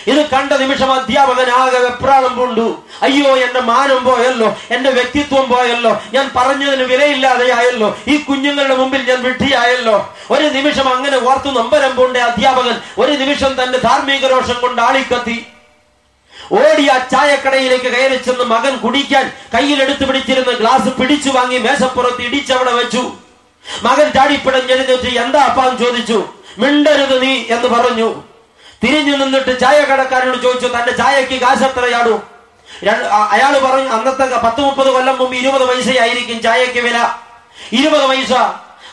ഇത് 0.06 0.30
കണ്ട 0.30 0.52
നിമിഷം 0.52 0.92
അധ്യാപകൻ 0.92 1.50
ആകെ 1.50 1.78
വെപ്രാളം 1.78 2.36
പൂണ്ടു. 2.36 2.82
അയ്യോ 3.02 3.36
എന്റെ 3.36 3.60
മാനം 3.60 4.04
പോയല്ലോ 4.04 4.56
എന്റെ 4.70 4.90
വ്യക്തിത്വം 4.90 5.48
പോയല്ലോ 5.48 6.00
ഞാൻ 6.12 6.30
പറഞ്ഞതിന് 6.36 6.82
വിലയില്ലാതെയായല്ലോ 6.82 7.96
ഈ 8.08 8.16
കുഞ്ഞുങ്ങളുടെ 8.16 8.74
മുമ്പിൽ 8.74 9.02
ഞാൻ 9.10 9.22
വിഡ്ഢിയായല്ലോ. 9.22 10.14
ഒരു 10.30 10.44
നിമിഷം 10.44 10.88
അങ്ങനെ 10.94 11.18
ഓർത്തു 11.28 11.48
നമ്പരം 11.48 11.96
പൂണ്ട 11.96 12.16
അധ്യാപകൻ 12.16 12.80
ഒരു 12.98 13.12
നിമിഷം 13.12 13.62
തന്റെ 13.62 13.78
ധാർമ്മിക 13.78 14.26
രോഷം 14.26 14.60
കൊണ്ട് 14.60 14.82
ആളിക്കത്തി. 14.82 15.46
ഓടി 16.52 16.88
ആ 16.88 16.98
ചായക്കടയിലേക്ക് 16.98 17.84
കയറി 17.84 18.16
ചെന്ന് 18.16 18.44
മകൻ 18.44 18.76
കുടിക്കാൻ 18.76 19.32
കയ്യിലെടുത്ത് 19.54 20.04
പിടിച്ചിരുന്ന 20.08 20.52
ഗ്ലാസ് 20.52 20.88
പിടിച്ചു 20.88 21.30
വാങ്ങി 21.30 21.58
മേശപ്പുറത്ത് 21.58 22.22
ഇടിച്ചവിടെ 22.22 22.72
വെച്ചു. 22.72 23.12
മകൻ 23.82 24.12
ചാടിപ്പിടഞ്ഞെഴുന്നേറ്റ് 24.12 25.18
എന്താ 25.18 25.40
അപ്പാൻ 25.40 25.78
ചോദിച്ചു. 25.78 26.24
മിണ്ടരുത് 26.58 27.22
നീ 27.22 27.32
എന്ന് 27.48 27.68
പറഞ്ഞു. 27.68 28.31
തിരിഞ്ഞു 28.82 29.16
നിന്നിട്ട് 29.16 29.60
ചായ 29.60 29.80
കടക്കാരനോട് 29.80 30.42
ചോദിച്ചു 30.42 30.66
തന്റെ 30.66 30.92
ചായക്ക് 30.92 31.40
കാശ് 31.40 31.62
എത്രയാണു 31.62 32.22
അയാൾ 33.30 33.58
പറഞ്ഞു 33.58 33.88
അന്നത്തെ 33.88 34.36
പത്ത് 34.36 34.60
മുപ്പത് 34.60 34.90
കൊല്ലം 34.92 35.18
മുമ്പ് 35.18 35.36
ഇരുപത് 35.36 35.68
പൈസയായിരിക്കും 35.68 36.42
ചായക്ക് 36.42 36.80
വില. 36.80 37.14
ഇരുപത് 37.72 38.06
പൈസ. 38.06 38.32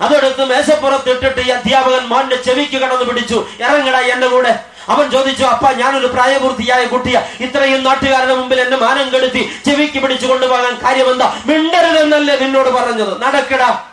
അതെടുത്ത് 0.02 0.45
മേശപ്പുറത്ത് 0.45 1.10
ഇട്ടിട്ട് 1.10 1.39
ഈ 1.39 1.49
അധ്യാപകൻ 1.49 2.06
മോന്റെ 2.08 2.36
ചെവിക്ക് 2.36 2.78
കടന്നു 2.78 3.04
പിടിച്ചു. 3.04 3.47
ഇറങ്ങടാ 3.60 3.99
എന്റെ 3.99 4.28
കൂടെ. 4.28 4.60
അവൻ 4.89 5.12
ചോദിച്ചു 5.12 5.43
അപ്പ 5.43 5.71
ഞാനൊരു 5.71 6.08
പ്രായപൂർത്തിയായ 6.08 6.86
കുട്ടിയ. 6.86 7.21
ഇത്രയും 7.39 7.84
നാട്ടുകാരുടെ 7.84 8.36
മുമ്പിൽ 8.36 8.62
എന്നെ 8.62 8.78
മാനം 8.78 9.10
കെടുത്തി 9.10 9.60
ചെവിക്ക് 9.65 9.99
പിടിച്ചു 9.99 10.28
കൊണ്ടുപോകാൻ 10.28 10.80
കാര്യമെന്താ? 10.86 11.41
മിണ്ടരുതെന്നല്ലേ 11.45 12.38
നിന്നോട് 12.39 12.69
പറഞ്ഞത്. 12.69 13.21
നടക്കടാ. 13.21 13.84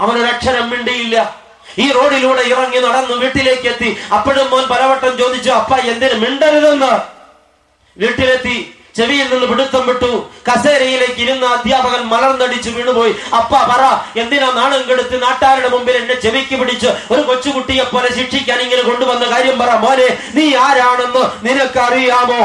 അവനൊരക്ഷരം 0.00 0.70
മിണ്ടിയില്ല. 0.70 1.34
ഈ 1.84 1.86
റോഡിലൂടെ 1.96 2.42
ഇറങ്ങി 2.52 2.80
നടന്നു 2.86 3.14
വീട്ടിലേക്ക് 3.22 3.66
എത്തി 3.72 3.90
അപ്പോഴും 4.16 4.46
മോൻ 4.52 4.64
പലവട്ടം 4.72 5.12
ചോദിച്ചു 5.22 5.50
അപ്പ 5.60 5.72
എന്തിനു 5.92 6.16
മിണ്ടരുതെന്ന്? 6.24 6.92
വീട്ടിലെത്തി. 7.96 8.58
ചെവിയിൽ 8.96 9.26
നിന്ന് 9.32 9.46
പിടുത്തം 9.46 9.86
വിട്ടു. 9.86 10.08
കസേരയിലേക്ക് 10.46 11.20
ഇരുന്ന 11.24 11.44
അധ്യാപകൻ 11.56 12.02
മലർന്നടിച്ച് 12.12 12.70
വീണുപോയി. 12.76 13.12
അപ്പ 13.38 13.52
പറ 13.70 13.82
എന്തിനാ 14.20 14.48
നാണം 14.56 14.82
കെടുത്ത് 14.88 15.16
നാട്ടാരുടെ 15.22 15.68
മുമ്പിൽ 15.68 15.96
എന്നെ 16.00 16.16
ചെവിക്ക് 16.24 16.56
പിടിച്ച് 16.60 16.88
ഒരു 17.12 17.22
കൊച്ചുകുട്ടിയെ 17.28 17.84
പോലെ 17.92 18.08
ശിക്ഷിക്കാൻ 18.16 18.58
ഇങ്ങനെ 18.66 18.82
കൊണ്ടുവന്ന 18.82 19.24
കാര്യം 19.34 19.56
പറ 19.58 19.70
മോനെ. 19.84 20.08
നീ 20.34 20.46
ആരാണെന്ന് 20.66 21.22
നിനക്കറിയാമോ? 21.46 22.42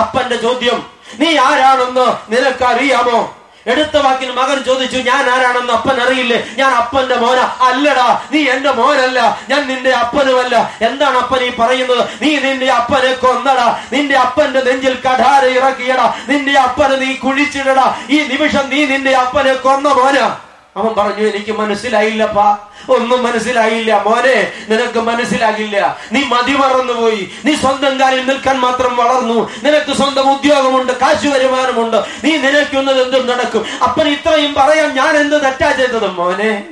അപ്പന്റെ 0.00 0.36
ചോദ്യം 0.36 0.80
നീ 1.20 1.30
ആരാണെന്ന് 1.48 2.06
നിനക്കറിയാമോ? 2.32 3.18
എടുത്ത 3.66 3.96
വാക്കിന് 3.96 4.32
മകൻ 4.32 4.64
ചോദിച്ചു 4.64 4.96
ഞാൻ 4.96 5.30
ആരാണെന്ന് 5.30 5.72
അപ്പൻ 5.72 6.00
അറിയില്ലേ? 6.00 6.44
ഞാൻ 6.58 6.72
അപ്പന്റെ 6.72 7.14
മോന. 7.14 7.38
അല്ലടാ 7.38 8.22
നീ 8.32 8.48
എന്റെ 8.48 8.70
മോനല്ല. 8.70 9.40
ഞാൻ 9.48 9.66
നിന്റെ 9.66 9.90
അപ്പനുമല്ല. 9.90 10.72
എന്താണ് 10.80 11.16
അപ്പൻ 11.16 11.42
ഈ 11.42 11.50
പറയുന്നത്? 11.58 12.08
നീ 12.22 12.36
നിന്റെ 12.36 12.66
അപ്പനെ 12.66 13.12
കൊന്നടാ. 13.12 13.78
നിന്റെ 13.92 14.16
അപ്പന്റെ 14.16 14.60
നെഞ്ചിൽ 14.60 14.94
കഠാര 14.94 15.44
ഇറക്കിയടാ. 15.46 16.14
നിന്റെ 16.28 16.58
അപ്പനെ 16.58 16.96
നീ 16.96 17.14
കുഴിച്ചിടടാ. 17.14 17.96
ഈ 18.10 18.20
നിമിഷം 18.22 18.70
നീ 18.70 18.84
നിന്റെ 18.84 19.12
അപ്പനെ 19.12 19.54
കൊന്ന 19.54 19.88
മോന. 19.88 20.45
അവൻ 20.76 20.94
പറഞ്ഞു 20.94 21.28
എനിക്ക് 21.28 21.52
മനസ്സിലായില്ലപ്പാ. 21.52 22.58
ഒന്നും 22.88 23.22
മനസ്സിലായില്ല. 23.22 24.02
മോനെ 24.06 24.52
നിനക്ക് 24.68 24.98
മനസ്സിലാകില്ല. 24.98 25.98
നീ 26.12 26.22
മതി 26.24 26.52
മറന്നുപോയി. 26.52 27.30
നീ 27.44 27.54
സ്വന്തം 27.54 28.00
കാലിൽ 28.00 28.26
നിൽക്കാൻ 28.26 28.58
മാത്രം 28.58 28.96
വളർന്നു. 28.96 29.50
നിനക്ക് 29.62 29.92
സ്വന്തം 29.92 30.30
ഉദ്യോഗമുണ്ട് 30.30 30.92
കാശ് 30.92 31.26
വരുമാനമുണ്ട്. 31.26 31.96
നീ 32.24 32.36
നിനക്കുന്നത് 32.36 33.02
എന്തും 33.02 33.26
നടക്കും. 33.26 33.64
അപ്പൻ 33.82 34.08
ഇത്രയും 34.08 34.54
പറയാൻ 34.54 34.94
ഞാൻ 34.94 35.16
എന്ത് 35.16 35.44
തെറ്റാ 35.44 35.72
ചെയ്തത് 35.72 36.10
മോനെ? 36.10 36.64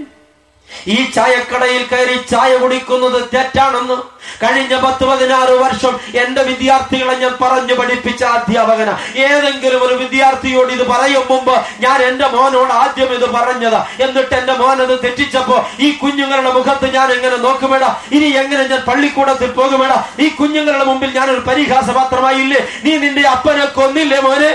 ഈ 0.88 1.10
ചായക്കടയിൽ 1.10 1.82
കയറി 1.92 2.16
ചായ 2.30 2.56
കുടിക്കുന്നത് 2.56 3.28
തെറ്റാണെന്ന് 3.34 3.96
കഴിഞ്ഞ 4.42 4.74
പത്ത് 4.80 5.04
പതിനാറ് 5.04 5.50
വർഷം 5.50 6.00
എന്റെ 6.14 6.42
വിദ്യാർത്ഥികളെ 6.42 7.14
ഞാൻ 7.14 7.34
പറഞ്ഞു 7.42 7.74
പഠിപ്പിച്ച 7.74 8.22
അധ്യാപകന. 8.24 8.90
ഏതെങ്കിലും 9.16 9.82
ഒരു 9.82 9.94
വിദ്യാർത്ഥിയോട് 9.94 10.72
ഇത് 10.72 10.84
പറയും 10.88 11.24
മുമ്പ് 11.30 11.54
ഞാൻ 11.80 12.02
എന്റെ 12.02 12.26
മോനോട് 12.26 12.72
ആദ്യം 12.72 13.12
ഇത് 13.14 13.26
പറഞ്ഞതാ. 13.30 13.86
എന്നിട്ട് 14.00 14.34
എന്റെ 14.34 14.52
മോൻ 14.52 14.82
അത് 14.82 15.04
തെറ്റിച്ചപ്പോ 15.04 15.66
ഈ 15.80 15.90
കുഞ്ഞുങ്ങളുടെ 15.92 16.52
മുഖത്ത് 16.52 16.94
ഞാൻ 16.94 17.12
എങ്ങനെ 17.12 17.36
നോക്കുമേട? 17.36 17.84
ഇനി 18.12 18.24
എങ്ങനെ 18.24 18.64
ഞാൻ 18.64 18.80
പള്ളിക്കൂടത്തിൽ 18.80 19.50
പോകുമേട? 19.50 19.92
ഈ 20.18 20.28
കുഞ്ഞുങ്ങളുടെ 20.28 20.84
മുമ്പിൽ 20.84 21.10
ഞാൻ 21.18 21.30
ഒരു 21.30 21.40
പരിഹാസപാത്രമായില്ലേ? 21.40 22.60
നീ 22.84 22.96
നിന്റെ 22.96 23.28
അപ്പനെ 23.28 23.64
കൊന്നില്ലേ 23.64 24.20
മോനെ? 24.20 24.52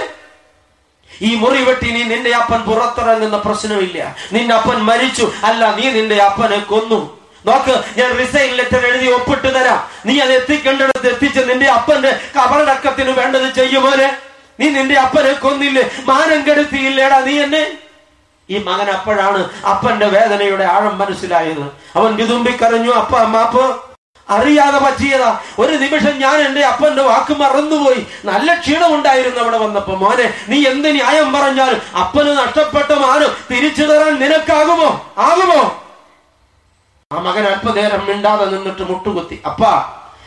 ഈ 1.21 1.35
മുറി 1.35 1.61
വെട്ടി 1.63 1.91
നീ 1.91 2.03
നിന്റെ 2.03 2.31
അപ്പൻ 2.35 2.61
പുറത്തിറങ്ങുന്ന 2.61 3.37
പ്രശ്നമില്ല. 3.37 4.15
നിന്റെ 4.31 4.55
അപ്പൻ 4.55 4.75
മരിച്ചു. 4.75 5.31
അല്ല 5.43 5.75
നീ 5.75 5.89
നിന്റെ 5.89 6.15
അപ്പനെ 6.15 6.59
കൊന്നു. 6.59 7.19
നോക്ക് 7.45 7.83
ഞാൻ 7.97 8.17
റിസൈൻ 8.17 8.51
ലെറ്റർ 8.53 8.85
എഴുതി 8.85 9.11
ഒപ്പിട്ട് 9.11 9.55
തരാം. 9.55 9.89
നീ 10.05 10.19
അത് 10.19 10.31
എത്തിക്കേണ്ടിടത്ത് 10.31 11.07
എത്തിച്ച് 11.07 11.39
നിന്റെ 11.39 11.65
അപ്പന്റെ 11.65 12.19
കബറടക്കത്തിന് 12.37 13.09
വേണ്ടത് 13.09 13.53
ചെയ്യുമോനെ 13.53 14.17
നീ 14.59 14.69
നിന്റെ 14.69 14.95
അപ്പനെ 14.95 15.33
കൊന്നില്ലേ? 15.33 15.89
മാനം 16.05 16.41
കെടുത്തിയില്ലേടാ 16.41 17.19
നീ 17.19 17.39
എന്നെ? 17.39 17.71
ഈ 18.49 18.57
മകൻ 18.57 18.89
അപ്പോഴാണ് 18.89 19.49
അപ്പന്റെ 19.65 20.05
വേദനയുടെ 20.05 20.63
ആഴം 20.63 20.97
മനസ്സിലായത്. 20.97 21.65
അവൻ 21.95 22.15
വിതുമ്പിക്കറിഞ്ഞു 22.15 22.91
അപ്പ 22.91 23.15
അമ്മാപ്പ് 23.15 23.88
അറിയാതെ 24.29 24.79
പറ്റിയതാ. 24.85 25.29
ഒരു 25.59 25.71
നിമിഷം 25.71 26.15
ഞാൻ 26.17 26.37
എന്റെ 26.47 26.61
അപ്പന്റെ 26.61 27.01
വാക്ക് 27.01 27.33
മറന്നുപോയി. 27.33 28.01
നല്ല 28.25 28.55
ക്ഷീണമുണ്ടായിരുന്നു 28.59 29.39
അവിടെ 29.39 29.57
വന്നപ്പോ 29.57 29.93
മോനെ 29.95 30.33
നീ 30.49 30.57
എന്ത് 30.67 30.89
ന്യായം 30.95 31.33
പറഞ്ഞാലും 31.33 31.81
അപ്പന് 31.99 32.31
നഷ്ടപ്പെട്ട 32.37 32.91
മാനം 32.91 33.31
തിരിച്ചു 33.51 33.83
തരാൻ 33.83 34.13
നിനക്കാകുമോ? 34.19 34.89
ആകുമോ? 35.17 35.61
ആ 37.11 37.19
മകൻ 37.19 37.45
അല്പനേരം 37.47 38.05
മിണ്ടാതെ 38.05 38.45
നിന്നിട്ട് 38.45 38.83
മുട്ടുകുത്തി. 38.91 39.41
അപ്പാ 39.45 39.71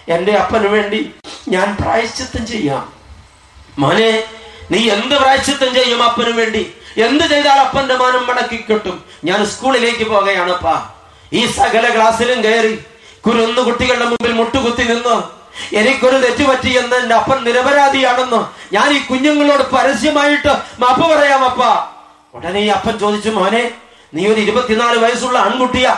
എന്റെ 0.09 0.33
അപ്പന് 0.33 0.67
വേണ്ടി 0.67 1.01
ഞാൻ 1.49 1.77
പ്രായശ്ചിത്തം 1.81 2.47
ചെയ്യാം. 2.47 2.85
മോനെ 3.79 4.25
നീ 4.71 4.81
എന്ത് 4.91 5.15
പ്രായശ്ചിത്തം 5.15 5.75
ചെയ്യും 5.75 6.03
അപ്പന് 6.03 6.33
വേണ്ടി? 6.39 6.63
എന്ത് 6.97 7.25
ചെയ്താൽ 7.25 7.59
അപ്പന്റെ 7.61 7.95
മാനം 7.97 8.27
മടക്കി 8.27 8.65
കിട്ടും 8.69 9.05
ഞാൻ 9.25 9.47
സ്കൂളിലേക്ക് 9.47 10.05
പോകുകയാണപ്പാ 10.11 10.75
ഈ 11.33 11.47
സകല 11.47 11.85
ക്ലാസ്സിലും 11.95 12.43
കയറി 12.45 12.73
കുരുന്നു 13.27 13.63
കുട്ടികളുടെ 13.63 14.05
മുമ്പിൽ 14.05 14.33
മുട്ടുകുത്തി 14.33 14.83
നിന്ന്. 14.83 15.23
എനിക്കൊരു 15.75 16.17
തെറ്റുപറ്റി 16.17 16.79
എന്ന് 16.79 16.97
എന്റെ 16.97 17.15
അപ്പൻ 17.15 17.45
നിരപരാധിയാണെന്ന് 17.45 18.75
ഞാൻ 18.75 18.93
ഈ 18.93 19.03
കുഞ്ഞുങ്ങളോട് 19.07 19.63
പരസ്യമായിട്ട് 19.63 20.49
മാപ്പ് 20.79 21.11
പറയാം 21.11 21.45
അപ്പ. 21.45 21.61
ഉടനെ 22.35 22.61
ഈ 22.61 22.67
അപ്പൻ 22.67 22.99
ചോദിച്ചു 22.99 23.31
മോനെ 23.31 23.71
നീ 24.15 24.27
ഒരു 24.27 24.41
ഇരുപത്തിനാല് 24.41 24.99
വയസ്സുള്ള 24.99 25.39
ആൺകുട്ടിയാ. 25.39 25.97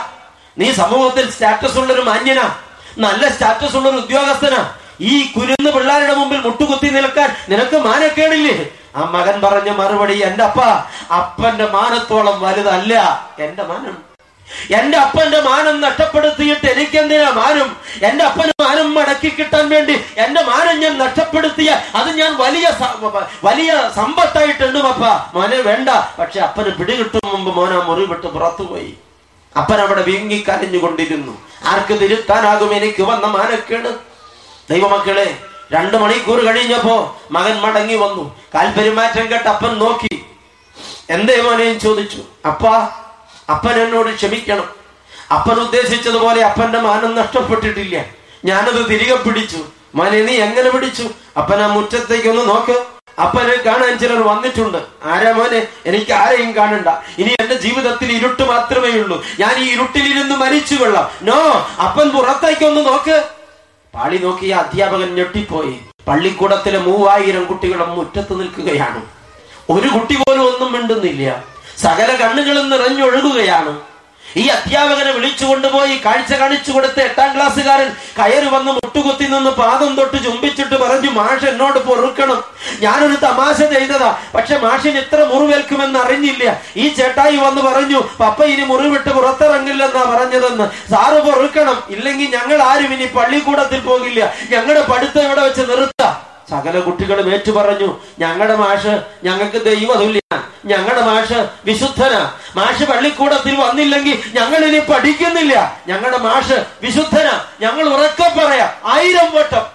നീ 0.57 0.71
സമൂഹത്തിൽ 0.71 1.31
സ്റ്റാറ്റസ് 1.31 1.77
ഉള്ളൊരു 1.77 2.01
മാന്യനാ. 2.01 2.55
നല്ല 2.97 3.29
സ്റ്റാറ്റസ് 3.29 3.77
ഉള്ളൊരു 3.77 3.97
ഉദ്യോഗസ്ഥനാ. 3.97 4.73
ഈ 5.01 5.31
കുരുന്ന് 5.31 5.71
പിള്ളേരുടെ 5.71 6.13
മുമ്പിൽ 6.13 6.39
മുട്ടുകുത്തി 6.39 6.89
നിൽക്കാൻ 6.89 7.35
നിനക്ക് 7.49 7.77
മാനക്കേടില്ലേ? 7.77 8.69
ആ 8.95 9.03
മകൻ 9.03 9.41
പറഞ്ഞ 9.41 9.69
മറുപടി 9.69 10.23
എന്റെ 10.23 10.43
അപ്പ. 10.43 10.59
അപ്പന്റെ 11.13 11.65
മാനത്തോളം 11.65 12.41
വലുതല്ല. 12.41 13.25
എന്റെ 13.39 13.63
മാനം 13.63 14.14
എന്റെ 14.75 14.97
അപ്പന്റെ 14.97 15.41
മാനം 15.41 15.81
നഷ്ടപ്പെടുത്തിയിട്ട് 15.81 16.65
എനിക്കെന്തിനാ 16.65 17.29
മാനം? 17.29 17.75
എന്റെ 18.03 18.25
അപ്പന് 18.25 18.51
മാനം 18.61 18.93
മടക്കി 18.93 19.29
കിട്ടാൻ 19.29 19.69
വേണ്ടി 19.69 20.03
എന്റെ 20.17 20.41
മാനം 20.41 20.79
ഞാൻ 20.79 20.97
നഷ്ടപ്പെടുത്തിയ 20.97 21.81
അത് 21.95 22.17
ഞാൻ 22.17 22.37
വലിയ 22.37 22.71
വലിയ 23.43 23.91
സമ്പത്തായിട്ടുണ്ട് 23.95 24.79
പപ്പ. 24.79 25.37
മോനെ 25.37 25.57
വേണ്ട. 25.57 25.89
പക്ഷെ 25.89 26.39
അപ്പന് 26.39 26.71
പിടികിട്ടും 26.71 27.21
മുമ്പ് 27.25 27.55
മോന 27.55 27.75
മുറിവിട്ട് 27.75 28.27
പുറത്തുപോയി. 28.27 28.93
അപ്പൻ 29.57 29.81
അവിടെ 29.81 30.01
വീങ്ങി 30.01 30.43
കരഞ്ഞുകൊണ്ടിരുന്നു. 30.49 31.41
ആർക്ക് 31.65 32.01
തിരുത്താനാകും 32.01 32.75
എനിക്ക് 32.75 33.03
വന്ന 33.03 33.27
മാനക്കേട്? 33.27 33.95
ദൈവമക്കളെ 34.69 35.37
രണ്ടു 35.73 35.97
മണിക്കൂർ 35.97 36.45
കഴിഞ്ഞപ്പോ 36.45 37.21
മകൻ 37.31 37.55
മടങ്ങി 37.61 37.95
വന്നു. 37.95 38.35
കാൽപെരുമാറ്റം 38.55 39.31
കേട്ട് 39.31 39.49
അപ്പൻ 39.49 39.77
നോക്കി. 39.77 40.25
എന്തേ 41.09 41.41
മോനെയും 41.41 41.79
ചോദിച്ചു. 41.79 42.17
അപ്പാ 42.47 43.04
അപ്പൻ 43.49 43.81
എന്നോട് 43.81 44.15
ക്ഷമിക്കണം. 44.15 44.69
അപ്പൻ 45.35 45.55
ഉദ്ദേശിച്ചതുപോലെ 45.55 46.41
അപ്പന്റെ 46.41 46.79
മാനം 46.79 47.15
നഷ്ടപ്പെട്ടിട്ടില്ല. 47.15 48.05
ഞാനത് 48.45 48.89
തിരികെ 48.89 49.15
പിടിച്ചു. 49.15 49.57
മനെ 49.95 50.21
നീ 50.21 50.33
എങ്ങനെ 50.33 50.69
പിടിച്ചു? 50.69 51.09
അപ്പൻ 51.37 51.61
ആ 51.61 51.67
മുറ്റത്തേക്ക് 51.67 52.27
ഒന്ന് 52.27 52.49
നോക്ക്. 52.49 52.85
അപ്പനെ 53.21 53.63
കാണാൻ 53.63 53.99
ചിലർ 53.99 54.21
വന്നിട്ടുണ്ട്. 54.21 54.77
ആരാ 55.03 55.31
മോനെ? 55.31 55.67
എനിക്ക് 55.85 56.11
ആരെയും 56.11 56.55
കാണണ്ട. 56.55 56.87
ഇനി 57.17 57.35
എന്റെ 57.41 57.55
ജീവിതത്തിൽ 57.55 58.11
ഇരുട്ട് 58.11 58.43
മാത്രമേ 58.43 58.89
ഉള്ളൂ. 58.89 59.23
ഞാൻ 59.39 59.55
ഈ 59.57 59.71
ഇരുട്ടിലിരുന്ന് 59.71 60.35
മരിച്ചു 60.35 60.75
കൊള്ളാം. 60.75 61.09
നോ 61.21 61.67
അപ്പൻ 61.83 62.09
പുറത്തേക്കൊന്ന് 62.09 62.85
നോക്ക്. 62.85 63.23
പാളി 63.93 64.17
നോക്കിയ 64.17 64.53
അധ്യാപകൻ 64.53 65.15
ഞെട്ടിപ്പോയി. 65.15 65.79
പള്ളിക്കൂടത്തിലെ 66.07 66.79
മൂവായിരം 66.79 67.45
കുട്ടികളും 67.45 67.89
മുറ്റത്ത് 67.89 68.39
നിൽക്കുകയാണ്. 68.39 69.05
ഒരു 69.69 69.87
കുട്ടി 69.87 70.15
പോലും 70.15 70.41
ഒന്നും 70.41 70.71
മിണ്ടുന്നില്ല. 70.71 71.54
സകല 71.83 72.09
കണ്ണുകളും 72.21 72.69
നിറഞ്ഞൊഴുകുകയാണ്. 72.69 73.73
ഈ 74.41 74.43
അധ്യാപകനെ 74.53 75.11
വിളിച്ചു 75.15 75.45
കൊണ്ടുപോയി 75.45 75.93
കാഴ്ച 76.05 76.33
കാണിച്ചു 76.39 76.71
കൊടുത്ത 76.71 76.97
എട്ടാം 76.99 77.29
ക്ലാസ്സുകാരൻ 77.35 77.89
കയറി 78.17 78.49
വന്ന് 78.53 78.71
മുട്ടുകുത്തി 78.77 79.25
നിന്ന് 79.33 79.51
പാദം 79.59 79.91
തൊട്ട് 79.95 80.17
ചുംബിച്ചിട്ട് 80.25 80.75
പറഞ്ഞു 80.81 81.11
മാഷ് 81.17 81.47
എന്നോട് 81.51 81.79
പൊറുക്കണം. 81.79 82.39
ഞാനൊരു 82.83 83.17
തമാശ 83.25 83.57
ചെയ്തതാ. 83.75 84.09
പക്ഷെ 84.35 84.57
മാഷിന് 84.65 84.99
ഇത്ര 85.03 85.19
മുറിവേൽക്കുമെന്ന് 85.31 85.99
അറിഞ്ഞില്ല. 85.99 86.43
ഈ 86.83 86.87
ചേട്ടായി 86.99 87.37
വന്ന് 87.45 87.63
പറഞ്ഞു 87.69 88.01
പപ്പ 88.21 88.43
ഇനി 88.53 88.65
മുറിവിട്ട് 88.73 89.09
പുറത്തിറങ്ങില്ലെന്നാ 89.09 90.03
പറഞ്ഞതെന്ന്. 90.13 90.67
സാറ് 90.91 91.19
പൊറുക്കണം. 91.29 91.77
ഇല്ലെങ്കിൽ 91.95 92.29
ഞങ്ങൾ 92.37 92.61
ആരും 92.69 92.93
ഇനി 92.93 93.09
പള്ളിക്കൂടത്തിൽ 93.17 93.79
പോകില്ല. 93.89 94.33
ഞങ്ങളുടെ 94.53 94.85
പഠിത്തം 94.93 95.25
ഇവിടെ 95.27 95.41
വെച്ച് 95.47 95.65
നിർത്താം. 95.71 96.15
സകല 96.49 96.79
കുട്ടികളും 96.79 97.33
ഏറ്റുപറഞ്ഞു 97.33 98.01
ഞങ്ങളുടെ 98.19 98.55
മാഷ് 98.55 99.01
ഞങ്ങൾക്ക് 99.23 99.65
ദൈവതുല്യ 99.65 100.21
ഞങ്ങളുടെ 100.65 101.01
മാഷ് 101.01 101.49
വിശുദ്ധന. 101.65 102.31
മാഷ് 102.55 102.83
പള്ളിക്കൂടത്തിൽ 102.83 103.55
വന്നില്ലെങ്കിൽ 103.61 104.23
ഞങ്ങൾ 104.33 104.65
ഇനി 104.65 104.79
പഠിക്കുന്നില്ല. 104.79 105.81
ഞങ്ങളുടെ 105.87 106.17
മാഷ് 106.17 106.65
വിശുദ്ധന. 106.81 107.27
ഞങ്ങൾ 107.61 107.89
ഉറക്കെ 107.89 108.31
പറയാം 108.39 108.91
ആയിരം 108.91 109.35
വട്ടം. 109.35 109.65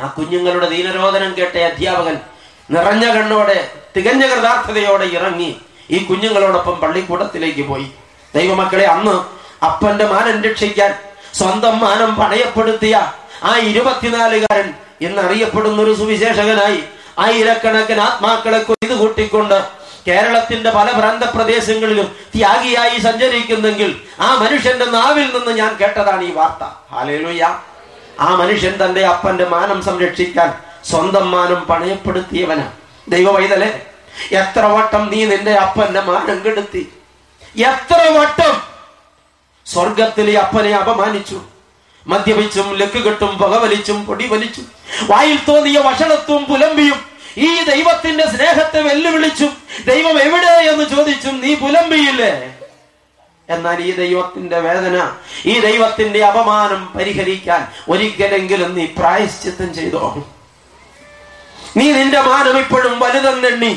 ആ 0.00 0.06
കുഞ്ഞുങ്ങളുടെ 0.06 0.68
ദീനരോധനം 0.68 1.34
കേട്ട 1.38 1.56
അധ്യാപകൻ 1.56 2.20
നിറഞ്ഞ 2.70 3.14
കണ്ണോടെ 3.14 3.72
തികഞ്ഞ 3.96 4.26
കൃതാർത്ഥതയോടെ 4.26 5.04
ഇറങ്ങി 5.04 5.60
ഈ 5.90 5.98
കുഞ്ഞുങ്ങളോടൊപ്പം 6.04 6.76
പള്ളിക്കൂടത്തിലേക്ക് 6.76 7.68
പോയി. 7.68 7.90
ദൈവമക്കളെ 8.34 8.84
അന്ന് 8.84 9.38
അപ്പന്റെ 9.64 10.06
മാനം 10.06 10.42
രക്ഷിക്കാൻ 10.42 10.94
സ്വന്തം 11.34 11.78
മാനം 11.80 12.14
പണയപ്പെടുത്തിയ 12.14 13.12
ആ 13.42 13.58
ഇരുപത്തിനാലുകാരൻ 13.58 14.74
എന്നറിയപ്പെടുന്ന 15.00 15.82
ഒരു 15.82 15.94
സുവിശേഷകനായി 15.94 16.80
ആയിരക്കണക്കിന് 17.18 18.00
ആത്മാക്കളെ 18.00 18.60
കൊയ്തു 18.60 18.94
കൂട്ടിക്കൊണ്ട് 18.94 19.58
കേരളത്തിന്റെ 20.06 20.70
പല 20.70 20.88
പ്രാന്തപ്രദേശങ്ങളിലും 20.90 22.06
ത്യാഗിയായി 22.34 22.98
സഞ്ചരിക്കുന്നെങ്കിൽ 22.98 23.90
ആ 24.20 24.34
മനുഷ്യന്റെ 24.34 24.84
നാവിൽ 24.88 25.26
നിന്ന് 25.34 25.52
ഞാൻ 25.58 25.72
കേട്ടതാണ് 25.80 26.22
ഈ 26.22 26.32
വാർത്ത. 26.32 26.62
ഹാലേലുയ്യ 26.92 27.44
ആ 28.20 28.28
മനുഷ്യൻ 28.34 28.74
തന്റെ 28.82 29.06
അപ്പന്റെ 29.06 29.44
മാനം 29.46 29.82
സംരക്ഷിക്കാൻ 29.82 30.48
സ്വന്തം 30.84 31.26
മാനം 31.30 31.60
പണയപ്പെടുത്തിയവനാണ് 31.66 32.72
ദൈവവൈതലെ 33.08 33.68
എത്ര 34.32 34.62
വട്ടം 34.66 35.02
നീ 35.10 35.20
നിന്റെ 35.24 35.52
അപ്പന്റെ 35.56 36.00
മാനം 36.02 36.38
കെടുത്തി? 36.44 36.82
എത്ര 37.64 38.00
വട്ടം 38.16 38.54
സ്വർഗത്തിലെ 39.66 40.34
അപ്പനെ 40.36 40.72
അപമാനിച്ചു? 40.72 41.38
മദ്യപിച്ചും 42.08 42.68
ലക്കുകെട്ടും 42.76 43.32
പകവലിച്ചും 43.38 43.98
പൊടി 44.04 44.26
വലിച്ചും 44.26 44.66
വായിൽ 45.08 45.38
തോന്നിയ 45.48 45.78
വഷളത്വം 45.78 46.44
പുലമ്പിയും 46.44 46.98
ഈ 47.38 47.64
ദൈവത്തിന്റെ 47.64 48.24
സ്നേഹത്തെ 48.26 48.80
വെല്ലുവിളിച്ചും 48.82 49.50
ദൈവം 49.86 50.16
എവിടെ 50.20 50.52
എന്ന് 50.70 50.84
ചോദിച്ചും 50.86 51.34
നീ 51.40 51.54
പുലമ്പിയില്ലേ? 51.54 52.30
എന്നാൽ 53.48 53.78
ഈ 53.80 53.92
ദൈവത്തിന്റെ 53.94 54.58
വേദന 54.60 54.96
ഈ 55.44 55.60
ദൈവത്തിന്റെ 55.60 56.24
അപമാനം 56.24 56.88
പരിഹരിക്കാൻ 56.96 57.60
ഒരിക്കലെങ്കിലും 57.88 58.74
നീ 58.74 58.84
പ്രായശ്ചിത്തം 58.96 59.74
ചെയ്തോ? 59.74 60.02
നീ 61.76 61.92
നിന്റെ 61.92 62.20
മാനം 62.22 62.58
ഇപ്പോഴും 62.58 63.00
വലുതെന്നെണ്ണി 63.00 63.72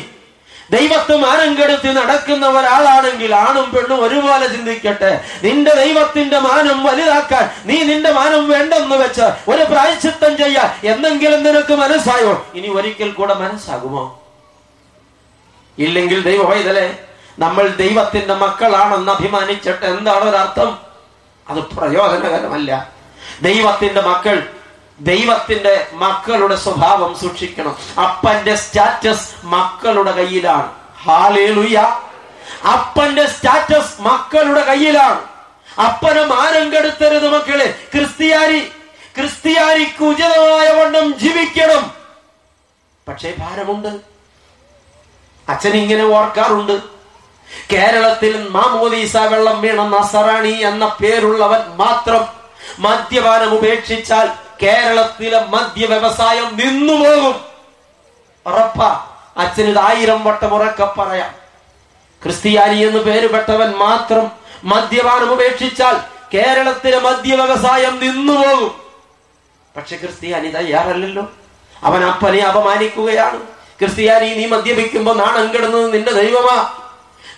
ദൈവത്തെ 0.72 1.16
മാനം 1.16 1.58
കെടുത്തി 1.58 1.88
നടക്കുന്ന 1.88 2.48
ഒരാളാണെങ്കിൽ 2.48 3.36
ആണും 3.36 3.72
പെണ്ണും 3.72 4.04
ഒരുപോലെ 4.04 4.48
ചിന്തിക്കട്ടെ. 4.48 5.24
നിന്റെ 5.44 5.72
ദൈവത്തിന്റെ 5.74 6.40
മാനം 6.40 6.84
വലുതാക്കാൻ 6.84 7.50
നീ 7.66 7.84
നിന്റെ 7.84 8.12
മാനം 8.12 8.50
വേണ്ടെന്ന് 8.50 8.96
വെച്ച് 8.96 9.52
ഒരു 9.52 9.64
പ്രായശ്ചിത്തം 9.64 10.38
ചെയ്യാൻ 10.38 10.92
എന്നെങ്കിലും 10.92 11.44
നിനക്ക് 11.44 11.74
മനസ്സായോ? 11.74 12.48
ഇനി 12.56 12.68
ഒരിക്കൽ 12.68 13.12
കൂടെ 13.12 13.34
മനസ്സാകുമോ? 13.34 14.22
ഇല്ലെങ്കിൽ 15.78 16.24
ദൈവവൈതലെ 16.24 16.94
നമ്മൾ 17.40 17.68
ദൈവത്തിന്റെ 17.68 18.34
മക്കളാണെന്ന് 18.34 19.12
അഭിമാനിച്ചിട്ട് 19.12 19.86
എന്താണ് 19.86 20.30
ഒരർത്ഥം? 20.30 20.80
അത് 21.50 21.58
പ്രയോജനകരമല്ല. 21.58 22.90
ദൈവത്തിന്റെ 23.42 24.02
മക്കൾ 24.02 24.50
ദൈവത്തിന്റെ 25.02 25.88
മക്കളുടെ 25.94 26.56
സ്വഭാവം 26.56 27.20
സൂക്ഷിക്കണം. 27.20 28.02
അപ്പന്റെ 28.02 28.56
സ്റ്റാറ്റസ് 28.56 29.30
മക്കളുടെ 29.44 30.12
കയ്യിലാണ്. 30.12 30.72
ഹാലേലുയ. 31.04 31.78
അപ്പന്റെ 32.74 33.28
സ്റ്റാറ്റസ് 33.28 34.02
മക്കളുടെ 34.02 34.64
കയ്യിലാണ്. 34.64 35.20
അപ്പനെ 35.82 36.26
മാനം 36.26 36.74
കെടുത്തരുത് 36.74 37.30
മക്കളെ. 37.30 37.80
ക്രിസ്ത്യാനി 37.96 38.60
ക്രിസ്ത്യാനിക്ക് 39.18 40.04
ഉചിതമായ 40.04 40.84
വണ്ണം 40.84 41.20
ജീവിക്കണം. 41.20 41.92
പക്ഷേ 43.08 43.34
ഭാരമുണ്ട്. 43.40 44.02
അച്ഛൻ 45.50 45.74
ഇങ്ങനെ 45.74 46.04
ഓർക്കാറുണ്ട്. 46.04 46.82
കേരളത്തിൽ 47.74 48.48
മാമോദീസ 48.50 49.18
വെള്ളം 49.18 49.62
വീണ 49.62 49.82
നസറാണി 49.82 50.54
എന്ന 50.54 50.98
പേരുള്ളവൻ 51.02 51.78
മാത്രം 51.78 52.28
മദ്യപാനം 52.80 53.54
ഉപേക്ഷിച്ചാൽ 53.54 54.41
കേരളത്തിലെ 54.62 55.46
മദ്യ 55.46 55.86
വ്യവസായം 55.86 56.58
നിന്നുപോകും 56.58 57.46
ഉറപ്പാ 58.46 59.08
അച്ഛന് 59.38 59.66
ഇത് 59.66 59.80
ആയിരം 59.80 60.24
വട്ടം 60.24 60.54
ഉറക്ക 60.54 60.84
പറയാം. 60.84 61.36
ക്രിസ്ത്യാനി 62.24 62.78
എന്ന് 62.78 63.00
പേരുപെട്ടവൻ 63.00 63.72
മാത്രം 63.72 64.32
മദ്യപാനം 64.64 65.34
ഉപേക്ഷിച്ചാൽ 65.34 66.02
കേരളത്തിലെ 66.34 67.00
മദ്യ 67.00 67.36
വ്യവസായം 67.36 68.00
നിന്നു 68.00 68.34
പോകും. 68.34 68.82
പക്ഷെ 69.78 69.96
ക്രിസ്ത്യാനി 69.96 70.48
തയ്യാറല്ലല്ലോ. 70.48 71.32
അവൻ 71.84 72.04
അപ്പനെ 72.04 72.40
അപമാനിക്കുകയാണ്. 72.40 73.42
ക്രിസ്ത്യാനി 73.80 74.30
നീ 74.30 74.46
മദ്യപിക്കുമ്പോൾ 74.46 75.18
നാണം 75.18 75.54
കെടുന്നത് 75.54 75.94
നിന്റെ 75.94 76.12
ദൈവമാ. 76.12 76.74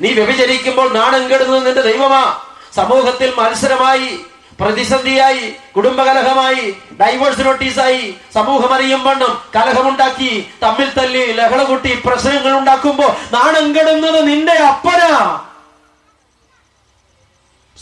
നീ 0.01 0.13
വ്യഭിചരിക്കുമ്പോൾ 0.13 0.93
നാണം 0.93 1.31
കെടുന്നത് 1.31 1.65
നിന്റെ 1.65 1.81
ദൈവമാ. 1.81 2.39
സമൂഹത്തിൽ 2.75 3.33
മത്സരമായി 3.37 4.25
പ്രതിസന്ധിയായി 4.59 5.55
കുടുംബകലഹമായി 5.75 6.75
ഡൈവേഴ്സ് 7.01 7.45
നോട്ടീസായി 7.45 8.15
സമൂഹം 8.33 8.73
അറിയും 8.73 9.03
വണ്ണം 9.03 9.41
കലഹമുണ്ടാക്കി 9.55 10.49
തമ്മിൽ 10.63 10.89
തല്ലി 10.97 11.31
ലഹള 11.31 11.63
കൂട്ടി 11.63 12.01
പ്രശ്നങ്ങൾ 12.05 12.57
ഉണ്ടാക്കുമ്പോ 12.57 13.15
നാണം 13.31 13.75
കെടുന്നത് 13.75 14.27
നിന്റെ 14.27 14.51
അപ്പനാ. 14.51 15.41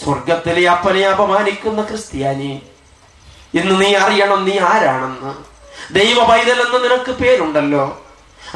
സ്വർഗത്തിലെ 0.03 0.69
അപ്പനെ 0.69 1.07
അപമാനിക്കുന്ന 1.07 1.81
ക്രിസ്ത്യാനി 1.81 2.61
ഇന്ന് 3.53 3.85
നീ 3.85 3.93
അറിയണം 3.95 4.45
നീ 4.45 4.59
ആരാണെന്ന്. 4.59 5.33
ദൈവ 5.93 6.23
പൈതൽ 6.23 6.61
എന്ന് 6.61 6.83
നിനക്ക് 6.83 7.11
പേരുണ്ടല്ലോ. 7.11 8.05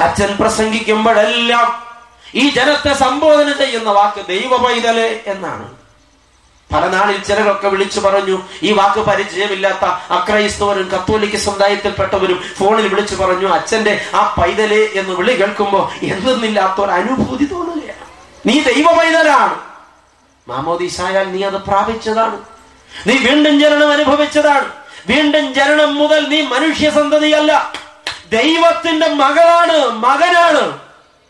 അച്ഛൻ 0.03 0.37
പ്രസംഗിക്കുമ്പോഴെല്ലാം 0.37 1.85
ഈ 2.35 2.49
ജനത്തെ 2.49 2.93
സംബോധന 2.93 3.51
ചെയ്യുന്ന 3.51 3.89
വാക്ക് 3.89 4.25
ദൈവ 4.27 4.57
പൈതൽ 4.57 5.21
എന്നാണ്. 5.25 5.74
പല 6.73 6.87
നാളിൽ 6.87 7.23
ചിലരൊക്കെ 7.23 7.67
വിളിച്ചു 7.67 7.99
പറഞ്ഞു 7.99 8.41
ഈ 8.63 8.71
വാക്ക് 8.71 9.01
പരിചയമില്ലാത്ത 9.01 9.85
അക്രൈസ്തവരും 10.13 10.89
കത്തോലിക്ക 10.89 11.35
സമുദായത്തിൽപ്പെട്ടവരും 11.35 12.43
ഫോണിൽ 12.59 12.87
വിളിച്ചു 12.87 13.15
പറഞ്ഞു 13.15 13.47
അച്ഛന്റെ 13.47 14.05
ആ 14.15 14.35
പൈതലേ 14.41 14.81
എന്ന് 14.93 15.13
വിളി 15.15 15.33
കേൾക്കുമ്പോ 15.39 15.91
എന്തെന്നില്ലാത്ത 16.01 16.81
ഒരു 16.81 16.91
അനുഭൂതി 16.91 17.45
തോന്നുകയാണ്. 17.45 18.05
നീ 18.45 18.61
ദൈവ 18.61 18.97
പൈതലാണ് 18.97 19.59
മാമോദീസായാൽ 20.47 21.31
നീ 21.31 21.43
അത് 21.43 21.53
പ്രാപിച്ചതാണ്. 21.53 22.37
നീ 23.07 23.17
വീണ്ടും 23.17 23.59
ജനനം 23.59 23.91
അനുഭവിച്ചതാണ്. 23.91 24.69
വീണ്ടും 25.07 25.53
ജനനം 25.53 25.95
മുതൽ 25.95 26.29
നീ 26.29 26.41
മനുഷ്യ 26.41 26.89
സന്തതിയല്ല 26.89 27.71
ദൈവത്തിന്റെ 28.31 29.07
മകളാണ് 29.07 29.77
മകനാണ്. 29.89 30.79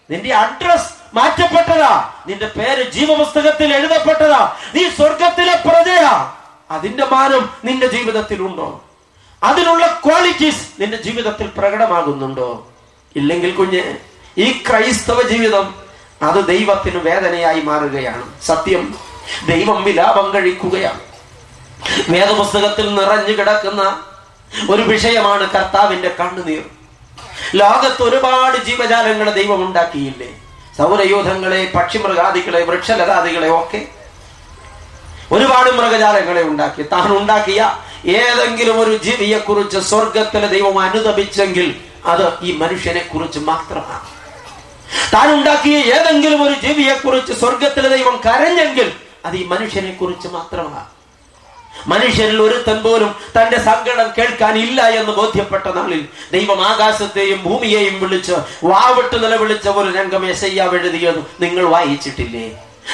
നിന്റെ 0.10 0.34
അഡ്രസ് 0.34 0.95
മാറ്റപ്പെട്ടതാ. 1.16 2.13
നിന്റെ 2.28 2.47
പേര് 2.47 2.91
ജീവപുസ്തകത്തിൽ 2.91 3.76
എഴുതപ്പെട്ടതാ. 3.76 4.55
നീ 4.76 4.89
സ്വർഗത്തിലെ 4.89 5.55
പ്രജയാ. 5.55 6.34
അതിന്റെ 6.72 7.05
മാനം 7.05 7.49
നിന്റെ 7.66 7.88
ജീവിതത്തിൽ 7.88 8.41
ഉണ്ടോ 8.41 8.82
അതിനുള്ള 9.43 10.01
ക്വാളിറ്റീസ് 10.05 10.68
നിന്റെ 10.80 10.97
ജീവിതത്തിൽ 10.97 11.47
പ്രകടമാകുന്നുണ്ടോ? 11.47 12.68
ഇല്ലെങ്കിൽ 13.16 13.51
കുഞ്ഞ് 13.51 13.97
ഈ 14.38 14.63
ക്രൈസ്തവ 14.70 15.22
ജീവിതം 15.22 15.76
അത് 16.22 16.47
ദൈവത്തിന് 16.47 16.97
വേദനയായി 16.97 17.61
മാറുകയാണ്. 17.61 18.41
സത്യം 18.43 18.95
ദൈവം 19.47 19.84
വിലാപം 19.84 20.34
കഴിക്കുകയാണ്. 20.34 20.99
വേദപുസ്തകത്തിൽ 22.09 22.95
നിറഞ്ഞു 22.95 23.34
കിടക്കുന്ന 23.34 24.03
ഒരു 24.70 24.82
വിഷയമാണ് 24.82 25.49
കർത്താവിന്റെ 25.51 26.16
കണ്ണുനീർ. 26.20 26.63
ലോകത്ത് 27.55 28.03
ഒരുപാട് 28.03 28.57
ജീവജാലങ്ങളെ 28.57 29.32
ദൈവം 29.32 29.66
ഉണ്ടാക്കിയില്ലേ? 29.66 30.45
സൗരയൂഥങ്ങളെ 30.78 31.71
പക്ഷിമൃഗാദികളെ 31.76 32.61
വൃക്ഷലതാദികളെ 32.63 33.49
ഒക്കെ 33.49 33.88
ഒരുപാട് 35.32 35.69
മൃഗജാലങ്ങളെ 35.69 36.41
ഉണ്ടാക്കി. 36.41 36.84
താൻ 36.84 37.17
ഉണ്ടാക്കിയ 37.17 37.80
ഏതെങ്കിലും 38.05 38.80
ഒരു 38.80 38.97
ജീവിയെ 38.97 39.38
കുറിച്ച് 39.38 39.78
സ്വർഗത്തിലെ 39.78 40.47
ദൈവം 40.47 40.80
അനുദപിച്ചെങ്കിൽ 40.80 41.76
അത് 42.05 42.39
ഈ 42.41 42.57
മനുഷ്യനെ 42.57 42.99
കുറിച്ച് 42.99 43.39
മാത്രമാണ്. 43.39 44.07
താൻ 45.13 45.34
ഉണ്ടാക്കിയ 45.34 45.78
ഏതെങ്കിലും 45.78 46.43
ഒരു 46.43 46.53
ജീവിയെ 46.53 46.93
കുറിച്ച് 46.93 47.34
സ്വർഗത്തിലെ 47.34 47.89
ദൈവം 47.89 48.21
കരഞ്ഞെങ്കിൽ 48.26 48.91
അത് 49.26 49.36
ഈ 49.36 49.45
മനുഷ്യനെ 49.45 49.91
കുറിച്ച് 49.91 50.28
മാത്രമാണ്. 50.28 50.95
മനുഷ്യരിൽ 51.88 52.41
ഒരുത്തൻ 52.41 52.84
പോലും 52.84 53.15
തന്റെ 53.38 53.57
സങ്കടം 53.57 54.13
കേൾക്കാനില്ല 54.17 54.88
എന്ന് 54.89 55.11
ബോധ്യപ്പെട്ട 55.11 55.67
നാളിൽ 55.67 56.07
ദൈവം 56.32 56.61
ആകാശത്തെയും 56.67 57.39
ഭൂമിയെയും 57.43 57.99
വിളിച്ച് 57.99 58.36
വാവിട്ട് 58.63 59.23
നിലവിളിച്ച 59.23 59.67
ഒരു 59.69 59.89
രംഗം 59.97 60.26
എസയ്യാവ് 60.26 60.76
എഴുതിയത് 60.80 61.19
നിങ്ങൾ 61.41 61.65
വായിച്ചിട്ടില്ലേ? 61.65 62.45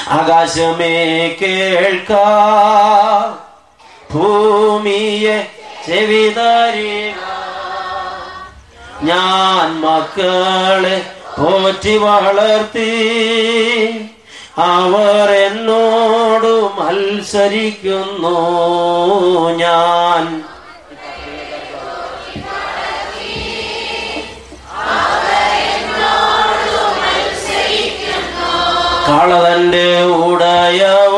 ആകാശമേ 0.09 0.93
കേൾക്ക 1.41 2.11
ഭൂമിയെ 4.11 5.37
ചെവിതാരി 5.87 7.13
ഞാൻ 9.03 9.81
മക്കളെ 9.81 10.97
പോറ്റി 11.37 11.97
വളർത്തി. 11.97 12.89
അവർ 14.57 15.29
എന്നോട് 15.31 16.81
മത്സരിക്കുന്നു 16.81 18.37
ഞാൻ. 19.57 20.43
കളതന്റെ 29.07 30.03
ഉടയവനെ 30.03 31.10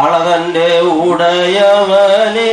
അമേൻ 0.00 0.10
കളതന്റെ 0.12 0.80
ഉടയവനെ 0.80 2.52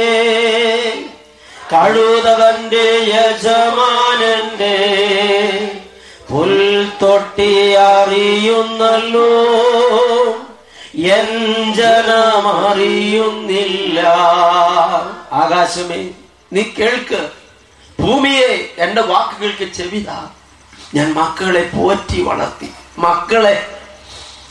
കഴുതവന്റെ 1.74 3.00
യജമാനന്റെ 3.00 4.78
പുൽത്തൊട്ടി 6.30 7.72
അറിയുന്നല്ലോ 7.72 9.30
എൻ 11.08 11.74
ജനമറിയുന്നില്ല. 11.74 14.00
ആകാശമേ 15.34 16.10
നീ 16.54 16.62
കേൾക്ക്. 16.62 17.30
ഭൂമിയെ 18.00 18.70
എന്റെ 18.78 19.02
വാക്കുകൾക്ക് 19.02 19.74
ചെവിതാ. 19.74 20.30
ഞാൻ 20.96 21.14
മക്കളെ 21.14 21.70
പോറ്റി 21.78 22.22
വളർത്തി. 22.22 22.74
മക്കളെ 22.98 23.77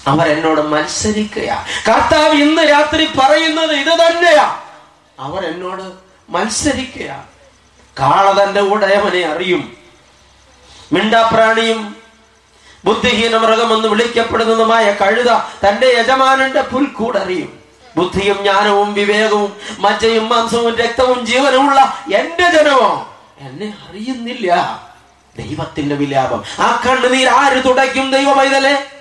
അവരെന്നോട് 0.07 0.61
മത്സരിക്കുകയാ 0.61 1.67
കർത്താവ് 1.89 2.35
ഇന്ന് 2.35 2.63
രാത്രി 2.63 3.09
പറയുന്നത് 3.19 3.73
ഇത് 3.73 3.93
തന്നെയാ. 3.93 4.63
അവർ 5.21 5.47
എന്നോട് 5.47 5.83
മത്സരിക്കയാ. 6.31 7.23
കാള 8.01 8.45
തന്റെ 8.45 8.61
ഉടയവനെ 8.61 9.27
അറിയും. 9.27 9.77
മിണ്ടാപ്രാണിയും 10.93 11.97
ബുദ്ധിഹീന 12.85 13.37
മൃഗമെന്ന് 13.37 13.89
വിളിക്കപ്പെടുന്നതുമായ 13.89 14.93
കഴുത 14.93 15.33
തന്റെ 15.69 15.87
യജമാനന്റെ 15.87 16.63
പുൽക്കൂടറിയും 16.63 17.61
ബുദ്ധിയും 17.97 18.37
ജ്ഞാനവും 18.37 18.95
വിവേകവും 18.95 19.57
മജ്ജയും 19.79 20.29
മാംസവും 20.29 20.77
രക്തവും 20.77 21.27
ജീവനുമുള്ള 21.27 22.05
എന്റെ 22.15 22.51
ജനമോ? 22.51 23.17
എന്നെ 23.39 23.75
അറിയുന്നില്ല. 23.89 24.55
ദൈവത്തിന്റെ 25.39 25.95
വിലാപം. 25.95 26.45
ആ 26.61 26.83
കണ്ണുനീർ 26.87 27.29
ആര് 27.29 27.65
തുടയ്ക്കും 27.65 28.13
ദൈവ 28.13 28.33
പൈതലേ 28.33 28.93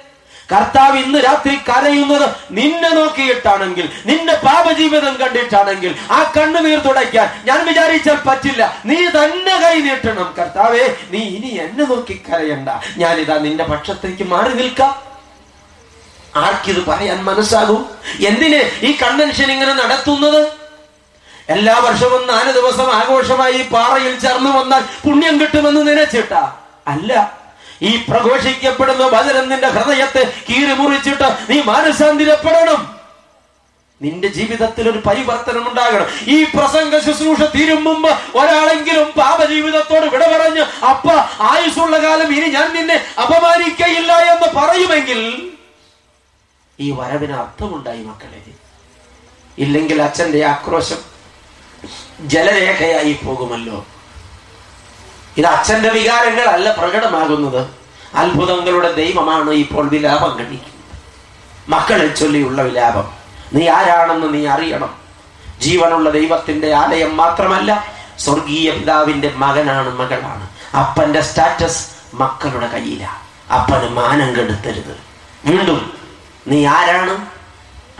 കർത്താവ് 0.51 0.97
ഇന്ന് 0.97 1.19
രാത്രി 1.19 1.55
കരയുന്നത് 1.69 2.35
നിന്നെ 2.51 2.89
നോക്കിയിട്ടാണെങ്കിൽ 2.89 3.89
നിന്റെ 4.05 4.33
പാപജീവിതം 4.33 5.15
കണ്ടിട്ടാണെങ്കിൽ 5.21 5.95
ആ 6.11 6.31
കണ്ണുനീർ 6.37 6.79
തുടയ്ക്കാൻ 6.79 7.27
ഞാൻ 7.45 7.65
വിചാരിച്ചാൽ 7.65 8.17
പറ്റില്ല. 8.27 8.81
നീ 8.85 9.05
തന്നെ 9.05 9.55
കൈ 9.61 9.75
നീട്ടണം. 9.79 10.33
കർത്താവേ 10.39 10.95
നീ 11.09 11.19
ഇനി 11.19 11.47
എന്നെ 11.47 11.85
നോക്കി 11.85 12.21
കരയണ്ട. 12.29 12.69
ഞാനിതാ 12.97 13.37
നിന്റെ 13.37 13.63
പക്ഷത്തേക്ക് 13.63 14.23
മാറി 14.23 14.53
നിൽക്കാം. 14.53 14.93
ആർക്കിത് 16.35 16.85
പറയാൻ 16.85 17.23
മനസ്സാകും? 17.23 17.89
എന്തിന് 18.27 18.85
ഈ 18.85 18.97
കൺവെൻഷൻ 19.01 19.51
ഇങ്ങനെ 19.51 19.73
നടത്തുന്നത്? 19.73 20.41
എല്ലാ 21.49 21.79
വർഷവും 21.79 22.27
നാല് 22.27 22.51
ദിവസം 22.51 22.91
ആഘോഷമായി 22.91 23.61
പാറയിൽ 23.71 24.19
ചേർന്ന് 24.19 24.49
വന്നാൽ 24.49 24.83
പുണ്യം 25.03 25.41
കിട്ടുമെന്ന് 25.41 25.87
നിനച്ചിട്ടാ? 25.87 26.55
അല്ല. 26.87 27.44
ഈ 27.81 28.05
പ്രഘോഷിക്കപ്പെടുന്ന 28.09 29.05
വചനം 29.05 29.49
നിന്റെ 29.49 29.67
ഹൃദയത്തെ 29.67 30.33
കീറി 30.49 30.73
മുറിച്ചിട്ട് 30.73 31.37
നീ 31.49 31.61
മാനസാന്തിരപ്പെടണം. 31.61 32.95
നിന്റെ 34.01 34.27
ജീവിതത്തിൽ 34.27 34.89
ഒരു 34.89 34.97
പരിവർത്തനം 34.97 35.69
ഉണ്ടാകണം. 35.69 36.07
ഈ 36.27 36.43
പ്രസംഗ 36.43 36.99
ശുശ്രൂഷ 36.99 37.41
തീരും 37.41 37.83
മുമ്പ് 37.83 38.09
ഒരാളെങ്കിലും 38.09 39.11
പാപജീവിതത്തോട് 39.17 40.05
വിട 40.05 40.23
പറഞ്ഞ് 40.25 40.85
അപ്പ 40.85 41.09
ആയുസുള്ള 41.39 41.97
കാലം 41.97 42.35
ഇനി 42.35 42.45
ഞാൻ 42.45 42.73
നിന്നെ 42.75 43.05
അപമാനിക്കയില്ല 43.21 44.11
എന്ന് 44.13 44.59
പറയുമെങ്കിൽ 44.59 45.51
ഈ 46.79 46.91
വരവിന് 46.91 47.33
അർത്ഥമുണ്ടായി 47.33 48.03
മക്കളെ. 48.03 48.41
ഇല്ലെങ്കിൽ 49.57 50.01
അച്ഛന്റെ 50.01 50.45
ആക്രോശം 50.45 50.97
ജലരേഖയായി 52.21 53.19
പോകുമല്ലോ. 53.25 53.85
ഇത് 55.37 55.45
അച്ഛന്റെ 55.45 55.89
വികാരങ്ങളല്ല 55.89 56.75
പ്രകടമാകുന്നത്. 56.75 57.67
അത്ഭുതങ്ങളുടെ 58.15 58.91
ദൈവമാണ് 58.91 59.49
ഇപ്പോൾ 59.49 59.89
വിലാപം 59.89 60.39
കഴിക്കുന്നത് 60.39 60.75
മക്കളെ 61.69 62.07
ചൊല്ലിയുള്ള 62.07 62.61
വിലാപം. 62.61 63.11
നീ 63.53 63.69
ആരാണെന്ന് 63.69 64.33
നീ 64.33 64.47
അറിയണം. 64.47 64.95
ജീവനുള്ള 65.59 66.09
ദൈവത്തിന്റെ 66.09 66.73
ആലയം 66.73 67.17
മാത്രമല്ല 67.17 67.85
സ്വർഗീയ 68.19 68.71
പിതാവിന്റെ 68.71 69.33
മകനാണ് 69.35 69.89
മകളാണ്. 69.89 70.49
അപ്പന്റെ 70.75 71.21
സ്റ്റാറ്റസ് 71.21 71.87
മക്കളുടെ 72.13 72.67
കയ്യിലാണ്. 72.67 73.53
അപ്പന് 73.53 73.89
മാനം 73.89 74.35
കെടുത്തരുത്. 74.35 74.97
വീണ്ടും 75.45 75.93
നീ 76.47 76.65
ആരാണ്? 76.65 77.25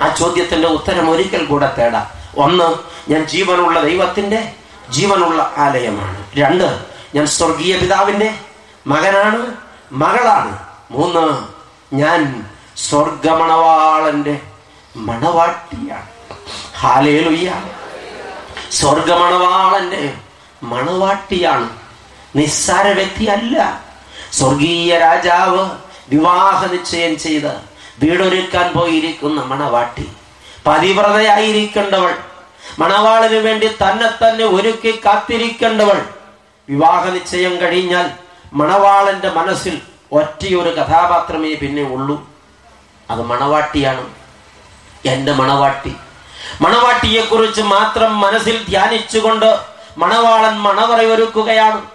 ആ 0.02 0.16
ചോദ്യത്തിന്റെ 0.16 0.68
ഉത്തരം 0.68 1.10
ഒരിക്കൽ 1.10 1.46
കൂടെ 1.46 1.76
തേടാം. 1.78 2.08
ഒന്ന് 2.38 2.76
ഞാൻ 3.12 3.26
ജീവനുള്ള 3.26 3.84
ദൈവത്തിന്റെ 3.84 4.54
ജീവനുള്ള 4.90 5.54
ആലയമാണ്. 5.58 6.24
രണ്ട് 6.38 6.95
ഞാൻ 7.16 7.28
സ്വർഗീയ 7.28 7.78
പിതാവിന്റെ 7.78 8.34
മകനാണ് 8.88 9.54
മകളാണ്. 9.92 10.60
മൂന്ന് 10.92 11.48
ഞാൻ 11.96 12.46
സ്വർഗമണവാളന്റെ 12.78 14.40
മണവാട്ടിയാണ്. 14.96 16.06
ഹാലേലുയ്യ 16.78 17.64
സ്വർഗമണവാളന്റെ 18.72 20.14
മണവാട്ടിയാണ്. 20.64 21.70
നിസ്സാര 22.36 22.88
വ്യക്തിയല്ല. 22.88 23.82
സ്വർഗീയ 24.34 24.98
രാജാവ് 24.98 25.70
വിവാഹ 26.10 26.66
നിശ്ചയം 26.66 27.20
ചെയ്ത് 27.20 27.56
വീടൊരുക്കാൻ 28.04 28.74
പോയിരിക്കുന്ന 28.74 29.42
മണവാട്ടി. 29.42 30.12
പതിവ്രതയായിരിക്കേണ്ടവൾ. 30.68 32.16
മണവാളിനു 32.80 33.40
വേണ്ടി 33.40 33.68
തന്നെ 33.68 34.08
തന്നെ 34.08 34.46
ഒരുക്കി 34.46 35.02
കാത്തിരിക്കേണ്ടവൾ. 35.06 36.15
വിവാഹ 36.70 37.10
നിശ്ചയം 37.10 37.62
കഴിഞ്ഞാൽ 37.62 38.10
മണവാളന്റെ 38.54 39.30
മനസ്സിൽ 39.30 39.82
ഒറ്റയൊരു 40.12 40.70
കഥാപാത്രമേ 40.70 41.56
പിന്നെ 41.56 41.84
ഉള്ളൂ. 41.84 42.30
അത് 43.10 43.22
മണവാട്ടിയാണ്. 43.22 44.14
എന്റെ 45.06 45.34
മണവാട്ടി. 45.34 45.96
മണവാട്ടിയെ 46.62 47.22
കുറിച്ച് 47.22 47.62
മാത്രം 47.62 48.20
മനസ്സിൽ 48.20 48.66
ധ്യാനിച്ചുകൊണ്ട് 48.70 49.60
മണവാളൻ 49.98 50.62
മണവറയൊരുക്കുകയാണ്. 50.62 51.86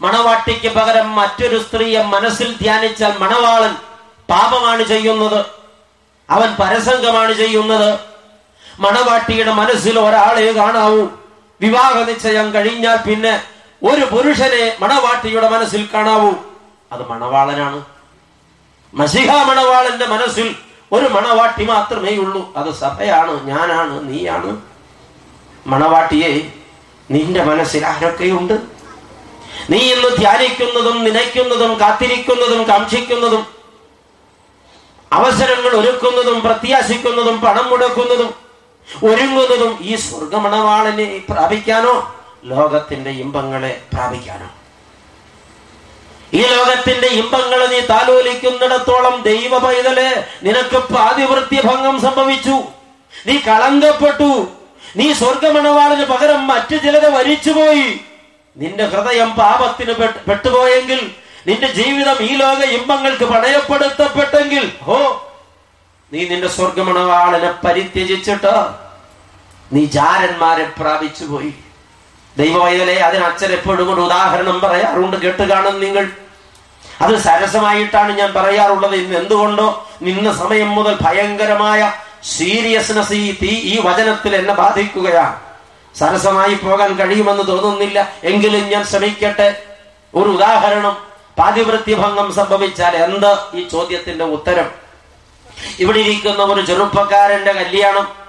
മണവാട്ടിക്ക് 0.00 0.68
പകരം 0.68 1.16
മറ്റൊരു 1.16 1.62
സ്ത്രീയെ 1.62 2.02
മനസ്സിൽ 2.02 2.54
ധ്യാനിച്ചാൽ 2.62 3.14
മണവാളൻ 3.18 3.76
പാപമാണ് 4.30 4.84
ചെയ്യുന്നത്. 4.84 5.46
അവൻ 6.30 6.56
പരസംഗമാണ് 6.60 7.32
ചെയ്യുന്നത്. 7.32 7.98
മണവാട്ടിയുടെ 8.80 9.52
മനസ്സിൽ 9.52 10.00
ഒരാളെ 10.00 10.52
കാണാവൂ. 10.52 11.06
വിവാഹ 11.60 11.92
നിശ്ചയം 11.92 12.54
കഴിഞ്ഞാൽ 12.54 12.96
പിന്നെ 12.96 13.42
ഒരു 13.82 14.04
പുരുഷനെ 14.04 14.76
മണവാട്ടിയുടെ 14.80 15.48
മനസ്സിൽ 15.48 15.88
കാണാവൂ. 15.94 16.30
അത് 16.92 17.08
മണവാളനാണ്. 17.08 17.84
മസിഹ 18.94 19.42
മണവാളന്റെ 19.42 20.06
മനസ്സിൽ 20.06 20.54
ഒരു 20.92 21.06
മണവാട്ടി 21.06 21.64
മാത്രമേ 21.64 22.16
ഉള്ളൂ. 22.16 22.52
അത് 22.56 22.74
സഭയാണ് 22.74 23.48
ഞാനാണ് 23.48 24.12
നീയാണ്. 24.12 24.62
മണവാട്ടിയെ 25.66 26.52
നിന്റെ 27.10 27.44
മനസ്സിൽ 27.44 27.86
ആരൊക്കെയുണ്ട്? 27.86 28.78
നീ 29.70 29.78
ഇന്ന് 29.78 30.16
ധ്യാനിക്കുന്നതും 30.16 31.04
നിനയ്ക്കുന്നതും 31.04 31.80
കാത്തിരിക്കുന്നതും 31.80 32.68
കാക്ഷിക്കുന്നതും 32.68 33.46
അവസരങ്ങൾ 35.12 35.76
ഒരുക്കുന്നതും 35.76 36.40
പ്രത്യാശിക്കുന്നതും 36.40 37.40
പണം 37.40 37.70
മുടക്കുന്നതും 37.70 38.34
ഒരുങ്ങുന്നതും 39.04 39.78
ഈ 39.80 39.96
സ്വർഗമണവാളനെ 39.96 41.20
പ്രാപിക്കാനോ 41.30 42.17
ലോകത്തിന്റെ 42.42 43.10
ഇമ്പങ്ങളെ 43.10 43.72
പ്രാപിക്കാനോ 43.92 44.48
ഈ 46.32 46.42
ലോകത്തിന്റെ 46.46 47.08
ഇമ്പങ്ങൾ 47.20 47.60
നീ 47.66 47.80
താലോലിക്കുന്നിടത്തോളം 47.90 49.22
ദൈവ 49.22 49.58
പൈതൽ 49.58 49.98
നിനക്ക് 50.42 50.78
പാതിവൃത്യ 50.94 51.60
ഭംഗം 51.60 52.00
സംഭവിച്ചു. 52.00 52.56
നീ 53.14 53.34
കളങ്കപ്പെട്ടു. 53.48 54.30
നീ 54.96 55.06
സ്വർഗമണവാളിന് 55.12 56.04
പകരം 56.04 56.46
മറ്റു 56.46 56.76
ചിലത് 56.76 57.08
വരിച്ചുപോയി 57.12 57.88
നിന്റെ 58.56 58.84
ഹൃദയം 58.86 59.30
പാപത്തിന് 59.34 59.94
പെട്ടുപോയെങ്കിൽ 60.28 61.00
നിന്റെ 61.46 61.68
ജീവിതം 61.68 62.18
ഈ 62.22 62.32
ലോക 62.36 62.60
ഇമ്പങ്ങൾക്ക് 62.78 63.24
പണയപ്പെടുത്തപ്പെട്ടെങ്കിൽ 63.24 64.64
ഹോ 64.86 64.98
നീ 66.12 66.20
നിന്റെ 66.24 66.48
സ്വർഗമണവാളനെ 66.48 67.50
പരിത്യജിച്ചിട്ട് 67.64 68.54
നീ 69.72 69.84
ജാരന്മാരെ 69.96 70.66
പ്രാപിച്ചു 70.80 71.24
പോയി 72.38 72.48
ദൈവവൈതലെ 72.48 73.00
അതിന് 73.00 73.24
അച്ഛൻ 73.24 73.52
എപ്പോഴും 73.52 73.94
ഒരു 73.94 74.00
ഉദാഹരണം 74.00 74.60
പറയാറുണ്ട് 74.60 75.16
കേട്ട് 75.16 75.42
കാണും 75.42 75.80
നിങ്ങൾ. 75.80 76.10
അത് 77.00 77.18
സരസമായിട്ടാണ് 77.18 78.18
ഞാൻ 78.18 78.32
പറയാറുള്ളത്. 78.32 78.94
ഇന്ന് 78.94 79.16
എന്തുകൊണ്ടോ 79.16 79.88
നിന്ന 80.02 80.32
സമയം 80.32 80.70
മുതൽ 80.70 80.98
ഭയങ്കരമായ 81.00 81.92
സീരിയസ്നെസ് 82.36 83.12
ഈ 83.12 83.38
തീ 83.42 83.48
ഈ 83.48 83.80
വചനത്തിൽ 83.84 84.36
എന്നെ 84.36 84.54
ബാധിക്കുകയാണ്. 84.54 85.40
സരസമായി 85.98 86.54
പോകാൻ 86.54 86.96
കഴിയുമെന്ന് 86.96 87.42
തോന്നുന്നില്ല. 87.46 88.12
എങ്കിലും 88.24 88.60
ഞാൻ 88.60 88.84
ശ്രമിക്കട്ടെ. 88.84 89.62
ഒരു 90.14 90.28
ഉദാഹരണം 90.28 90.96
പാതിവൃത്യഭംഗം 91.38 92.34
സംഭവിച്ചാൽ 92.34 92.96
എന്ത്? 92.96 93.56
ഈ 93.56 93.68
ചോദ്യത്തിന്റെ 93.68 94.24
ഉത്തരം. 94.24 94.70
ഇവിടെ 95.78 95.98
ഇരിക്കുന്ന 95.98 96.42
ഒരു 96.42 96.60
ചെറുപ്പക്കാരന്റെ 96.60 97.52
കല്യാണം 97.52 98.27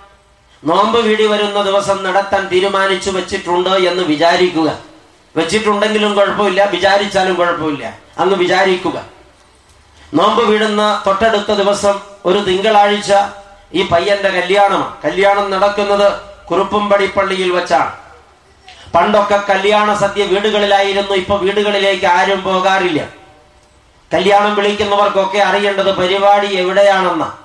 നോമ്പ് 0.63 0.99
വീടി 0.99 1.25
വരുന്ന 1.25 1.61
ദിവസം 1.61 2.03
നടത്താൻ 2.03 2.47
തീരുമാനിച്ചു 2.47 3.11
വെച്ചിട്ടുണ്ട് 3.11 3.69
എന്ന് 3.69 4.03
വിചാരിക്കുക. 4.03 4.77
വെച്ചിട്ടുണ്ടെങ്കിലും 5.35 6.15
കുഴപ്പമില്ല 6.15 6.65
വിചാരിച്ചാലും 6.65 7.35
കുഴപ്പമില്ല. 7.35 7.97
അങ്ങ് 8.17 8.35
വിചാരിക്കുക. 8.35 9.05
നോമ്പ് 10.13 10.43
വീടുന്ന 10.43 11.03
തൊട്ടടുത്ത 11.07 11.51
ദിവസം 11.51 11.99
ഒരു 12.25 12.37
തിങ്കളാഴ്ച 12.37 13.13
ഈ 13.73 13.87
പയ്യന്റെ 13.87 14.29
കല്യാണമാണ്. 14.29 14.93
കല്യാണം 15.05 15.51
നടക്കുന്നത് 15.51 16.21
കുറുപ്പുംപടി 16.45 17.07
പള്ളിയിൽ 17.07 17.51
വെച്ചാണ്. 17.51 17.91
പണ്ടൊക്കെ 18.95 19.43
കല്യാണ 19.49 19.93
സദ്യ 19.93 20.23
വീടുകളിലായിരുന്നു 20.23 21.13
ഇപ്പൊ 21.13 21.37
വീടുകളിലേക്ക് 21.37 22.05
ആരും 22.05 22.43
പോകാറില്ല. 22.43 23.03
കല്യാണം 24.13 24.55
വിളിക്കുന്നവർക്കൊക്കെ 24.55 25.37
അറിയേണ്ടത് 25.37 25.95
പരിപാടി 25.95 26.47
എവിടെയാണെന്ന. 26.47 27.37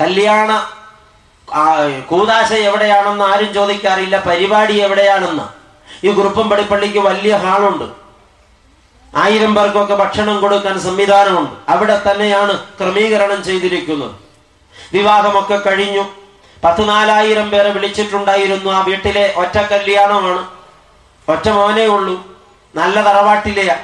കല്യാണ 0.00 0.70
ആ, 1.54 1.88
കൂതാശ 2.06 2.52
എവിടെയാണെന്ന് 2.52 3.24
ആരും 3.24 3.54
ചോദിക്കാറില്ല 3.54 4.20
പരിപാടി 4.20 4.72
എവിടെയാണെന്ന്. 4.72 5.42
ഈ 6.06 6.12
കുറുപ്പം 6.12 6.50
പടിപ്പള്ളിക്ക് 6.50 6.98
വലിയ 6.98 7.36
ഹാളുണ്ട്. 7.36 7.84
ആയിരം 9.16 9.54
പേർക്കൊക്കെ 9.54 9.94
ഭക്ഷണം 9.94 10.40
കൊടുക്കാൻ 10.40 10.80
സംവിധാനമുണ്ട്. 10.80 11.50
അവിടെ 11.68 12.02
തന്നെയാണ് 12.10 12.58
ക്രമീകരണം 12.58 13.44
ചെയ്തിരിക്കുന്നത്. 13.44 14.10
വിവാഹമൊക്കെ 14.92 15.56
കഴിഞ്ഞു. 15.56 16.04
പത്ത് 16.64 16.88
നാലായിരം 16.88 17.50
പേരെ 17.50 17.70
വിളിച്ചിട്ടുണ്ടായിരുന്നു. 17.70 18.70
ആ 18.70 18.84
വീട്ടിലെ 18.84 19.34
ഒറ്റ 19.36 19.58
കല്യാണമാണ്. 19.58 20.46
ഒറ്റ 21.28 21.48
മോനേ 21.48 21.86
ഉള്ളൂ. 21.86 22.26
നല്ല 22.74 23.00
തറവാട്ടിലെയാ. 23.00 23.76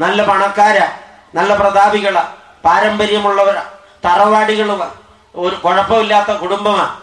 നല്ല 0.00 0.24
പണക്കാരാ. 0.24 0.92
നല്ല 1.34 1.56
പ്രതാപികളാ. 1.56 2.32
പാരമ്പര്യമുള്ളവരാ. 2.64 3.62
തറവാടികളുമാ. 4.04 4.90
ഒരു 5.34 5.56
കുഴപ്പമില്ലാത്ത 5.56 6.32
കുടുംബമാ. 6.32 6.96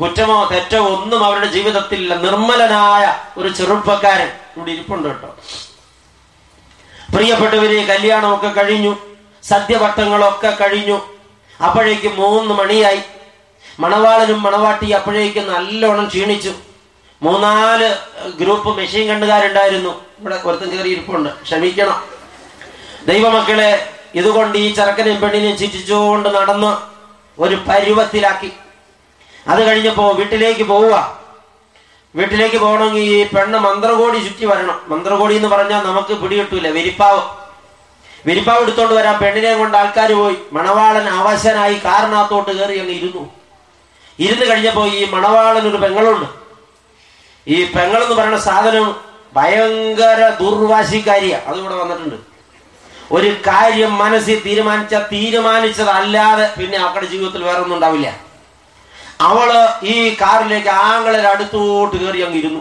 കുറ്റമോ 0.00 0.48
തെറ്റോ 0.52 0.78
ഒന്നും 0.78 1.24
അവരുടെ 1.24 1.46
ജീവിതത്തിലില്ല. 1.46 2.14
നിർമ്മലനായ 2.14 3.14
ഒരു 3.40 3.48
ചെറുപ്പക്കാരൻ 3.48 4.28
ഇവിടെ 4.56 4.70
ഇരിപ്പുണ്ട് 4.70 5.08
കേട്ടോ. 5.08 5.36
പ്രിയപ്പെട്ടവരെ 7.14 7.84
കല്യാണമൊക്കെ 7.84 8.48
കഴിഞ്ഞു. 8.48 8.96
സദ്യവട്ടങ്ങളൊക്കെ 9.42 10.56
കഴിഞ്ഞു. 10.60 11.00
അപ്പോഴേക്ക് 11.64 12.08
മൂന്ന് 12.08 12.54
മണിയായി. 12.54 13.00
മണവാളനും 13.80 14.42
മണവാട്ടി 14.42 14.90
അപ്പോഴേക്ക് 14.90 15.38
നല്ലോണം 15.38 16.06
ക്ഷീണിച്ചു. 16.08 16.52
മൂന്നാൽ 17.22 17.96
ഗ്രൂപ്പ് 18.40 18.76
മെഷീൻ 18.76 19.08
കണ്ടുകാരുണ്ടായിരുന്നു. 19.08 20.04
ഇവിടെ 20.20 20.40
ഒരുത്തൻ 20.44 20.70
കയറി 20.70 20.88
ഇരിപ്പുണ്ട്. 20.88 21.30
ക്ഷമിക്കണം. 21.42 22.04
ദൈവമക്കളെ 23.06 23.92
ഇതുകൊണ്ട് 24.14 24.58
ഈ 24.58 24.74
ചെറുക്കനെയും 24.74 25.20
പെണ്ണിനെയും 25.20 25.58
ചിറ്റിച്ചുകൊണ്ട് 25.58 26.28
നടന്ന് 26.28 26.76
ഒരു 27.40 27.54
പരുവത്തിലാക്കി. 27.68 28.52
അത് 29.48 29.66
കഴിഞ്ഞപ്പോ 29.66 30.12
വീട്ടിലേക്ക് 30.12 30.62
പോവുക. 30.62 31.18
വീട്ടിലേക്ക് 32.16 32.56
പോകണമെങ്കിൽ 32.56 33.00
ഈ 33.00 33.24
പെണ്ണ് 33.24 33.58
മന്ത്രകോടി 33.58 34.18
ചുറ്റി 34.18 34.46
വരണം. 34.46 34.80
മന്ത്രകോടി 34.88 35.34
എന്ന് 35.34 35.48
പറഞ്ഞാൽ 35.48 35.84
നമുക്ക് 35.84 36.14
പിടികിട്ടൂല. 36.14 36.68
വെരിപ്പാവ്. 36.68 37.22
വെരിപ്പാവ് 38.26 38.62
എടുത്തോണ്ട് 38.62 38.94
വരാം. 38.94 39.18
പെണ്ണിനെ 39.18 39.54
കൊണ്ട് 39.54 39.76
ആൾക്കാർ 39.76 40.12
പോയി. 40.12 40.36
മണവാളൻ 40.52 41.08
അവശനായി 41.08 41.74
കാറിനകത്തോട്ട് 41.74 42.50
കയറി 42.50 42.78
അങ്ങ് 42.78 42.92
ഇരുന്നു. 42.92 43.32
ഇരുന്ന് 44.18 44.46
കഴിഞ്ഞപ്പോ 44.46 44.86
ഈ 44.86 45.10
മണവാളൻ 45.10 45.68
ഒരു 45.68 45.76
പെങ്ങളുണ്ട്. 45.76 46.26
ഈ 47.48 47.64
പെങ്ങൾ 47.64 48.02
എന്ന് 48.02 48.14
പറയുന്ന 48.16 48.38
സാധനം 48.38 48.96
ഭയങ്കര 49.34 50.28
ദുർവാശിക്കാരിയ. 50.40 51.40
അതിവിടെ 51.46 51.74
വന്നിട്ടുണ്ട്. 51.74 52.14
ഒരു 53.12 53.28
കാര്യം 53.28 53.98
മനസ്സിൽ 53.98 54.42
തീരുമാനിച്ച 54.46 54.94
തീരുമാനിച്ചതല്ലാതെ 54.94 56.54
പിന്നെ 56.60 56.78
അവരുടെ 56.78 57.06
ജീവിതത്തിൽ 57.06 57.44
വേറൊന്നും 57.44 57.74
ഉണ്ടാവില്ല. 57.74 58.33
അവൾ 59.20 59.68
ഈ 59.86 60.14
കാറിലേക്ക് 60.14 60.68
ആങ്ങളെ 60.68 61.28
അടുത്തോട്ട് 61.28 61.96
കയറി 61.96 62.20
അങ്ങ് 62.20 62.38
ഇരുന്നു. 62.38 62.60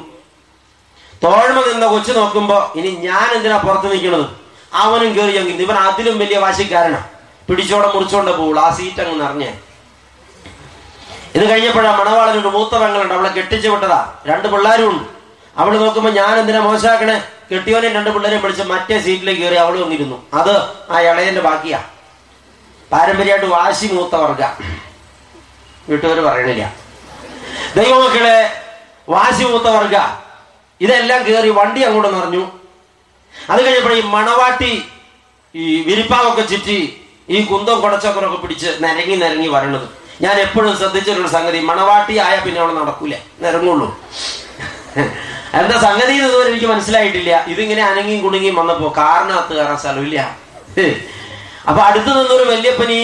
തോഴ്മ 1.24 1.66
നിന്ന 1.72 1.86
കൊച്ചു 1.88 2.12
നോക്കുമ്പോ 2.12 2.72
ഇനി 2.76 2.88
ഞാൻ 2.88 3.32
എന്തിനാ 3.34 3.58
പുറത്ത് 3.58 3.92
നിൽക്കുന്നത് 3.92 4.30
അവനും 4.74 5.14
കയറി 5.14 5.38
അങ്ങ് 5.38 5.52
ഇവൻ 5.52 5.76
അതിലും 5.76 6.20
വലിയ 6.20 6.38
വാശിക്കാരനാ. 6.38 7.04
പിടിച്ചോടെ 7.50 7.88
മുറിച്ചോണ്ട 7.94 8.30
പോവുള്ളൂ. 8.30 8.64
ആ 8.64 8.74
സീറ്റ് 8.74 9.02
അങ്ങ് 9.02 9.22
നിറഞ്ഞേ. 9.22 9.54
ഇത് 11.36 11.50
കഴിഞ്ഞപ്പോഴാ 11.50 11.92
മണവാളനുണ്ട് 11.98 12.48
മൂത്ത 12.48 12.78
പെങ്ങളുണ്ട്. 12.78 13.14
അവളെ 13.14 13.30
കെട്ടിച്ചു 13.30 13.70
വിട്ടതാ. 13.70 14.14
രണ്ട് 14.26 14.48
പിള്ളേരും 14.48 14.90
ഉണ്ട്. 14.90 15.04
അവൾ 15.58 15.78
നോക്കുമ്പോ 15.78 16.12
ഞാൻ 16.12 16.40
എന്തിനാ 16.40 16.60
മോശമാക്കണേ? 16.60 17.24
കെട്ടിയോനെ 17.52 17.90
രണ്ട് 17.90 18.10
പിള്ളേരെ 18.10 18.38
വിളിച്ച് 18.38 18.64
മറ്റേ 18.64 19.00
സീറ്റിലേക്ക് 19.00 19.42
കയറി 19.42 19.56
അവൾ 19.56 19.80
വന്നിരുന്നു 19.80 20.26
അത് 20.34 20.56
ആ 20.92 21.00
ഇളയന്റെ 21.00 21.42
ബാക്കിയാ 21.42 21.84
പാരമ്പര്യമായിട്ട് 22.92 23.46
വാശി 23.46 23.86
മൂത്ത 23.86 24.16
വർഗ. 24.16 24.44
വീട്ടുകാർ 25.90 26.20
പറയണില്ല. 26.30 26.64
ദൈവമക്കളെ 27.78 28.38
വാശി 29.14 29.44
മൂത്തവർഗ 29.52 29.96
ഇതെല്ലാം 30.82 31.22
കയറി 31.28 31.52
വണ്ടി 31.60 31.82
അങ്ങോട്ട് 31.88 32.10
നിറഞ്ഞു 32.18 32.44
അത് 33.34 33.60
കഴിഞ്ഞപ്പോൾ 33.66 33.94
ഈ 34.00 34.04
മണവാട്ടി 34.16 34.74
ഈ 35.56 35.66
വിരിപ്പാവൊക്കെ 35.88 36.44
ചുറ്റി 36.52 36.80
ഈ 37.36 37.40
കുന്തം 37.52 37.78
കുടച്ചക്കറൊക്കെ 37.84 38.40
പിടിച്ച് 38.44 38.70
നിരങ്ങി 38.84 39.16
നിരങ്ങി 39.24 39.50
വരണത്. 39.56 39.86
ഞാൻ 40.24 40.36
എപ്പോഴും 40.46 40.74
ശ്രദ്ധിച്ചിട്ടുള്ള 40.80 41.30
സംഗതി 41.36 41.60
മണവാട്ടി 41.70 42.16
ആയ 42.26 42.36
പിന്നെ 42.46 42.60
അവിടെ 42.62 42.74
നടക്കൂല. 42.80 43.14
നിരങ്ങുള്ളൂ 43.44 43.88
എന്താ 45.60 45.76
സംഗതി 45.86 46.14
ഇതുവരെ 46.20 46.50
എനിക്ക് 46.52 46.68
മനസ്സിലായിട്ടില്ല. 46.74 47.32
ഇതിങ്ങനെ 47.54 47.84
അനങ്ങിയും 47.92 48.22
കുടുങ്ങിയും 48.26 48.56
വന്നപ്പോ 48.62 48.88
കാറിനകത്ത് 49.00 49.54
കയറാൻ 49.58 49.78
സ്ഥലമില്ല. 49.84 50.20
അപ്പൊ 51.70 51.80
അടുത്ത് 51.90 52.12
നിന്നൊരു 52.18 52.46
വല്യപ്പനി 52.52 53.00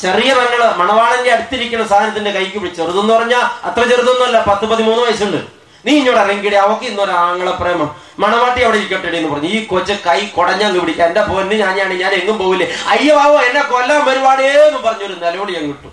ചെറിയ 0.00 0.30
പെങ്ങൾ 0.34 0.60
മണവാളന്റെ 0.80 1.30
അടുത്തിരിക്കുന്ന 1.32 1.84
സാധനത്തിന്റെ 1.86 2.30
കൈക്ക് 2.30 2.58
പിടിച്ചു 2.58 2.80
ചെറുതെന്ന് 2.82 3.12
പറഞ്ഞാൽ 3.14 3.44
അത്ര 3.68 3.82
ചെറുതൊന്നുമല്ല 3.90 4.38
പത്ത് 4.48 4.64
പതിമൂന്ന് 4.70 5.02
വയസ്സുണ്ട്. 5.06 5.40
നീ 5.84 5.92
ഇഞ്ഞോട് 5.98 6.18
ഇറങ്ങിയിടെ 6.24 6.56
അവക്ക് 6.56 6.84
ഇന്നൊരു 6.90 7.10
ആങ്ങളെ 7.10 7.52
പ്രേമം 7.60 7.88
മണവാട്ടി 8.22 8.60
അവിടെ 8.62 8.78
ഇരിക്കട്ടെ 8.78 9.16
എന്ന് 9.18 9.30
പറഞ്ഞു. 9.32 9.48
ഈ 9.48 9.64
കൊച്ച 9.66 9.92
കൈ 10.06 10.18
കൊടഞ്ഞങ്ങ് 10.36 10.80
പിടിക്കുക 10.80 11.04
എന്റെ 11.04 11.22
പൊന്ന് 11.28 11.54
ഞാനാണ് 11.62 11.94
ഞാൻ 12.02 12.12
എങ്ങും 12.20 12.36
പോവില്ലേ. 12.42 12.66
അയ്യോ 12.92 13.14
ആവോ 13.24 13.38
എന്നെ 13.48 13.62
കൊല്ലാൻ 13.72 14.00
വരുവാടേന്ന് 14.08 14.80
പറഞ്ഞൊരു 14.86 15.16
നിലവിളി 15.22 15.56
അങ്ങ് 15.60 15.72
കിട്ടും 15.72 15.92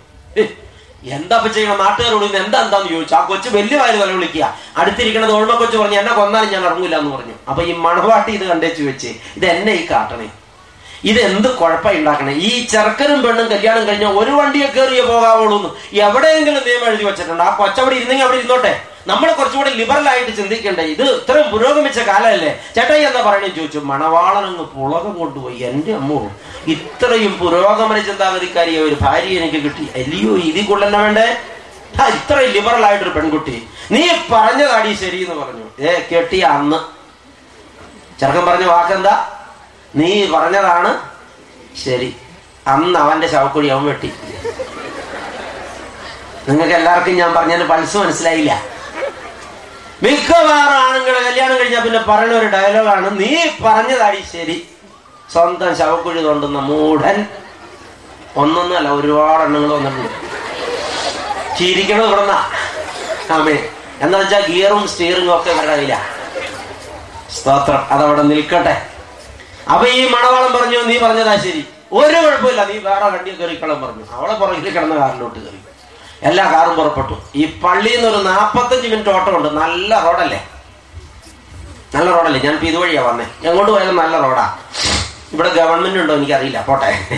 എന്താ 1.16 1.36
ചെയ്യണം 1.54 1.78
നാട്ടുകാരോട് 1.78 2.24
ഇന്ന് 2.24 2.38
എന്താ 2.44 2.58
എന്താന്ന് 2.64 2.88
ചോദിച്ചു. 2.88 3.14
ആ 3.14 3.20
കൊച്ചു 3.28 3.48
വലിയ 3.54 3.76
വാരി 3.80 3.96
തല 4.00 4.10
വിളിക്കുക 4.16 4.54
അടുത്തിരിക്കണത് 4.80 5.32
ഓൾമ 5.36 5.52
കൊച്ചു 5.60 5.76
പറഞ്ഞു 5.76 5.98
എന്നെ 6.00 6.12
കൊന്നാലും 6.12 6.50
ഞാൻ 6.54 6.64
ഇറങ്ങില്ല 6.68 6.96
എന്ന് 7.02 7.12
പറഞ്ഞു. 7.16 7.34
അപ്പൊ 7.48 7.62
ഈ 7.62 7.72
മണവാട്ടി 7.72 8.32
ഇത് 8.38 8.44
കണ്ടേച്ചു 8.50 8.82
വെച്ച് 8.82 9.10
ഇത് 9.36 9.46
എന്നെ 9.46 9.72
ഈ 9.72 9.86
കാട്ടണേ. 9.90 10.28
ഇത് 11.04 11.18
എന്ത് 11.18 11.56
കുഴപ്പം 11.56 11.90
ഉണ്ടാക്കണേ? 11.90 12.32
ഈ 12.32 12.66
ചെറുക്കനും 12.66 13.22
പെണ്ണും 13.22 13.46
കല്യാണം 13.50 13.88
കഴിഞ്ഞാൽ 13.88 14.12
ഒരു 14.12 14.30
വണ്ടിയെ 14.30 14.66
കയറിയേ 14.66 15.02
പോകാവുള്ളൂ 15.02 15.78
എവിടെയെങ്കിലും 15.92 16.62
നിയമം 16.66 16.86
എഴുതി 16.86 17.04
വെച്ചിട്ടുണ്ട്. 17.04 17.42
ആ 17.42 17.56
കൊച്ചവിടെ 17.56 17.94
ഇരുന്നെങ്കിൽ 17.94 18.24
അവിടെ 18.24 18.36
ഇരുന്നോട്ടെ. 18.36 18.84
നമ്മൾ 19.06 19.32
കുറച്ചുകൂടി 19.32 19.70
ലിബറൽ 19.70 20.08
ആയിട്ട് 20.08 20.36
ചിന്തിക്കണ്ടേ? 20.36 20.82
ഇത് 20.82 21.02
ഇത്രയും 21.02 21.50
പുരോഗമിച്ച 21.50 21.98
കാലമല്ലേ? 21.98 22.64
ചേട്ടായി 22.74 23.02
എന്താ 23.02 23.20
പറയണേ? 23.20 23.48
ചോദിച്ചു. 23.48 23.78
മണവാളൻ 23.78 24.44
അങ്ങ് 24.44 24.64
പുളകം 24.64 25.18
കൊണ്ടുപോയി. 25.18 25.56
എന്റെ 25.56 25.94
അമ്മോ 25.94 26.30
ഇത്രയും 26.68 27.38
പുരോഗമന 27.38 27.98
ചിന്താഗതിക്കാരിയ 27.98 28.78
ഒരു 28.78 28.96
ഭാര്യ 29.00 29.38
എനിക്ക് 29.40 29.64
കിട്ടി. 29.64 30.02
അല്ലയോ 30.02 30.36
ഇതിൽ 30.36 30.64
കൊള്ളന്നെ 30.64 30.98
വേണ്ടേ? 30.98 31.36
ഇത്രയും 32.08 32.52
ലിബറൽ 32.52 32.86
ആയിട്ടൊരു 32.86 33.10
പെൺകുട്ടി. 33.10 33.68
നീ 33.90 34.08
പറഞ്ഞതാടി 34.32 34.92
ശരി 34.94 35.18
എന്ന് 35.24 35.44
പറഞ്ഞു. 35.44 35.82
ഏ 35.82 36.00
കെട്ടിയ 36.12 36.44
അന്ന്. 36.44 36.76
ചെറുക്കൻ 38.20 38.46
പറഞ്ഞ 38.46 38.64
വാക്കെന്താ? 38.64 39.39
നീ 39.96 40.30
പറഞ്ഞതാണ് 40.30 41.00
ശരി. 41.84 42.16
അന്ന് 42.66 42.98
അവന്റെ 42.98 43.26
ശവക്കുഴി 43.26 43.66
അവൻ 43.66 43.84
വെട്ടി. 43.84 44.12
നിങ്ങൾക്ക് 46.48 46.72
എല്ലാവർക്കും 46.72 47.16
ഞാൻ 47.16 47.34
പറഞ്ഞതിന് 47.34 47.68
പൾസ് 47.68 47.96
മനസ്സിലായില്ല. 47.96 48.62
മിക്കവാറും 50.02 50.74
ആണുങ്ങൾ 50.74 51.22
കല്യാണം 51.24 51.58
കഴിഞ്ഞാൽ 51.58 51.80
പിന്നെ 51.80 51.98
പറയുന്ന 51.98 52.38
ഒരു 52.38 52.46
ഡയലോഗാണ് 52.46 53.20
നീ 53.20 53.36
പറഞ്ഞതായി 53.64 54.22
ശരി. 54.32 54.68
സ്വന്തം 55.32 55.76
ശവക്കുഴി 55.76 56.22
തോണ്ടുന്ന 56.22 56.58
മൂഢൻ. 56.58 57.26
ഒന്നൊന്നല്ല 58.36 58.88
ഒരുപാട് 58.88 59.42
എണ്ണങ്ങൾ 59.42 59.74
വന്നിട്ടുണ്ട്. 59.74 60.12
ചിരിക്കണത് 61.58 62.06
ഇവിടുന്ന? 62.06 62.32
ആമേ. 63.30 63.68
എന്താ 64.00 64.18
വെച്ചാൽ 64.18 64.46
ഗിയറും 64.46 64.88
സ്റ്റിയറിംഗും 64.88 65.36
ഒക്കെ 65.36 65.50
ഇവരുടെ 65.50 65.98
സ്തോത്രം. 67.40 67.86
അതവിടെ 67.90 68.22
നിൽക്കട്ടെ. 68.22 68.89
അപ്പൊ 69.68 69.86
ഈ 69.86 70.08
മണവാളം 70.08 70.52
പറഞ്ഞു 70.52 70.78
നീ 70.78 70.98
പറഞ്ഞതാ 70.98 71.36
ശരി. 71.36 71.64
ഒരു 71.92 72.16
കുഴപ്പമില്ല 72.16 72.64
നീ 72.64 72.78
വേറെ 72.78 73.04
വണ്ടി 73.04 73.30
കയറിക്കളം 73.30 73.82
പറഞ്ഞു. 73.82 74.04
അവളെ 74.12 74.34
പുറകിൽ 74.34 74.70
കിടന്ന 74.70 74.94
കാറിലോട്ട് 74.94 75.38
കയറി. 75.38 75.56
എല്ലാ 76.22 76.52
കാറും 76.52 76.76
പുറപ്പെട്ടു. 76.76 77.14
ഈ 77.34 77.44
പള്ളിയിൽ 77.44 78.04
നിന്ന് 78.04 78.16
ഒരു 78.16 78.24
നാപ്പത്തഞ്ച് 78.24 78.88
മിനിറ്റ് 78.88 79.10
ഓട്ടം 79.10 79.36
ഉണ്ട് 79.36 79.48
നല്ല 79.48 80.00
റോഡല്ലേ? 80.00 80.40
നല്ല 81.94 82.10
റോഡല്ലേ? 82.10 82.40
ഞാൻ 82.40 82.54
ഇപ്പൊ 82.54 82.66
ഇതുവഴിയാ 82.66 83.02
വന്നേ. 83.02 83.24
എങ്ങോട്ട് 83.44 83.72
പോയാലും 83.72 83.96
നല്ല 83.96 84.20
റോഡാ. 84.20 84.58
ഇവിടെ 85.32 85.48
ഗവൺമെന്റ് 85.48 85.98
ഉണ്ടോ 85.98 86.14
എനിക്കറിയില്ല. 86.14 86.64
പോട്ടെ. 86.66 87.08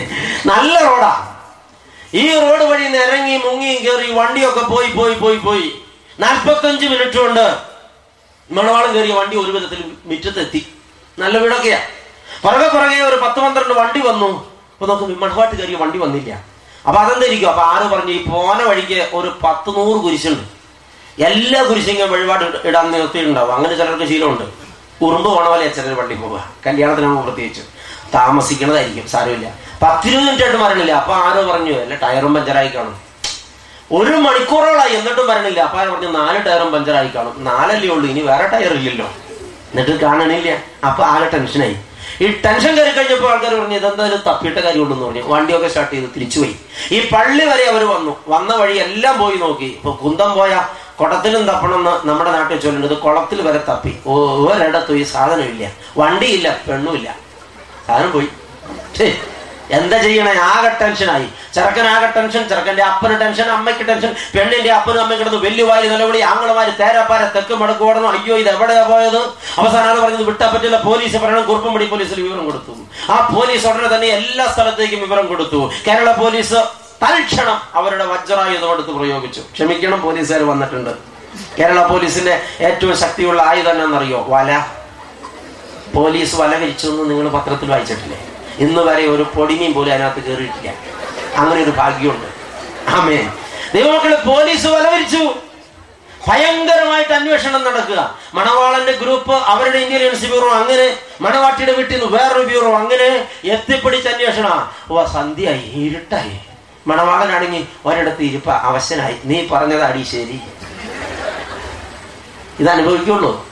നല്ല 0.46 0.84
റോഡാ. 0.84 1.38
ഈ 2.14 2.38
റോഡ് 2.40 2.62
വഴി 2.62 2.88
നിരങ്ങി 2.88 3.36
മുങ്ങിയും 3.36 3.82
കയറി 3.84 4.12
വണ്ടിയൊക്കെ 4.12 4.60
പോയി 4.60 4.90
പോയി 4.90 5.14
പോയി 5.14 5.36
പോയി. 5.36 5.82
നാൽപ്പത്തഞ്ച് 6.20 6.86
മിനിറ്റ് 6.86 7.18
കൊണ്ട് 7.18 7.56
മണവാളം 8.50 8.94
കയറിയ 8.94 9.14
വണ്ടി 9.14 9.36
ഒരു 9.36 9.52
വിധത്തിൽ 9.52 9.92
മുറ്റത്തെത്തി. 10.04 10.66
നല്ല 11.18 11.38
വീടൊക്കെയാ. 11.38 11.80
പുറകെ 12.44 12.68
പുറകെ 12.68 13.00
ഒരു 13.00 13.16
പത്ത് 13.16 13.40
പന്ത്രണ്ട് 13.40 13.74
വണ്ടി 13.80 14.00
വന്നു. 14.00 14.52
അപ്പൊ 14.72 14.86
നോക്കും 14.86 15.20
മണവാട്ട് 15.20 15.56
കയറിയ 15.56 15.76
വണ്ടി 15.76 15.98
വന്നില്ല. 15.98 16.44
അപ്പൊ 16.86 17.00
അതെന്തായിരിക്കും? 17.00 17.48
അപ്പൊ 17.48 17.62
ആര് 17.62 17.82
പറഞ്ഞു 17.82 18.12
ഈ 18.12 18.24
പോന 18.24 18.62
വഴിക്ക് 18.62 19.08
ഒരു 19.14 19.38
പത്ത് 19.44 19.70
നൂറ് 19.76 20.00
കുരിശുണ്ട്. 20.00 20.62
എല്ലാ 21.22 21.62
കുരിശിങ്ങനെ 21.62 22.06
വഴിപാട് 22.06 22.66
ഇടാൻ 22.66 22.90
നിർത്തിയിട്ടുണ്ടാവും. 22.90 23.54
അങ്ങനെ 23.54 23.76
ചിലർക്ക് 23.76 24.04
ശീലമുണ്ട്. 24.04 24.42
ഉറുമ്പ് 25.04 25.28
പോണ 25.28 25.48
പോലെ 25.48 25.68
ചിലർ 25.68 25.94
വണ്ടി 25.94 26.14
പോവുക. 26.14 26.50
കല്യാണത്തിനാകുമ്പോൾ 26.66 27.22
പ്രത്യേകിച്ച്. 27.22 27.62
താമസിക്കണതായിരിക്കും 28.14 29.08
സാരമില്ല. 29.08 29.48
പത്തിരുപത് 29.82 30.24
മിനിറ്റ് 30.24 30.44
ആയിട്ട് 30.44 30.58
മരണില്ല. 30.58 30.92
അപ്പൊ 30.92 31.14
ആരോ 31.14 31.52
പറഞ്ഞു 31.52 31.72
അല്ല 31.72 31.94
ടയറും 31.94 32.34
പഞ്ചറായി 32.34 32.68
കാണും. 32.68 33.00
ഒരു 33.92 34.16
മണിക്കൂറോളായി 34.16 34.94
എന്നിട്ടും 34.94 35.26
വരണില്ല 35.28 35.60
അപ്പൊ 35.60 35.78
പറഞ്ഞു 35.78 36.18
നാല് 36.18 36.46
ടയറും 36.46 36.72
പഞ്ചറായി 36.72 37.08
കാണും. 37.08 37.44
നാലല്ലേ 37.44 37.88
ഉള്ളൂ 37.88 38.10
ഇനി 38.10 38.20
വേറെ 38.20 38.46
ടയർ 38.46 38.72
ഇല്ലല്ലോ. 38.72 39.06
എന്നിട്ട് 39.70 40.00
കാണണില്ല. 40.00 40.58
അപ്പൊ 40.86 41.04
ആകെ 41.04 41.28
ടെൻഷനായി 41.28 41.76
ഈ 42.22 42.26
ടെൻഷൻ 42.44 42.72
കയറി 42.76 42.90
കഴിഞ്ഞപ്പോൾ 42.96 43.30
ആൾക്കാർ 43.32 43.54
പറഞ്ഞു 43.54 43.76
ഇതെന്തായാലും 43.76 44.22
തപ്പിയിട്ട 44.26 44.58
കാര്യമുണ്ടെന്ന് 44.58 45.06
പറഞ്ഞു. 45.06 45.22
വണ്ടിയൊക്കെ 45.26 45.68
സ്റ്റാർട്ട് 45.68 45.94
ചെയ്ത് 45.94 46.08
തിരിച്ചു 46.14 46.40
പോയി 46.40 46.54
ഈ 46.92 46.98
പള്ളി 47.10 47.44
വരെ 47.44 47.64
അവർ 47.64 47.84
വന്നു. 47.84 48.16
വന്ന 48.28 48.54
വഴി 48.54 48.78
എല്ലാം 48.78 49.18
പോയി 49.18 49.36
നോക്കി. 49.36 49.64
ഇപ്പൊ 49.64 49.92
കുന്തം 50.04 50.34
പോയ 50.34 50.62
കുടത്തിലും 51.00 51.42
തപ്പണമെന്ന് 51.46 52.08
നമ്മുടെ 52.08 52.30
നാട്ടിൽ 52.30 52.60
ചൊല്ലുന്നത് 52.60 52.96
കുളത്തിൽ 52.98 53.42
വരെ 53.48 53.60
തപ്പി. 53.68 53.92
ഒരിടത്തും 54.06 54.98
ഈ 54.98 55.02
സാധനമില്ല. 55.02 55.70
വണ്ടിയില്ല 55.98 56.56
പെണ്ണുമില്ല. 56.68 57.16
സാധനം 57.86 58.12
പോയി. 58.12 58.28
ഛേ, 58.98 59.06
എന്താ 59.78 59.98
ചെയ്യണേ? 60.02 60.32
ആകെ 60.52 60.70
ടെൻഷനായി 60.80 61.26
ചെറുക്കൻ 61.54 61.86
ആകെ 61.92 62.08
ടെൻഷൻ 62.16 62.42
ചെറുക്കന്റെ 62.50 62.82
അപ്പന് 62.82 63.14
ടെൻഷൻ 63.20 63.46
അമ്മയ്ക്ക് 63.56 63.84
ടെൻഷൻ 63.88 64.10
പെണ്ണിന്റെ 64.34 64.70
അപ്പനും 64.78 65.00
അമ്മയും 65.02 65.18
കിടന്നു 65.20 65.38
വലിയ 65.44 65.64
വാരി 65.70 65.88
നിലവിളി 65.88 66.20
ആങ്ങളമാര് 66.30 66.72
തേരപ്പാര 66.80 67.22
തെക്ക് 67.36 67.54
മടക്ക് 67.62 67.84
ഓടണം. 67.88 68.08
അയ്യോ 68.08 68.34
ഇത് 68.42 68.48
എവിടെയാ 68.48 68.82
പോയത്? 68.90 69.20
അവസാനം 69.60 69.88
ആൾ 69.90 70.00
പറഞ്ഞത് 70.04 70.22
വിട്ടാ 70.22 70.46
പറ്റില്ല 70.54 70.78
പോലീസ് 70.88 71.16
പറയണം 71.16 71.44
കുറുപ്പുംപടി 71.50 71.84
പോലീസിൽ 71.84 72.20
വിവരം 72.22 72.44
കൊടുത്തു. 72.50 72.74
ആ 73.12 73.16
പോലീസ് 73.34 73.66
ഉടനെ 73.66 73.88
തന്നെ 73.94 74.08
എല്ലാ 74.18 74.46
സ്ഥലത്തേക്കും 74.52 75.00
വിവരം 75.00 75.26
കൊടുത്തു. 75.26 75.60
കേരള 75.86 76.10
പോലീസ് 76.22 76.58
തൽക്ഷണം 77.04 77.56
അവരുടെ 77.78 78.04
വജ്രായുധം 78.04 78.72
എടുത്ത് 78.72 78.92
പ്രയോഗിച്ചു. 78.98 79.40
ക്ഷമിക്കണം 79.54 80.00
പോലീസുകാർ 80.02 80.42
വന്നിട്ടുണ്ട്. 80.50 80.92
കേരള 81.58 81.86
പോലീസിന്റെ 81.86 82.34
ഏറ്റവും 82.60 82.96
ശക്തിയുള്ള 83.04 83.42
ആയുധം 83.42 83.84
എന്നറിയോ 83.84 84.20
വല. 84.28 84.50
പോലീസ് 85.94 86.36
വല 86.40 86.52
കഴിച്ചു 86.60 86.90
നിങ്ങൾ 87.08 87.28
പത്രത്തിൽ 87.38 87.70
വായിച്ചിട്ടില്ലേ? 87.70 88.18
ഇന്ന് 88.58 88.82
വരെ 88.82 89.06
ഒരു 89.06 89.22
പൊടിമീൻ 89.36 89.72
പോലും 89.72 89.92
അതിനകത്ത് 89.92 90.20
കയറിയിട്ടില്ല 90.20 90.74
അങ്ങനെ 91.36 91.62
ഒരു 91.62 91.70
ഭാഗ്യമുണ്ട്. 91.70 92.26
ആമേ 92.90 93.32
ദൈവമക്കളെ 93.74 94.16
പോലീസ് 94.16 94.66
വലവരിച്ചു. 94.66 95.34
ഭയങ്കരമായിട്ട് 96.28 97.12
അന്വേഷണം 97.12 97.64
നടക്കുക. 97.64 98.18
മണവാളന്റെ 98.34 98.92
ഗ്രൂപ്പ് 98.92 99.32
അവരുടെ 99.32 99.78
ഇന്റലിജൻസ് 99.78 100.26
ബ്യൂറോ 100.26 100.48
അങ്ങനെ 100.48 100.96
മണവാട്ടിയുടെ 101.20 101.72
വീട്ടിൽ 101.72 101.98
നിന്ന് 101.98 102.16
വേറൊരു 102.16 102.46
ബ്യൂറോ 102.46 102.76
അങ്ങനെ 102.76 103.28
എത്തിപ്പിടിച്ച 103.44 104.08
അന്വേഷണ. 104.08 104.68
ഓ 104.90 105.04
സന്ധ്യയായി 105.04 105.72
ഇരുട്ടായി. 105.74 106.40
മണവാളനാണെങ്കിൽ 106.86 107.64
ഒരിടത്ത് 107.86 108.22
ഇരിപ്പ 108.22 108.50
അവശനായി. 108.50 109.16
നീ 109.24 109.46
പറഞ്ഞതാടി 109.46 110.02
ശരി. 110.02 110.40
ഇത് 112.60 112.68
അനുഭവിക്കുള്ളൂ 112.68 113.51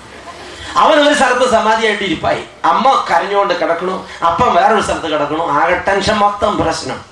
അവൻ 0.77 1.09
ഒരു 1.09 1.15
സ്ഥലത്ത് 1.15 1.51
സമാധിയായിട്ട് 1.51 2.03
ഇരിപ്പായി. 2.03 2.43
അമ്മ 2.65 3.05
കരഞ്ഞുകൊണ്ട് 3.11 3.61
കിടക്കണു. 3.61 4.09
അപ്പം 4.27 4.55
വേറൊരു 4.55 4.81
സ്ഥലത്ത് 4.81 5.13
കിടക്കണു. 5.13 5.53
ആകെ 5.53 5.83
ടെൻഷൻ 5.89 6.15
മൊത്തം 6.15 6.59
പ്രശ്നം. 6.59 7.11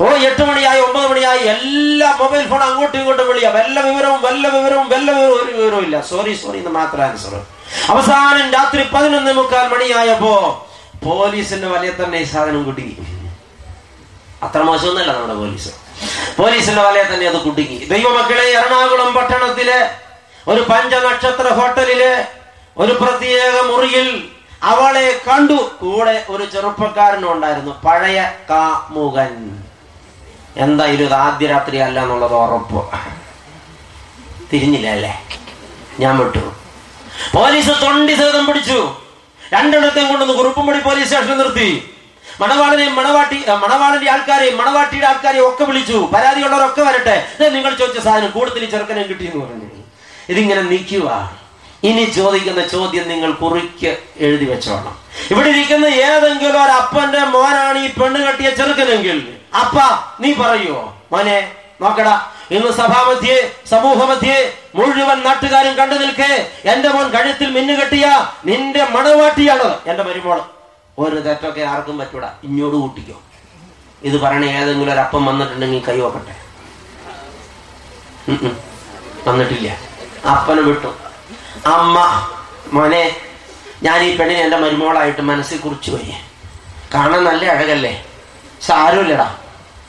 ഓ 0.00 0.06
എട്ട് 0.06 0.42
മണിയായി 0.42 0.80
ഒമ്പത് 0.80 1.06
മണിയായി 1.06 1.38
എല്ലാ 1.38 2.16
മൊബൈൽ 2.20 2.48
ഫോൺ 2.48 2.62
അങ്ങോട്ടും 2.62 2.98
ഇങ്ങോട്ടും 2.98 3.28
വിളിയാ. 3.28 3.50
വല്ല 3.50 3.80
വിവരവും 3.80 4.22
വല്ല 4.22 4.48
വിവരവും 4.48 4.88
വല്ല 4.88 5.10
വിവരവും 5.10 5.44
ഒരു 5.44 5.52
വിവരവും 5.56 5.84
ഇല്ല. 5.84 6.00
സോറി 6.00 6.34
സോറി 6.34 6.58
എന്ന് 6.58 6.70
മാത്രം 6.70 7.04
ആൻസർ 7.04 7.34
അവസാനം 7.88 8.52
രാത്രി 8.52 8.82
പതിനൊന്ന് 8.82 9.32
മുക്കാൽ 9.32 9.68
മണിയായപ്പോ 9.68 10.66
പോലീസിന്റെ 11.04 11.68
വലയെ 11.68 12.04
തന്നെ 12.04 12.18
ഈ 12.18 12.24
സാധനം 12.24 12.64
കുടുങ്ങി. 12.64 12.96
അത്ര 14.42 14.62
മോശമൊന്നല്ല 14.62 15.12
നമ്മുടെ 15.12 15.34
പോലീസ്. 15.34 15.68
പോലീസിന്റെ 16.38 16.82
വലയെ 16.82 17.02
തന്നെ 17.02 17.26
അത് 17.26 17.36
കുടുങ്ങി. 17.36 17.78
ദൈവമക്കളെ 17.90 18.44
എറണാകുളം 18.44 19.14
പട്ടണത്തിലെ 19.14 19.90
ഒരു 20.48 20.60
പഞ്ചനക്ഷത്ര 20.60 21.48
ഹോട്ടലിൽ 21.48 22.24
ഒരു 22.78 22.92
പ്രത്യേക 22.92 23.60
മുറിയിൽ 23.60 24.28
അവളെ 24.62 25.20
കണ്ടു. 25.28 25.70
കൂടെ 25.80 26.26
ഒരു 26.28 26.44
ചെറുപ്പക്കാരനും 26.44 27.32
ഉണ്ടായിരുന്നു. 27.32 27.82
പഴയ 27.84 28.30
കാമുകൻ. 28.50 29.62
എന്താ 30.56 30.84
ഇത് 30.84 31.12
ആദ്യ 31.12 31.46
രാത്രി 31.46 31.76
അല്ല 31.76 32.00
എന്നുള്ളത് 32.00 32.34
ഉറപ്പ്. 32.34 32.88
തിരിഞ്ഞില്ല 34.52 34.88
അല്ലേ? 34.88 35.22
ഞാൻ 36.00 36.18
വിട്ടു. 36.18 36.52
പോലീസ് 37.34 37.68
തൊണ്ടി 37.68 38.14
സേതം 38.14 38.46
പിടിച്ചു. 38.46 38.96
രണ്ടിടത്തെയും 39.52 40.08
കൊണ്ടുവന്ന് 40.08 40.34
കുറുപ്പുംപടി 40.34 40.78
പോലീസ് 40.78 41.08
സ്റ്റേഷനിൽ 41.08 41.38
നിർത്തി. 41.38 41.94
മണവാളനെയും 42.40 42.94
മണവാട്ടി 42.94 43.44
മണവാളന്റെ 43.48 44.10
ആൾക്കാരെയും 44.10 44.58
മണവാട്ടിയുടെ 44.58 45.06
ആൾക്കാരെയും 45.06 45.48
ഒക്കെ 45.48 45.64
വിളിച്ചു. 45.64 46.08
പരാതിയുള്ളവരൊക്കെ 46.14 46.82
വരട്ടെ. 46.82 47.48
നിങ്ങൾ 47.48 47.74
ചോദിച്ച 47.74 47.98
സാധനം 47.98 48.30
കൂടുതൽ 48.30 48.70
ചെറുക്കനെ 48.70 49.02
കിട്ടിയെന്ന് 49.02 49.44
പറഞ്ഞു. 49.46 49.64
ഇതിങ്ങനെ 50.28 50.62
നിൽക്കുക 50.62 51.37
ഇനി 51.82 52.04
ചോദിക്കുന്ന 52.04 52.60
ചോദ്യം 52.66 53.08
നിങ്ങൾ 53.08 53.32
കുറിക്ക് 53.32 53.98
എഴുതി 54.16 54.44
വെച്ചോണം. 54.44 54.98
ഇവിടെ 55.30 55.48
ഇരിക്കുന്ന 55.48 55.86
ഏതെങ്കിലും 55.86 56.64
ഒരു 56.64 56.72
അപ്പന്റെ 56.72 57.18
മോനാണ് 57.18 57.78
ഈ 57.78 57.88
പെണ്ണ് 57.88 58.26
കെട്ടിയ 58.26 58.50
ചെറുക്കനെങ്കിൽ 58.50 59.38
അപ്പ 59.60 59.76
നീ 60.20 60.34
പറയുവോ 60.34 60.98
മോനെ 61.12 61.52
നോക്കടാ 61.80 62.26
ഇന്ന് 62.50 62.72
സഭാമധ്യേ 62.72 63.52
സമൂഹമധ്യേ 63.66 64.52
മുഴുവൻ 64.74 65.22
നാട്ടുകാരും 65.22 65.74
കണ്ടു 65.74 65.94
നിൽക്കേ. 65.94 66.52
എന്റെ 66.64 66.88
മോൻ 66.88 67.10
കഴുത്തിൽ 67.10 67.50
മിന്നു 67.50 67.72
കെട്ടിയ 67.72 68.28
നിന്റെ 68.44 68.84
മണവാട്ടിയാണ് 68.84 69.78
എന്റെ 69.86 70.02
മരുമോൾ. 70.02 70.40
ഒരു 70.98 71.16
തെറ്റൊക്കെ 71.16 71.60
ആർക്കും 71.60 71.98
പറ്റൂടാ. 71.98 72.34
ഇഞ്ഞോട് 72.44 72.76
കൂട്ടിക്കോ. 72.76 73.20
ഇത് 74.02 74.20
പറയണ 74.20 74.44
ഏതെങ്കിലും 74.44 74.92
ഒരു 74.92 75.00
അപ്പം 75.00 75.26
വന്നിട്ടുണ്ടെങ്കിൽ 75.26 75.84
കൈ 75.88 76.00
ഉം. 78.28 78.58
വന്നിട്ടില്ല. 79.26 79.68
അപ്പനെ 80.30 80.62
വിട്ടു. 80.62 81.07
അമ്മ 81.66 82.26
മോനെ 82.72 83.16
ഞാൻ 83.82 84.02
ഈ 84.02 84.16
പെണ്ണിനെ 84.16 84.40
എന്റെ 84.40 84.56
മരുമോളായിട്ട് 84.56 85.20
മനസ്സിൽ 85.20 85.58
കുറിച്ചു 85.58 85.90
പോയി 85.90 86.14
കാണാൻ 86.94 87.24
നല്ല 87.24 87.44
അഴകല്ലേ? 87.44 88.04
സാരമില്ലടാ. 88.66 89.36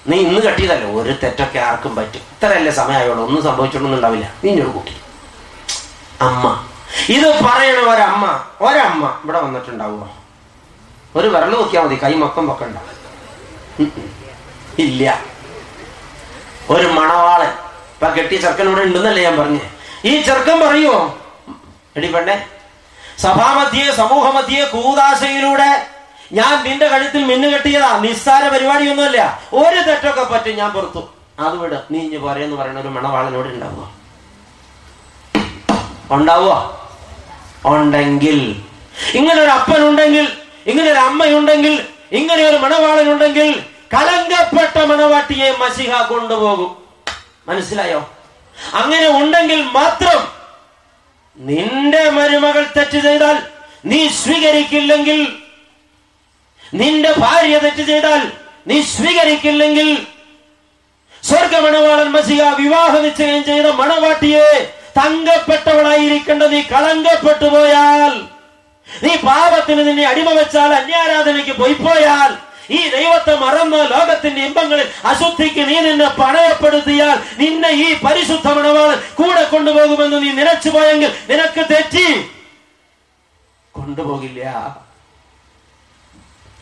നീ 0.08 0.18
ഇന്ന് 0.18 0.42
കെട്ടിയതല്ലേ? 0.42 0.92
ഒരു 0.92 1.16
തെറ്റൊക്കെ 1.24 1.60
ആർക്കും 1.60 1.96
പറ്റും. 1.96 2.20
ഇത്രയല്ലേ 2.20 2.72
സമയമായുള്ളൂ. 2.72 3.26
ഒന്നും 3.26 3.44
സംഭവിച്ചിട്ടൊന്നുണ്ടാവില്ല 3.44 4.32
ഒരു 4.44 4.70
കുട്ടി. 4.70 4.96
അമ്മ. 6.22 6.66
ഇത് 7.10 7.44
പറയണ 7.44 7.78
ഒരമ്മ. 7.78 8.44
ഒരമ്മ 8.62 9.20
ഇവിടെ 9.24 9.40
വന്നിട്ടുണ്ടാവുമോ? 9.40 10.16
ഒരു 11.16 11.28
വിരൽ 11.28 11.50
നോക്കിയാൽ 11.50 11.84
മതി. 11.84 12.00
കൈ 12.04 12.14
മൊത്തം 12.14 12.48
പൊക്കണ്ട. 12.48 12.78
ഇല്ല. 14.80 15.24
ഒരു 16.70 16.88
മണവാളൻ. 16.88 17.50
ഇപ്പൊ 17.94 18.10
കെട്ടിയ 18.10 18.38
ചെറുക്കനോട് 18.38 18.82
ഉണ്ടെന്നല്ലേ 18.82 19.24
ഞാൻ 19.24 19.38
പറഞ്ഞേ. 19.38 19.70
ഈ 20.06 20.22
ചെറുക്കൻ 20.22 20.68
പറയുമോ 20.68 21.19
എടി 22.00 22.10
പെണ്ണെ 22.12 22.36
സഭാമധ്യേ 23.20 23.92
സമൂഹമധ്യേ 23.92 24.66
കൂതാശയിലൂടെ 24.66 25.72
ഞാൻ 26.34 26.64
നിന്റെ 26.64 26.88
കഴുത്തിൽ 26.88 27.24
മിന്നുകെട്ടിയതാ 27.24 27.90
നിസ്സാര 27.98 28.44
പരിപാടിയൊന്നുമല്ല. 28.48 29.20
ഒരു 29.54 29.80
തെറ്റൊക്കെ 29.88 30.24
പറ്റും 30.24 30.56
ഞാൻ 30.56 30.70
പുറത്തു. 30.72 31.02
അത് 31.40 31.56
വിട. 31.58 31.74
നീ 31.92 32.00
ഇഞ്ഞ് 32.00 32.20
പോരെന്ന് 32.20 32.56
പറയുന്ന 32.56 32.80
ഒരു 32.80 32.88
മണവാളനോട് 32.88 33.48
ഉണ്ടാവുക 33.48 33.86
ഉണ്ടാവുക 36.12 36.54
ഉണ്ടെങ്കിൽ. 37.66 38.38
ഇങ്ങനെ 39.14 39.42
ഒരു 39.42 39.50
അപ്പനുണ്ടെങ്കിൽ 39.50 40.26
ഇങ്ങനെ 40.68 40.92
ഒരു 40.92 41.00
അമ്മയുണ്ടെങ്കിൽ 41.00 41.74
ഇങ്ങനെ 42.12 42.44
ഒരു 42.50 42.58
മണവാളനുണ്ടെങ്കിൽ 42.58 43.50
കലങ്കപ്പെട്ട 43.94 44.76
മണവാട്ടിയെ 44.92 45.50
മസിഹ 45.52 46.02
കൊണ്ടുപോകും. 46.02 46.72
മനസ്സിലായോ? 47.48 48.02
അങ്ങനെ 48.74 49.08
ഉണ്ടെങ്കിൽ 49.20 49.62
മാത്രം 49.62 50.39
നിന്റെ 51.38 52.04
മരുമകൾ 52.12 52.64
തെറ്റ് 52.78 53.00
ചെയ്താൽ 53.02 53.38
നീ 53.86 54.00
സ്വീകരിക്കില്ലെങ്കിൽ 54.16 55.20
നിന്റെ 56.74 57.12
ഭാര്യ 57.20 57.58
തെറ്റ് 57.58 57.84
ചെയ്താൽ 57.86 58.22
നീ 58.68 58.78
സ്വീകരിക്കില്ലെങ്കിൽ 58.90 59.90
സ്വർഗമണവാളൻ 61.24 62.10
മസിക 62.12 62.42
വിവാഹ 62.60 62.92
നിശ്ചയം 63.06 63.42
ചെയ്ത 63.44 63.68
മണവാട്ടിയെ 63.80 64.50
തങ്കപ്പെട്ടവളായിരിക്കേണ്ട 65.00 66.44
നീ 66.54 66.60
കളങ്കപ്പെട്ടു 66.66 67.48
പോയാൽ 67.48 68.14
നീ 68.88 69.12
പാപത്തിന് 69.26 69.82
നിന്നെ 69.88 70.06
അടിമ 70.06 70.30
വെച്ചാൽ 70.32 70.72
അന്യാരാധനയ്ക്ക് 70.74 71.56
പോയിപ്പോയാൽ 71.58 72.32
ഈ 72.70 72.90
ദൈവത്തെ 72.90 73.36
മറന്ന് 73.36 73.78
ലോകത്തിന്റെ 73.78 74.42
ഇമ്പങ്ങളിൽ 74.46 74.88
അശുദ്ധിക്ക് 75.06 75.70
നീ 75.70 75.80
നിന്നെ 75.80 76.08
പണയപ്പെടുത്തിയാൽ 76.08 77.20
നിന്നെ 77.38 77.70
ഈ 77.70 78.02
പരിശുദ്ധ 78.02 78.48
മണവാളൻ 78.48 79.02
കൂടെ 79.16 79.44
കൊണ്ടുപോകുമെന്ന് 79.44 80.24
നീ 80.24 80.32
നിലച്ചു 80.32 80.70
പോയെങ്കിൽ 80.70 81.12
നിനക്ക് 81.30 81.74
തെറ്റി. 81.74 82.32
കൊണ്ടുപോകില്ല. 83.72 84.78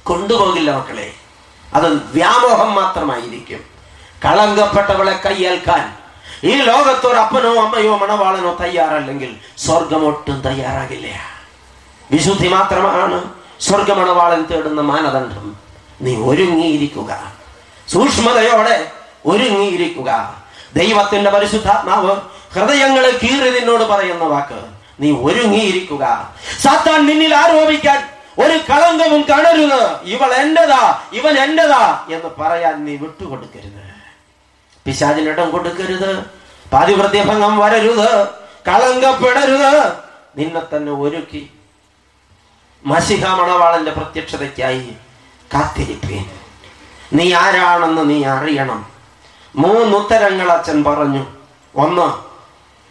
കൊണ്ടുപോകില്ല 0.03 0.72
മക്കളെ. 0.72 1.14
അത് 1.74 1.88
വ്യാമോഹം 1.88 2.76
മാത്രമായിരിക്കും. 2.76 3.66
കളങ്കപ്പെട്ടവളെ 4.26 5.12
കൈയേൽക്കാൻ 5.12 5.97
ഈ 6.43 6.55
ലോകത്തൊരു 6.55 7.18
അപ്പനോ 7.18 7.64
അമ്മയോ 7.64 7.97
മണവാളനോ 7.97 8.58
തയ്യാറല്ലെങ്കിൽ 8.62 9.36
സ്വർഗം 9.58 10.05
ഒട്ടും 10.05 10.41
തയ്യാറാകില്ല. 10.41 11.20
വിശുദ്ധി 12.12 12.47
മാത്രമാണ് 12.47 13.34
സ്വർഗമണവാളൻ 13.60 14.43
തേടുന്ന 14.43 14.82
മാനദണ്ഡം. 14.82 15.66
നീ 16.02 16.16
ഒരുങ്ങിയിരിക്കുക. 16.16 17.34
സൂക്ഷ്മതയോടെ 17.88 18.91
ഒരുങ്ങിയിരിക്കുക. 19.26 20.43
ദൈവത്തിന്റെ 20.76 21.32
പരിശുദ്ധാത്മാവ് 21.32 22.22
ഹൃദയങ്ങളെ 22.54 23.12
കീറി 23.12 23.84
പറയുന്ന 23.84 24.24
വാക്ക് 24.24 24.66
നീ 25.00 25.12
ഒരുങ്ങിയിരിക്കുക. 25.12 26.36
സാത്താൻ 26.62 27.06
നിന്നിൽ 27.06 27.36
ആരോപിക്കാൻ 27.36 28.10
ഒരു 28.39 28.58
കളങ്കവും 28.70 29.22
കാണരുത്. 29.22 30.02
ഇവൾ 30.04 30.34
എന്റേതാ 30.34 31.02
ഇവൻ 31.14 31.39
എന്റേതാ 31.39 32.08
എന്ന് 32.12 32.41
പറയാൻ 32.41 32.86
നീ 32.86 32.95
വിട്ടുകൊടുക്കരുത്. 32.95 33.88
പിശാചിനിടം 34.86 35.52
കൊടുക്കരുത്. 35.52 36.26
പാതിവൃത്യഭംഗം 36.74 37.58
വരരുത്. 37.58 38.28
കളങ്കപ്പെടരുത്. 38.68 39.93
നിന്നെ 40.38 40.76
തന്നെ 40.76 40.91
ഒരുക്കി 40.91 41.52
മസിഹ 42.86 43.28
മണവാളന്റെ 43.28 43.91
പ്രത്യക്ഷതയ്ക്കായി 43.91 44.95
കാത്തിരിപ്പീൻ 45.54 46.30
നീ 47.14 47.34
ആരാണെന്ന് 47.34 48.10
നീ 48.10 48.24
അറിയണം. 48.24 48.86
മൂന്നുത്തരങ്ങൾ 49.56 50.52
അച്ഛൻ 50.52 50.84
പറഞ്ഞു. 50.84 51.26
ഒന്ന് 51.76 52.14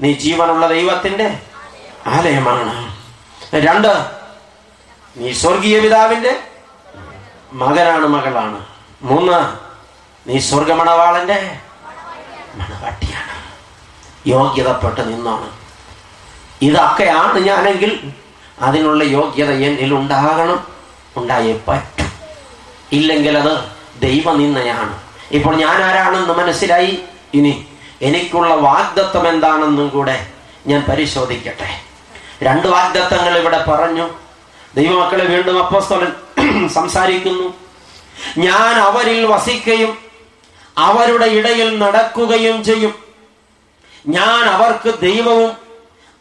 നീ 0.04 0.12
ജീവനുള്ള 0.12 0.68
ദൈവത്തിന്റെ 0.68 1.38
ആലയമാണ്. 2.06 2.96
രണ്ട് 3.54 4.10
നീ 5.16 5.32
സ്വർഗീയ 5.32 5.80
പിതാവിന്റെ 5.80 6.40
മകനാണ് 7.52 8.06
മകളാണ്. 8.06 8.66
മൂന്ന് 9.02 9.56
നീ 10.28 10.38
സ്വർഗമണവാളന്റെ 10.38 11.58
മണവാട്ടിയാണ്. 12.54 13.26
യോഗ്യതപ്പെട്ട് 14.26 15.08
നിന്നാണ്. 15.08 15.50
ഇതൊക്കെയാണ് 16.62 17.38
ഞാനെങ്കിൽ 17.38 18.12
അതിനുള്ള 18.60 19.04
യോഗ്യത 19.04 19.50
എന്നിൽ 19.50 19.94
ഉണ്ടാകണം 19.94 20.66
ഉണ്ടായേ 21.16 21.60
പറ്റും. 21.68 22.05
ഇല്ലെങ്കിൽ 22.92 23.38
അത് 23.38 23.64
ദൈവനിന്ദയാണ്. 24.00 25.02
ഇപ്പോൾ 25.30 25.56
ഞാൻ 25.56 25.82
ആരാണെന്ന് 25.82 26.34
മനസ്സിലായി? 26.34 26.98
ഇനി 27.34 27.66
എനിക്കുള്ള 28.02 28.54
വാഗ്ദത്വം 28.54 29.28
എന്താണെന്നും 29.28 29.88
കൂടെ 29.88 30.26
ഞാൻ 30.66 30.84
പരിശോധിക്കട്ടെ. 30.88 31.80
രണ്ട് 32.42 32.66
വാഗ്ദത്തങ്ങൾ 32.66 33.38
ഇവിടെ 33.38 33.64
പറഞ്ഞു. 33.68 34.08
ദൈവമക്കളെ 34.74 35.24
വീണ്ടും 35.24 35.64
അപ്പസ്തോലൻ 35.64 36.12
സംസാരിക്കുന്നു. 36.68 37.54
ഞാൻ 38.38 38.74
അവരിൽ 38.74 39.26
വസിക്കുകയും 39.26 39.98
അവരുടെ 40.78 41.26
ഇടയിൽ 41.26 41.78
നടക്കുകയും 41.78 42.64
ചെയ്യും. 42.64 42.94
ഞാൻ 44.06 44.44
അവർക്ക് 44.44 44.98
ദൈവവും 44.98 45.52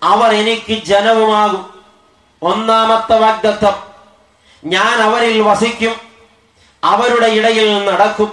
അവർ 0.04 0.34
എനിക്ക് 0.34 0.84
ജനവുമാകും. 0.84 1.84
ഒന്നാമത്തെ 2.42 3.20
വാഗ്ദത്തം 3.20 3.74
ഞാൻ 4.66 4.98
അവരിൽ 5.02 5.42
വസിക്കും. 5.42 6.15
അവരുടെ 6.86 7.28
ഇടയിൽ 7.28 7.86
നടക്കും. 7.86 8.32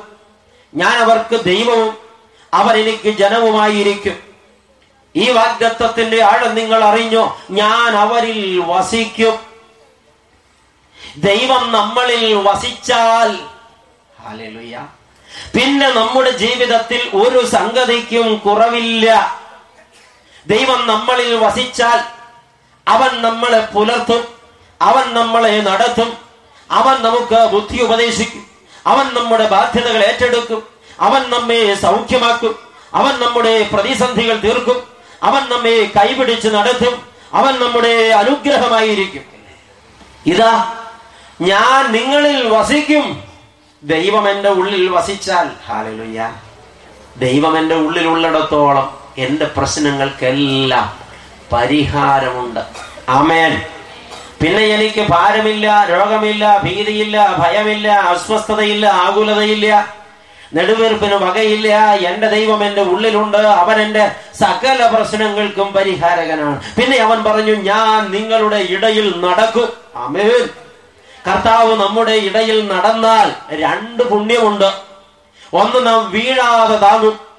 ഞാൻ 0.75 0.93
അവർക്ക് 0.93 1.45
ദൈവവും 1.45 1.97
അവരെനിക്ക് 2.55 3.09
ജനവുമായിരിക്കും. 3.09 4.17
ഈ 5.17 5.31
വാഗ്ദത്വത്തിന്റെ 5.31 6.23
ആഴം 6.23 6.55
നിങ്ങൾ 6.55 6.85
അറിഞ്ഞോ? 6.85 7.41
ഞാൻ 7.51 7.97
അവരിൽ 7.97 8.63
വസിക്കും. 8.67 9.39
ദൈവം 11.17 11.73
നമ്മളിൽ 11.73 12.35
വസിച്ചാൽ 12.35 13.37
പിന്നെ 15.55 15.89
നമ്മുടെ 15.91 16.31
ജീവിതത്തിൽ 16.31 17.11
ഒരു 17.15 17.47
സംഗതിക്കും 17.47 18.37
കുറവില്ല. 18.37 19.07
ദൈവം 20.47 20.87
നമ്മളിൽ 20.87 21.37
വസിച്ചാൽ 21.37 22.01
അവൻ 22.89 23.23
നമ്മളെ 23.23 23.69
പുലർത്തും 23.75 24.29
അവൻ 24.83 25.15
നമ്മളെ 25.15 25.61
നടത്തും. 25.61 26.32
അവൻ 26.73 27.03
നമുക്ക് 27.03 27.53
ബുദ്ധി 27.53 27.83
ഉപദേശിക്കും. 27.83 28.47
അവൻ 28.87 29.15
നമ്മുടെ 29.15 29.49
ബാധ്യതകൾ 29.49 30.05
ഏറ്റെടുക്കും. 30.05 30.63
അവൻ 31.01 31.31
നമ്മെ 31.31 31.75
സൗഖ്യമാക്കും. 31.75 32.59
അവൻ 32.95 33.21
നമ്മുടെ 33.21 33.69
പ്രതിസന്ധികൾ 33.73 34.41
തീർക്കും. 34.45 34.83
അവൻ 35.23 35.43
നമ്മെ 35.43 35.91
കൈപിടിച്ച് 35.97 36.49
നടത്തും. 36.49 37.03
അവൻ 37.33 37.61
നമ്മുടെ 37.61 37.89
അനുഗ്രഹമായിരിക്കും. 37.89 39.23
ഇതാ 40.27 40.75
ഞാൻ 41.41 41.93
നിങ്ങളിൽ 41.93 42.49
വസിക്കും. 42.49 43.25
ദൈവം 43.83 44.31
എന്റെ 44.31 44.49
ഉള്ളിൽ 44.49 44.89
വസിച്ചാൽ 44.89 45.51
ഹാലലുയ്യ 45.67 46.35
ദൈവം 47.17 47.59
എന്റെ 47.59 47.75
ഉള്ളിലുള്ളിടത്തോളം 47.75 48.99
എന്റെ 49.19 49.45
പ്രശ്നങ്ങൾക്കെല്ലാം 49.45 50.99
പരിഹാരമുണ്ട്. 51.53 52.61
ആമേൻ. 53.09 53.63
പിന്നെ 54.43 54.63
എനിക്ക് 54.63 55.07
ഭാരമില്ല 55.09 55.87
രോഗമില്ല 55.91 56.61
ഭീതിയില്ല 56.63 57.37
ഭയമില്ല 57.39 57.89
അസ്വസ്ഥതയില്ല 57.89 58.87
ആകുലതയില്ല. 58.87 59.97
നെടുവീർപ്പിന് 60.55 61.15
വകയില്ല. 61.15 61.95
എന്റെ 61.95 62.29
ദൈവം 62.29 62.65
എന്റെ 62.65 62.83
ഉള്ളിലുണ്ട്. 62.83 63.37
അവൻ 63.37 63.81
എന്റെ 63.83 64.13
സകല 64.41 64.87
പ്രശ്നങ്ങൾക്കും 64.87 65.73
പരിഹാരകനാണ്. 65.73 66.61
പിന്നെ 66.77 66.99
അവൻ 66.99 67.25
പറഞ്ഞു 67.25 67.55
ഞാൻ 67.55 68.11
നിങ്ങളുടെ 68.11 68.57
ഇടയിൽ 68.57 69.21
നടക്കും. 69.21 69.73
അമേൻ 69.97 70.49
കർത്താവ് 71.29 71.81
നമ്മുടെ 71.81 72.13
ഇടയിൽ 72.13 72.69
നടന്നാൽ 72.73 73.29
രണ്ട് 73.51 74.03
പുണ്യമുണ്ട്. 74.03 74.71
ഒന്ന് 75.55 75.87
നാം 75.87 76.11
വീഴാതെ 76.11 76.77
താങ്ങും. 76.77 77.32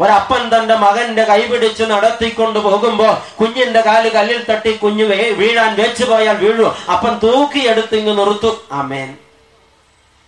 ഒരപ്പൻ 0.00 0.42
തന്റെ 0.52 0.74
മകന്റെ 0.74 1.24
കൈപിടിച്ച് 1.24 1.84
നടത്തിക്കൊണ്ട് 1.92 2.58
പോകുമ്പോ 2.58 3.08
കുഞ്ഞിന്റെ 3.40 3.80
കാൽ 3.80 4.08
കല്ലിൽ 4.08 4.44
തട്ടി 4.50 4.72
കുഞ്ഞ് 4.72 5.04
വീഴാൻ 5.40 5.70
വെച്ചു 5.80 6.04
പോയാൽ 6.04 6.36
വീഴു. 6.36 6.66
അപ്പൻ 6.92 7.14
തൂക്കിയെടുത്ത് 7.22 7.96
ഇങ്ങ് 7.96 8.18
നിർത്തും. 8.18 8.56
അമേൻ 8.72 9.16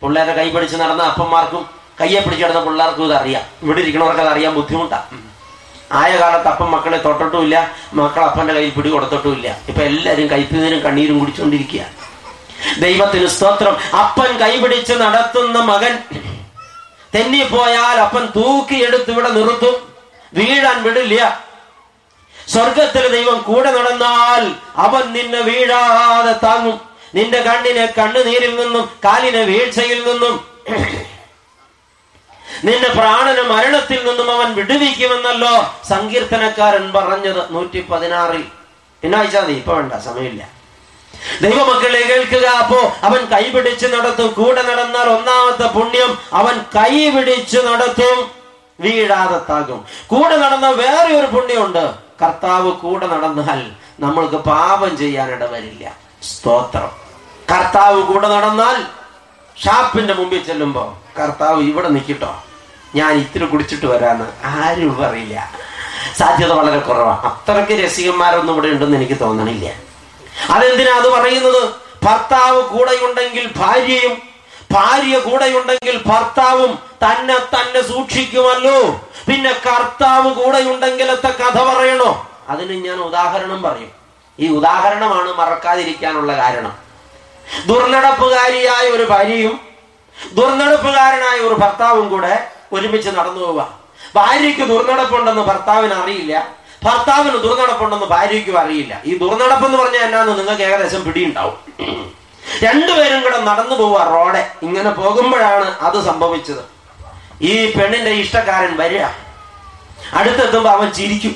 പിള്ളേരെ 0.03 0.33
കൈപിടിച്ച് 0.33 0.77
നടന്ന 0.77 1.03
അപ്പന്മാർക്കും 1.03 1.63
കയ്യെ 2.01 2.21
പിടിച്ച് 2.21 2.45
നടന്ന 2.45 2.61
പിള്ളേർക്കും 2.65 3.05
ഇത് 3.05 3.15
അറിയാം. 3.15 3.43
ഇവിടെ 3.63 3.81
ഇരിക്കണവർക്ക് 3.81 4.21
അത് 4.21 4.29
അറിയാൻ 4.29 4.55
ബുദ്ധിമുട്ടാ. 4.55 5.01
ആയ 5.93 6.11
കാലത്ത് 6.21 6.49
അപ്പം 6.49 6.71
മക്കളെ 6.73 6.99
തൊട്ടിട്ടുമില്ല. 7.05 7.57
മക്കൾ 7.93 8.23
അപ്പന്റെ 8.25 8.55
കയ്യിൽ 8.55 8.71
പിടി 8.71 8.91
കൊടുത്തിട്ടുമില്ല. 8.91 9.49
ഇപ്പൊ 9.69 9.83
എല്ലാവരും 9.83 10.27
കൈപ്പീതിനും 10.31 10.81
കണ്ണീരും 10.81 11.19
കുടിച്ചുകൊണ്ടിരിക്കുക 11.19 11.83
ദൈവത്തിന് 12.85 13.27
സ്തോത്രം. 13.27 13.77
അപ്പൻ 13.97 14.31
കൈപിടിച്ച് 14.43 14.95
നടത്തുന്ന 15.03 15.59
മകൻ 15.73 15.95
തെന്നിപ്പോയാൽ 17.15 17.97
അപ്പൻ 18.07 18.25
തൂക്കിയെടുത്ത് 18.37 19.11
ഇവിടെ 19.11 19.31
നിർത്തും. 19.39 19.77
വീഴാൻ 20.39 20.77
വിടില്ല. 20.83 21.17
സ്വർഗത്തിൽ 22.35 23.05
ദൈവം 23.15 23.39
കൂടെ 23.49 23.71
നടന്നാൽ 23.79 24.45
അവൻ 24.85 25.05
നിന്നെ 25.17 25.41
വീഴാതെ 25.49 26.35
താങ്ങും. 26.45 26.79
നിന്റെ 27.15 27.41
കണ്ണിനെ 27.49 27.87
കണ്ണുനീരിൽ 27.99 28.53
നിന്നും 28.61 28.85
കാലിനെ 29.05 29.43
വീഴ്ചയിൽ 29.51 30.01
നിന്നും. 30.09 30.37
നിന്റെ 32.65 32.89
പ്രാണന 32.99 33.39
മരണത്തിൽ 33.51 34.01
നിന്നും 34.09 34.29
അവൻ 34.37 34.49
വിടുവിക്കുമെന്നല്ലോ 34.55 35.53
സങ്കീർത്തനക്കാരൻ 35.89 36.85
പറഞ്ഞത് 36.97 37.43
നൂറ്റി 37.55 37.81
പതിനാറിൽ 37.91 38.43
പിന്നെ 39.03 39.19
അയച്ചാൽ 39.19 39.43
മതി 39.43 39.53
ഇപ്പൊ 39.53 39.73
വേണ്ട 39.75 39.93
സമയമില്ല. 40.07 40.43
ദൈവമക്കളെ 41.43 42.01
കേൾക്കുക. 42.01 42.49
അപ്പോ 42.49 42.93
അവൻ 43.03 43.25
കൈപിടിച്ച് 43.25 43.87
നടത്തും. 43.87 44.33
കൂടെ 44.33 44.63
നടന്നാൽ 44.63 45.05
ഒന്നാമത്തെ 45.05 45.79
പുണ്യം 45.79 46.19
അവൻ 46.33 46.59
കൈപിടിച്ച് 46.59 47.59
നടത്തും. 47.59 48.31
വീഴാതെ 48.81 49.41
താകും. 49.51 49.85
കൂടെ 50.07 50.37
നടന്ന 50.37 50.71
വേറെ 50.71 51.15
ഒരു 51.15 51.27
പുണ്യമുണ്ട്. 51.27 51.95
കർത്താവ് 52.23 52.73
കൂടെ 52.73 53.07
നടന്നാൽ 53.07 53.71
നമ്മൾക്ക് 54.01 54.37
പാപം 54.37 54.99
ചെയ്യാനിട 54.99 55.45
വരില്ല. 55.45 55.93
സ്തോത്രം. 56.23 56.91
കർത്താവ് 57.55 58.03
കൂടെ 58.03 58.29
നടന്നാൽ 58.29 58.83
ഷാപ്പിന്റെ 59.65 60.15
മുമ്പിൽ 60.15 60.45
ചെല്ലുമ്പോ 60.45 60.99
കർത്താവ് 61.19 61.63
ഇവിടെ 61.63 61.89
നിൽക്കിട്ടോ. 61.89 62.45
ഞാൻ 62.95 63.13
ഇത്തിരി 63.13 63.45
കുടിച്ചിട്ട് 63.45 63.87
വരാന്ന് 63.87 64.25
ആരും 64.45 65.03
പറയില്ല 65.03 65.53
സാധ്യത 66.19 66.53
വളരെ 66.53 66.79
കുറവാണ് 66.79 67.19
അത്രയ്ക്ക് 67.19 67.73
രസികന്മാരൊന്നും 67.85 68.53
ഇവിടെ 68.53 68.67
ഉണ്ടെന്ന് 68.67 68.97
എനിക്ക് 68.97 69.21
തോന്നണില്ല. 69.21 69.90
അതെന്തിനാ 70.51 70.97
അത് 70.97 71.11
പറയുന്നത്? 71.11 71.69
ഭർത്താവ് 72.03 72.63
കൂടെയുണ്ടെങ്കിൽ 72.63 73.51
ഭാര്യയും 73.57 74.23
ഭാര്യ 74.73 75.19
കൂടെയുണ്ടെങ്കിൽ 75.19 76.03
ഭർത്താവും 76.07 76.79
തന്നെ 77.05 77.39
തന്നെ 77.39 77.83
സൂക്ഷിക്കുമല്ലോ. 77.83 79.01
പിന്നെ 79.29 79.53
കർത്താവ് 79.53 80.35
കൂടെയുണ്ടെങ്കിലത്തെ 80.35 81.29
കഥ 81.29 81.63
പറയണോ? 81.63 82.27
അതിന് 82.49 82.85
ഞാൻ 82.85 83.01
ഉദാഹരണം 83.01 83.63
പറയും. 83.63 83.91
ഈ 84.39 84.49
ഉദാഹരണമാണ് 84.49 85.33
മറക്കാതിരിക്കാനുള്ള 85.33 86.37
കാരണം. 86.37 86.79
ദുർനടപ്പുകാരിയായ 87.67 88.89
ഒരു 88.89 89.03
ഭാര്യയും 89.03 89.61
ദുർനടപ്പുകാരനായ 90.33 91.39
ഒരു 91.39 91.55
ഭർത്താവും 91.55 92.09
കൂടെ 92.09 92.49
ഒരുമിച്ച് 92.73 93.11
നടന്നു 93.11 93.41
പോവുക 93.41 93.69
ഭാര്യയ്ക്ക് 94.15 94.61
ദുർനടപ്പുണ്ടെന്ന് 94.61 95.43
ഭർത്താവിന് 95.43 95.95
അറിയില്ല. 95.95 96.60
ഭർത്താവിന് 96.85 97.39
ദുർനടപ്പുണ്ടെന്ന് 97.45 98.07
ഭാര്യയ്ക്കും 98.07 98.59
അറിയില്ല. 98.59 99.03
ഈ 99.05 99.19
ദുർനടപ്പ് 99.19 99.65
എന്ന് 99.67 99.79
പറഞ്ഞാൽ 99.79 100.03
എന്നാന്ന് 100.03 100.39
നിങ്ങൾക്ക് 100.39 100.63
ഏകദേശം 100.63 101.05
പിടിയുണ്ടാവും. 101.05 101.57
രണ്ടുപേരും 102.63 103.21
കൂടെ 103.23 103.39
നടന്നു 103.39 103.75
പോവുക 103.75 104.03
റോഡെ. 104.15 104.43
ഇങ്ങനെ 104.63 104.91
പോകുമ്പോഴാണ് 104.91 105.67
അത് 105.81 105.99
സംഭവിച്ചത്. 106.09 106.63
ഈ 107.43 107.53
പെണ്ണിന്റെ 107.77 108.11
ഇഷ്ടക്കാരൻ 108.11 108.77
വരിക. 108.77 109.05
അടുത്തെത്തുമ്പോ 110.19 110.71
അവൻ 110.71 110.89
ചിരിക്കും. 110.91 111.35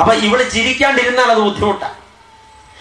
അപ്പൊ 0.00 0.14
ഇവിടെ 0.14 0.44
ചിരിക്കാണ്ടിരുന്നാൽ 0.54 1.30
അത് 1.34 1.40
ബുദ്ധിമുട്ടാണ് 1.40 1.98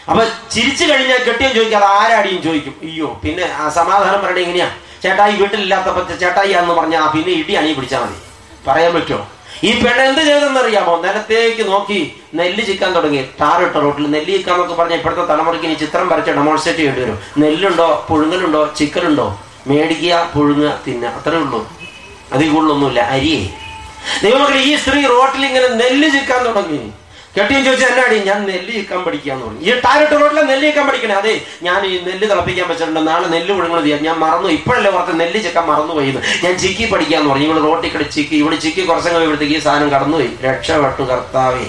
അപ്പൊ 0.10 0.24
ചിരിച്ചു 0.54 0.84
കഴിഞ്ഞാൽ 0.84 1.20
കെട്ടിയും 1.24 1.54
ചോദിക്കും 1.56 1.78
അത് 1.78 1.86
ആരാടിയും? 1.86 2.41
ചോദിക്കും. 2.44 2.74
അയ്യോ 2.84 3.20
പിന്നെ 3.24 3.46
ആ 3.60 3.70
സമാധാനം 3.70 4.22
പറയണേ 4.24 4.41
ഇങ്ങനെയാ 4.41 4.70
ചേട്ടായി 5.04 5.34
വീട്ടിലില്ലാത്തപ്പോ 5.36 6.02
ചേട്ടായി 6.24 6.52
എന്ന് 6.62 6.74
പറഞ്ഞാൽ 6.74 7.08
പിന്നെ 7.16 7.32
ഇടി 7.41 7.54
അണി 7.54 7.72
പിടിച്ചാൽ 7.74 8.02
മതി. 8.04 8.18
പറയാൻ 8.68 8.94
പറ്റുമോ? 8.94 9.24
ഈ 9.64 9.84
പെണ്ണ് 9.84 10.01
എന്ത് 10.01 10.22
ചെയ്തെന്നറിയാമോ 10.22 11.01
നിലത്തേക്ക് 11.01 11.72
നോക്കി 11.72 12.16
നെല്ല് 12.34 12.66
ചിക്കാൻ 12.66 12.95
തുടങ്ങി. 12.95 13.22
ടാറിട്ട 13.41 13.76
റോട്ടിൽ 13.76 14.11
നെല്ല് 14.11 14.38
ചിക്കാന്നൊക്കെ 14.38 14.76
പറഞ്ഞ 14.76 14.93
ഇപ്പോഴത്തെ 14.93 15.26
തലമുറയ്ക്ക് 15.26 15.68
ഇനി 15.68 15.74
ചിത്രം 15.74 16.09
വരച്ച് 16.09 16.32
ഡെമോൺസ്ട്രേറ്റ് 16.32 16.80
ചെയ്യേണ്ടി 16.80 17.01
വരും. 17.01 17.20
നെല്ലുണ്ടോ? 17.38 18.05
പുഴുങ്ങലുണ്ടോ? 18.09 18.74
ചിക്കലുണ്ടോ 18.78 19.41
മേടിക്കുക 19.68 20.32
പുഴുങ്ങുക 20.36 20.80
തിന്നുക. 20.88 21.09
അത്രേ 21.09 21.38
ഉള്ളൂ. 21.38 21.70
അതിൽ 22.34 22.49
കൂടുതലൊന്നുമില്ല. 22.49 22.99
അരിയേ. 22.99 23.49
ദൈവമക്കളെ 24.24 24.57
ഈ 24.57 24.76
സ്ത്രീ 24.76 25.05
റോട്ടിൽ 25.05 25.45
ഇങ്ങനെ 25.45 25.68
നെല്ല് 25.68 26.09
ചിക്കാൻ 26.09 26.45
തുടങ്ങി. 26.45 26.91
കെട്ടിയും 27.38 27.66
ചോദിച്ചാൽ 27.66 27.88
എന്നാടി 27.88 28.20
ഞാൻ 28.20 28.44
നെല്ല് 28.46 28.74
ചിക്കാൻ 28.74 29.04
പഠിക്കാന്ന് 29.04 29.46
പറഞ്ഞു. 29.46 29.60
ഈ 29.60 29.80
ടാരറ്റ് 29.80 30.22
റോഡിലെ 30.22 30.42
നെല്ല് 30.42 30.68
ചിക്കാൻ 30.68 30.88
പഠിക്കണേ. 30.88 31.16
അതെ 31.16 31.42
ഞാൻ 31.62 31.86
ഈ 31.86 31.98
നെല്ല് 31.98 32.30
തിളപ്പിക്കാൻ 32.30 32.68
വെച്ചിട്ടുണ്ട്. 32.68 33.08
നാളെ 33.08 33.28
നെല്ല് 33.28 33.54
പുഴുങ്ങണത് 33.54 33.84
ചെയ്യാം. 33.84 34.04
ഞാൻ 34.04 34.16
മറന്നു. 34.16 34.50
ഇപ്പോഴല്ലേ 34.50 34.92
ഓർത്ത് 34.92 35.20
നെല്ല് 35.20 35.40
ചെക്കാൻ 35.40 35.66
മറന്നു 35.66 35.94
പോയി 35.94 36.18
ഞാൻ 36.44 36.58
ചിക്കി 36.58 36.92
പഠിക്കാന്ന് 36.92 37.30
പറഞ്ഞു. 37.30 37.46
ഇവിടെ 37.46 37.60
റോട്ടിൽ 37.60 37.92
കിട 37.92 38.02
ചിക്കി. 38.02 38.36
ഇവിടെ 38.36 38.56
ചിക്കി 38.56 38.82
കുറച്ചങ്ങ് 38.82 39.16
കഴിയുമ്പോഴത്തേക്ക് 39.16 39.56
ഈ 39.56 39.60
സാധനം 39.60 39.90
കടന്നുപോയി. 39.90 40.30
രക്ഷപ്പെട്ടു 40.44 41.02
കർത്താവേ. 41.02 41.66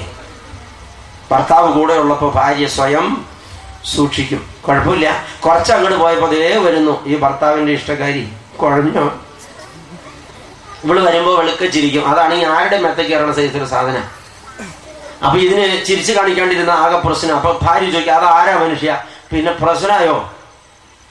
ഭർത്താവ് 1.30 1.72
കൂടെ 1.72 1.94
ഉള്ളപ്പോ 1.94 2.30
ഭാര്യ 2.30 2.66
സ്വയം 2.66 3.24
സൂക്ഷിക്കും. 3.94 4.46
കുഴപ്പമില്ല. 4.68 5.24
കുറച്ചങ്ങോട്ട് 5.46 5.96
പോയപ്പോ 5.96 6.28
അതേ 6.28 6.56
വരുന്നു. 6.56 7.06
ഈ 7.06 7.16
ഭർത്താവിന്റെ 7.16 7.72
ഇഷ്ടക്കാരി. 7.72 8.28
കുഴഞ്ഞ? 8.62 9.10
ഇവൾ 10.84 11.04
വരുമ്പോ 11.04 11.34
വെളുക്കച്ചിരിക്കും. 11.34 12.08
അതാണ് 12.08 12.34
ഈ 12.34 12.44
ആരുടെ 12.44 12.78
മെത്തക്കേറുന്ന 12.78 13.32
സൈസിലെ 13.32 13.66
സാധനം? 13.66 14.23
അപ്പൊ 15.24 15.36
ഇതിന് 15.46 15.66
ചിരിച്ചു 15.88 16.12
കാണിക്കാണ്ടിരുന്ന 16.12 16.72
ആകെ 16.84 16.98
പ്രശ്നം. 17.06 17.34
അപ്പൊ 17.38 17.50
ഭാര്യ 17.64 17.90
ചോദിക്കുക 17.90 18.14
അത് 18.20 18.26
ആരാ 18.36 18.54
മനുഷ്യ? 18.64 18.92
പിന്നെ 19.32 19.52
പ്രശ്നമായോ? 19.62 20.16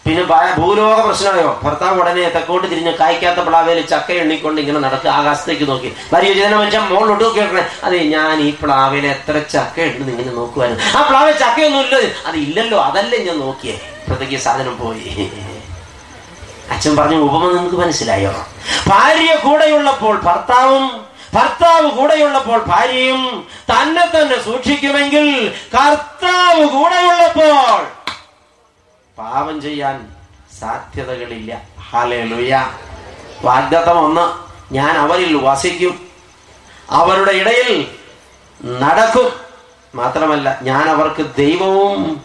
പിന്നെ 0.06 0.24
ഭൂലോക 0.58 0.96
പ്രശ്നമായോ? 1.08 1.50
ഭർത്താവ് 1.64 2.00
ഉടനെ 2.02 2.24
തെക്കോട്ട് 2.36 2.66
തിരിഞ്ഞ് 2.72 2.94
കായ്ക്കാത്ത 3.02 3.40
പ്ലാവേൽ 3.48 3.80
ചക്ക 3.92 4.10
എണ്ണിക്കൊണ്ട് 4.24 4.60
ഇങ്ങനെ 4.62 4.80
നടക്കുക 4.86 5.10
ആകാശത്തേക്ക് 5.20 5.66
നോക്കി. 5.70 5.90
ഭാര്യ 6.12 6.28
ചോദിച്ചാൽ 6.30 6.56
മനുഷ്യൻ 6.62 6.84
മോളിലോട്ട് 6.94 7.24
നോക്കി 7.24 7.40
നോക്കണേ. 7.44 7.64
അതെ 7.86 8.00
ഞാൻ 8.16 8.36
ഈ 8.48 8.50
പ്ലാവിൽ 8.62 9.06
എത്ര 9.14 9.36
ചക്ക 9.54 9.78
ഉണ്ട് 10.00 10.12
ഇങ്ങനെ 10.14 10.34
നോക്കുവായിരുന്നു 10.40 10.84
ആ 10.98 11.02
പ്ലാവിൽ 11.10 11.36
ചക്കയൊന്നും 11.44 11.82
ഇല്ല. 11.86 11.96
അത് 12.28 12.38
ഇല്ലല്ലോ 12.46 12.80
അതല്ലേ 12.90 13.20
ഞാൻ 13.28 13.38
നോക്കിയേ. 13.46 13.76
പ്രത്യേകിച്ച് 14.08 14.44
സാധനം 14.48 14.76
പോയി. 14.84 15.06
അച്ഛൻ 16.74 16.94
പറഞ്ഞു 17.00 17.18
ഉപമ 17.28 17.44
നിങ്ങൾക്ക് 17.56 17.80
മനസ്സിലായോ? 17.84 18.34
ഭാര്യ 18.92 19.32
കൂടെയുള്ളപ്പോൾ 19.46 20.16
ഭർത്താവും 20.28 20.86
ഭർത്താവ് 21.34 21.92
കൂടെയുള്ളപ്പോൾ 21.92 22.64
ഭാര്യയും 22.64 23.48
തന്നെ 23.72 24.06
തന്നെ 24.06 24.44
സൂക്ഷിക്കുമെങ്കിൽ 24.44 25.54
കർത്താവ് 25.74 26.66
കൂടെയുള്ളപ്പോൾ 26.66 27.88
പാപം 29.18 29.62
ചെയ്യാൻ 29.62 30.16
സാധ്യതകളില്ല. 30.60 31.62
ഹാലേലുയ 31.90 32.66
വാഗ്ദത്തം 33.44 34.00
ഒന്ന് 34.00 34.54
ഞാൻ 34.74 34.98
അവരിൽ 34.98 35.40
വസിക്കും. 35.44 36.08
അവരുടെ 36.90 37.32
ഇടയിൽ 37.32 37.88
നടക്കും. 38.66 39.34
മാത്രമല്ല 39.96 40.60
ഞാൻ 40.62 40.90
അവർക്ക് 40.90 41.36
ദൈവവും 41.38 42.22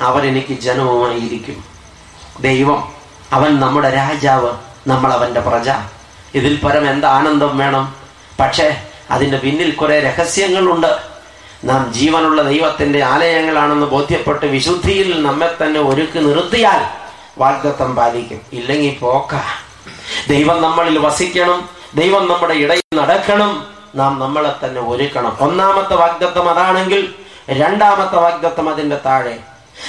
അവരെനിക്ക് 0.00 0.60
ജനവുമായിരിക്കും. 0.60 1.64
ദൈവം 2.40 2.92
അവൻ 3.32 3.60
നമ്മുടെ 3.60 3.90
രാജാവ് 3.90 4.52
നമ്മൾ 4.86 5.12
അവന്റെ 5.12 5.40
പ്രജ. 5.40 5.70
ഇതിൽ 6.34 6.60
പരം 6.64 6.90
എന്ത് 6.90 7.06
ആനന്ദം 7.06 7.58
വേണം? 7.58 8.03
പക്ഷേ 8.40 8.82
അതിന്റെ 9.10 9.38
പിന്നിൽ 9.38 9.70
കുറെ 9.70 10.00
രഹസ്യങ്ങളുണ്ട്. 10.00 10.98
നാം 11.64 11.92
ജീവനുള്ള 11.92 12.42
ദൈവത്തിന്റെ 12.42 13.04
ആലയങ്ങളാണെന്ന് 13.04 13.86
ബോധ്യപ്പെട്ട് 13.86 14.46
വിശുദ്ധിയിൽ 14.46 15.22
നമ്മെ 15.22 15.56
തന്നെ 15.62 15.80
ഒരുക്കി 15.80 16.18
നിർത്തിയാൽ 16.18 16.84
വാഗ്ദത്തം 17.38 17.96
പാലിക്കും. 17.96 18.40
ഇല്ലെങ്കിൽ 18.52 18.98
പോക്ക. 18.98 19.34
ദൈവം 20.28 20.62
നമ്മളിൽ 20.62 20.98
വസിക്കണം 20.98 21.68
ദൈവം 21.94 22.28
നമ്മുടെ 22.28 22.54
ഇടയിൽ 22.54 22.96
നടക്കണം 22.96 23.66
നാം 23.94 24.18
നമ്മളെ 24.18 24.66
തന്നെ 24.66 24.80
ഒരുക്കണം. 24.80 25.36
ഒന്നാമത്തെ 25.40 25.94
വാഗ്ദത്തം 25.94 26.50
അതാണെങ്കിൽ 26.50 27.14
രണ്ടാമത്തെ 27.50 28.16
വാഗ്ദത്തം 28.16 28.68
അതിന്റെ 28.68 28.98
താഴെ. 29.06 29.38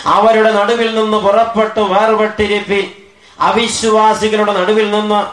അവരുടെ 0.05 0.51
നടുവിൽ 0.51 0.95
നിന്ന് 0.95 1.17
പുറപ്പെട്ട് 1.17 1.79
വേർപെട്ടിരിപ്പിൻ 1.79 2.91
അവിശ്വാസികളുടെ 3.39 4.53
നടുവിൽ 4.53 4.91
നിന്ന് 4.91 5.25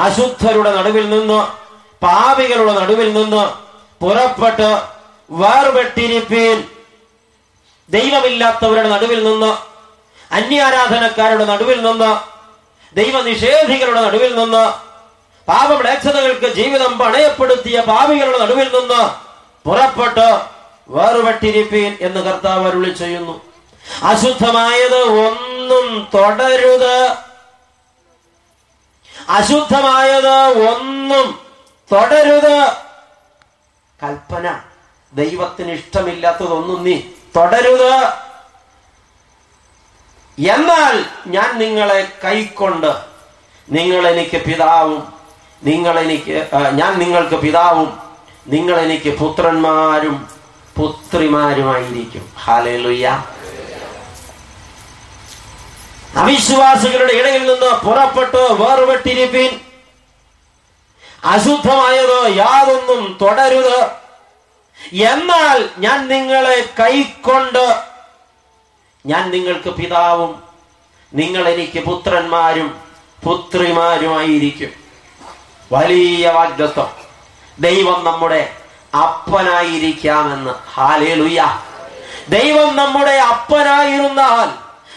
അശുദ്ധരുടെ 0.00 0.76
നടുവിൽ 0.76 1.10
നിന്ന് 1.10 1.63
പാപികളുടെ 2.04 2.72
നടുവിൽ 2.72 3.12
നിന്ന് 3.12 3.52
പുറപ്പെട്ട് 4.04 4.82
വേർപെട്ടിരിപ്പീൻ 5.30 6.64
ദൈവമില്ലാത്തവരുടെ 7.88 8.88
നടുവിൽ 8.88 9.24
നിന്ന് 9.24 9.56
അന്യാരാധനക്കാരുടെ 10.34 11.44
നടുവിൽ 11.44 11.82
നിന്ന് 11.82 12.20
ദൈവനിഷേധികളുടെ 12.96 14.00
നടുവിൽ 14.00 14.36
നിന്ന് 14.36 14.72
പാപമ്ലേച്ഛതകൾക്ക് 15.48 16.54
ജീവിതം 16.54 16.98
പണയപ്പെടുത്തിയ 16.98 17.80
പാപികളുടെ 17.80 18.38
നടുവിൽ 18.38 18.68
നിന്ന് 18.78 19.02
പുറപ്പെട്ട് 19.68 20.40
വേറുപെട്ടിരിപ്പീൻ 20.88 21.96
എന്ന് 22.00 22.20
കർത്താവ് 22.20 22.68
അരുളി 22.68 22.90
ചെയ്യുന്നു. 22.90 23.40
അശുദ്ധമായത് 24.02 25.02
ഒന്നും 25.02 26.08
തുടരുത്. 26.14 27.16
അശുദ്ധമായത് 29.28 30.68
ഒന്നും 30.68 31.43
തുടരുത്. 31.92 32.72
കൽപ്പന. 34.02 34.60
ദൈവത്തിന് 35.14 35.72
ഇഷ്ടമില്ലാത്തതൊന്നും 35.72 36.84
നീ 36.84 37.00
തൊടരുത്. 37.36 37.92
എന്നാൽ 40.38 41.04
ഞാൻ 41.26 41.58
നിങ്ങളെ 41.58 42.12
കൈക്കൊണ്ട് 42.24 42.94
നിങ്ങൾ 43.70 44.08
എനിക്ക് 44.08 44.44
പിതാവും 44.44 45.12
നിങ്ങൾ 45.62 46.00
എനിക്ക് 46.00 46.48
ഞാൻ 46.74 46.98
നിങ്ങൾക്ക് 46.98 47.36
പിതാവും 47.36 47.98
നിങ്ങൾ 48.46 48.80
എനിക്ക് 48.80 49.18
പുത്രന്മാരും 49.18 50.28
പുത്രിമാരുമായിരിക്കും. 50.76 52.32
ഹാലേലുയ്യ 52.38 53.24
അവിശ്വാസികളുടെ 56.16 57.12
ഇടയിൽ 57.12 57.46
നിന്ന് 57.46 57.86
പുറപ്പെട്ടു 57.86 58.36
വേർപെട്ടിരിപ്പീൻ. 58.36 59.63
അശുദ്ധമായത് 61.24 62.36
യാതൊന്നും 62.36 63.18
തുടരുത്. 63.22 63.90
എന്നാൽ 64.92 65.68
ഞാൻ 65.78 66.08
നിങ്ങളെ 66.08 66.68
കൈക്കൊണ്ട് 66.80 67.82
ഞാൻ 69.06 69.30
നിങ്ങൾക്ക് 69.30 69.70
പിതാവും 69.70 70.42
നിങ്ങൾ 71.14 71.48
എനിക്ക് 71.48 71.80
പുത്രന്മാരും 71.80 72.80
പുത്രിമാരുമായിരിക്കും. 73.24 74.72
വലിയ 75.72 76.30
വാഗ്ദത്വം 76.30 76.90
ദൈവം 77.60 78.04
നമ്മുടെ 78.04 78.52
അപ്പനായിരിക്കാമെന്ന്. 79.02 80.50
ഹാലേലുയ 80.50 81.58
ദൈവം 82.28 82.76
നമ്മുടെ 82.76 83.10
അപ്പനായിരുന്നാൽ 83.10 84.48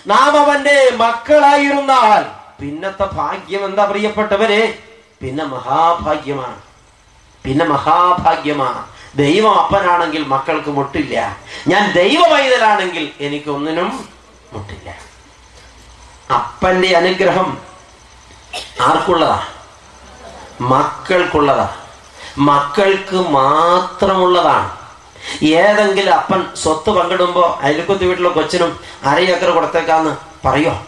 നാം 0.07 0.39
അവന്റെ 0.39 0.91
മക്കളായിരുന്നാൽ 0.95 2.23
പിന്നത്തെ 2.61 3.03
ഭാഗ്യം 3.03 3.65
എന്താ 3.65 3.85
പ്രിയപ്പെട്ടവരെ? 3.85 4.86
പിന്നെ 5.21 5.43
മഹാഭാഗ്യമാണ്. 5.43 6.61
പിന്നെ 7.43 7.65
മഹാഭാഗ്യമാണ്. 7.65 8.87
ദൈവം 9.15 9.61
അപ്പനാണെങ്കിൽ 9.61 10.23
മക്കൾക്ക് 10.23 10.69
മുട്ടില്ല. 10.69 11.37
ഞാൻ 11.67 11.91
ദൈവ 11.91 12.21
പൈതലാണെങ്കിൽ 12.31 13.11
എനിക്കൊന്നിനും 13.19 14.09
മുട്ടില്ല. 14.53 14.89
അപ്പന്റെ 16.33 16.97
അനുഗ്രഹം 16.97 17.57
ആർക്കുള്ളതാ? 18.81 19.47
മക്കൾക്കുള്ളതാ. 20.61 21.75
മക്കൾക്ക് 22.37 23.29
മാത്രമുള്ളതാണ്. 23.29 24.77
ഏതെങ്കിലും 25.43 26.13
അപ്പൻ 26.13 26.55
സ്വത്ത് 26.55 26.89
പങ്കിടുമ്പോ 26.89 27.59
അയൽക്കുത്തി 27.61 28.05
വീട്ടിലെ 28.05 28.29
കൊച്ചിനും 28.29 28.79
അര 29.03 29.19
ഏക്കർ 29.19 29.49
കൊടുത്തേക്കാന്ന് 29.49 30.17
പറയോ? 30.47 30.85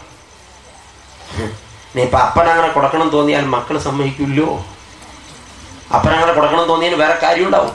നീ 1.96 2.02
ഇപ്പൊ 2.02 2.18
അപ്പൻ 2.18 2.46
അങ്ങനെ 2.50 2.68
കൊടുക്കണം 2.68 3.08
തോന്നിയാൽ 3.08 3.44
മക്കൾ 3.54 3.76
സമ്മതിക്കില്ലോ. 3.78 4.48
അപ്പൻ 5.94 6.12
അങ്ങനെ 6.16 6.32
കൊടുക്കണം 6.32 6.64
തോന്നിയാൽ 6.64 6.94
വേറെ 6.94 7.16
കാര്യം 7.22 7.46
ഉണ്ടാവും 7.46 7.74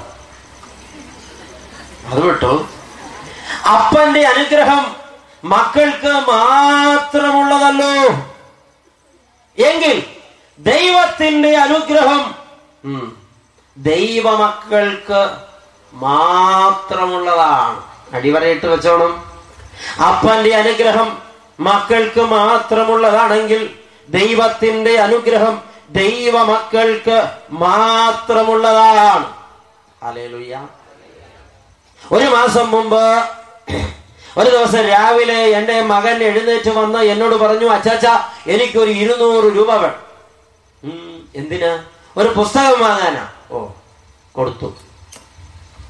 അത് 2.11 2.21
വിട്ടു. 2.27 2.51
അപ്പന്റെ 3.75 4.21
അനുഗ്രഹം 4.27 4.83
മക്കൾക്ക് 5.43 6.11
മാത്രമുള്ളതല്ലോ. 6.31 7.91
എങ്കിൽ 9.57 9.97
ദൈവത്തിന്റെ 10.59 11.51
അനുഗ്രഹം 11.57 12.21
ദൈവമക്കൾക്ക് 13.77 15.21
മാത്രമുള്ളതാണ്. 15.93 17.77
അടിവരയിട്ട് 18.15 18.65
വെച്ചോണം. 18.65 19.13
അപ്പന്റെ 20.07 20.51
അനുഗ്രഹം 20.55 21.09
മക്കൾക്ക് 21.59 22.21
മാത്രമുള്ളതാണെങ്കിൽ 22.21 23.61
ദൈവത്തിന്റെ 24.09 24.97
അനുഗ്രഹം 24.97 25.61
ദൈവമക്കൾക്ക് 25.89 27.29
മാത്രമുള്ളതാണ്. 27.49 29.33
അലേലുയ്യ 30.03 30.67
ഒരു 32.11 32.25
മാസം 32.25 32.71
മുമ്പ് 32.71 33.29
ഒരു 34.37 34.49
ദിവസം 34.49 34.81
രാവിലെ 34.81 35.43
എന്റെ 35.43 35.81
മകൻ 35.81 36.23
എഴുന്നേറ്റ് 36.23 36.69
വന്ന് 36.69 36.99
എന്നോട് 36.99 37.35
പറഞ്ഞു 37.35 37.69
അച്ചാച്ച 37.69 38.05
എനിക്കൊരു 38.49 38.91
ഇരുന്നൂറ് 38.91 39.55
രൂപ 39.55 39.73
വേണം. 39.73 40.05
എന്തിനാ? 41.35 41.83
ഒരു 42.17 42.27
പുസ്തകം 42.27 42.79
വാങ്ങാനാ. 42.79 43.29
ഓ 43.51 43.67
കൊടുത്തു. 44.31 44.73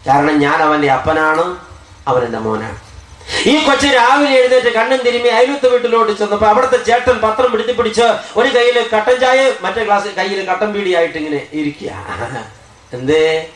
കാരണം 0.08 0.40
ഞാൻ 0.40 0.62
അവന്റെ 0.62 0.92
അപ്പനാണ് 0.92 1.58
അവൻ 2.08 2.24
എന്റെ 2.24 2.40
മോനാണ്. 2.40 2.85
ഈ 3.52 3.54
കൊച്ചു 3.66 3.88
രാവിലെ 3.88 4.36
എഴുന്നേറ്റ് 4.40 4.72
കണ്ണും 4.76 5.00
തിരുമ്മി 5.06 5.30
അയലത്ത് 5.38 5.68
വീട്ടിലോട്ട് 5.74 6.12
ചെന്നപ്പോ 6.20 6.48
അവിടുത്തെ 6.48 6.78
ചേട്ടൻ 6.88 7.18
പത്രം 7.26 7.52
പിടിത്തി 7.52 7.72
പിടിച്ച് 7.72 8.06
ഒരു 8.40 8.50
കയ്യിൽ 8.56 8.78
കട്ടൻ 8.94 9.16
ചായ 9.24 9.40
മറ്റേ 9.64 9.84
ഗ്ലാസ് 9.84 10.08
കയ്യിൽ 10.20 10.40
കട്ടൻ 10.50 10.70
പീടിയായിട്ട് 10.74 11.18
ഇങ്ങനെ 11.18 11.42
ഇരിക്കുക. 11.60 11.92
എന്തേ? 12.94 13.52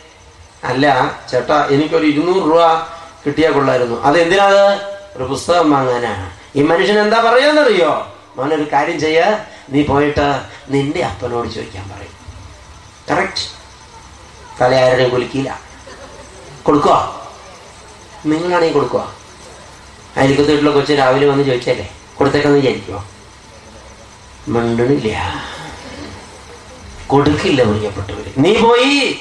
അല്ല 0.69 0.85
ചേട്ടാ 1.31 1.57
എനിക്കൊരു 1.69 2.05
ഇരുന്നൂറ് 2.05 2.45
രൂപ 2.51 2.63
കിട്ടിയാ 3.25 3.49
കൊള്ളായിരുന്നു. 3.51 3.97
അത്? 4.07 4.17
എന്തിനാത് 4.19 4.63
ഒരു 5.15 5.23
പുസ്തകം 5.23 5.71
വാങ്ങാനാണ് 5.71 6.27
ഈ 6.55 6.61
മനുഷ്യൻ 6.61 6.99
എന്താ 6.99 7.19
പറയാന്നറിയോ? 7.27 7.91
മോനൊരു 8.37 8.67
കാര്യം 8.73 8.99
ചെയ്യ. 8.99 9.21
നീ 9.69 9.83
പോയിട്ട് 9.83 10.27
നിന്റെ 10.69 11.01
അപ്പനോട് 11.03 11.47
ചോദിക്കാൻ 11.55 11.85
പറയും. 11.93 12.15
കറക്റ്റ് 13.09 13.45
തല 14.59 14.73
ആരുടെയും 14.75 15.09
കുലുക്കിയില്ല. 15.09 15.51
കൊടുക്കുക 16.63 16.95
നിങ്ങളാണെങ്കിൽ 18.25 18.73
കൊടുക്കുക 18.73 19.18
അയൽക്കത്ത് 20.17 20.49
വീട്ടിലെ 20.49 20.71
കൊച്ചു 20.71 20.93
രാവിലെ 20.93 21.27
വന്ന് 21.27 21.43
ചോദിച്ചല്ലേ? 21.43 21.91
കൊടുത്തേക്കെന്ന് 22.17 22.57
വിചാരിക്കുമോ 22.57 23.05
മണ്ടണില്ല. 24.47 25.33
കൊടുക്കില്ല 27.07 27.63
പ്രിയപ്പെട്ടവര്. 27.63 28.33
നീ 28.37 28.59
പോയി. 28.59 29.19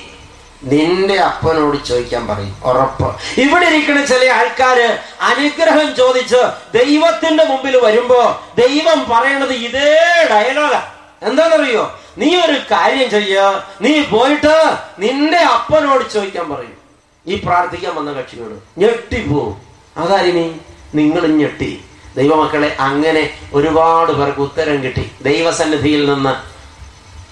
നിന്റെ 0.64 1.14
അപ്പനോട് 1.14 1.84
ചോദിക്കാൻ 1.84 2.26
പറയും. 2.26 2.57
ഉറപ്പ്. 2.64 3.41
ഇവിടെ 3.41 3.66
ഇരിക്കുന്ന 3.66 4.07
ചില 4.07 4.30
ആൾക്കാര് 4.30 4.99
അനുഗ്രഹം 5.20 5.95
ചോദിച്ച് 5.97 6.53
ദൈവത്തിന്റെ 6.74 7.45
മുമ്പിൽ 7.45 7.76
വരുമ്പോ 7.76 8.43
ദൈവം 8.59 9.07
പറയണത് 9.09 9.53
ഇതേ 9.53 10.28
ഡയലോഗാ 10.30 10.91
എന്താണെന്നറിയോ? 11.22 11.99
നീ 12.18 12.41
ഒരു 12.41 12.61
കാര്യം 12.70 13.11
ചെയ്യ. 13.11 13.62
നീ 13.80 14.03
പോയിട്ട് 14.03 14.76
നിന്റെ 14.99 15.39
അപ്പനോട് 15.39 16.12
ചോദിക്കാൻ 16.12 16.51
പറയും. 16.51 16.78
ഈ 17.26 17.34
പ്രാർത്ഥിക്കാൻ 17.34 17.95
വന്ന 17.95 18.12
കക്ഷിയോട് 18.12 18.80
ഞെട്ടിപ്പോവും. 18.80 19.62
അതാരിനി? 19.97 20.61
നിങ്ങളും 20.95 21.39
ഞെട്ടി 21.39 21.84
ദൈവമക്കളെ 22.16 22.76
അങ്ങനെ 22.80 23.30
ഒരുപാട് 23.53 24.12
പേർക്ക് 24.12 24.41
ഉത്തരം 24.41 24.82
കിട്ടി. 24.82 25.11
ദൈവസന്നിധിയിൽ 25.22 26.14
നിന്ന് 26.14 26.59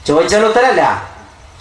ചോദിച്ചാൽ 0.06 0.46
ഉത്തരല്ല. 0.46 1.12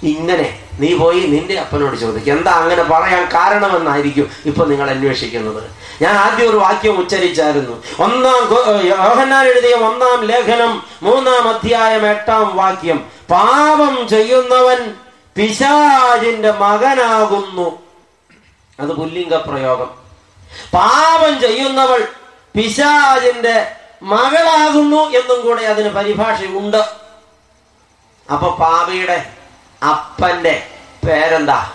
ഇങ്ങനെ 0.04 0.60
നീ 0.80 0.98
പോയി 0.98 1.20
നിന്റെ 1.20 1.60
അപ്പനോട് 1.60 1.96
ചോദിക്കും. 1.96 2.38
എന്താ 2.38 2.52
അങ്ങനെ 2.52 2.84
പറയാൻ 2.84 3.30
കാരണമെന്നായിരിക്കും 3.34 4.30
ഇപ്പൊ 4.46 4.66
നിങ്ങൾ 4.66 4.90
അന്വേഷിക്കുന്നത്. 4.90 5.64
ഞാൻ 6.02 6.16
ആദ്യം 6.16 6.50
ഒരു 6.50 6.58
വാക്യം 6.58 7.00
ഉച്ചരിച്ചായിരുന്നു. 7.00 8.04
ഒന്നാം 8.04 8.50
യോഹന്നാൻ 8.86 9.48
എഴുതിയ 9.48 9.76
ഒന്നാം 9.76 10.26
ലേഖനം 10.26 10.84
മൂന്നാം 11.04 11.50
അധ്യായം 11.50 12.08
എട്ടാം 12.08 12.56
വാക്യം. 12.56 13.06
പാപം 13.32 14.08
ചെയ്യുന്നവൻ 14.08 14.94
പിശാജിന്റെ 15.36 16.52
മകനാകുന്നു. 16.52 17.80
അത് 18.80 18.90
പുല്ലിംഗ 18.90 19.34
പ്രയോഗം 19.34 20.05
പാപം 20.74 21.40
ചെയ്യുന്നവൾ 21.40 22.08
പിശാജിന്റെ 22.56 23.72
മകളാകുന്നു 24.02 24.98
എന്നും 24.98 25.46
കൂടെ 25.46 25.62
അതിന് 25.62 25.90
പരിഭാഷയുണ്ട്. 25.90 26.78
അപ്പൊ 28.32 28.56
പാപിയുടെ 28.56 29.34
അപ്പന്റെ 29.84 30.68
പേരെന്താ? 31.08 31.72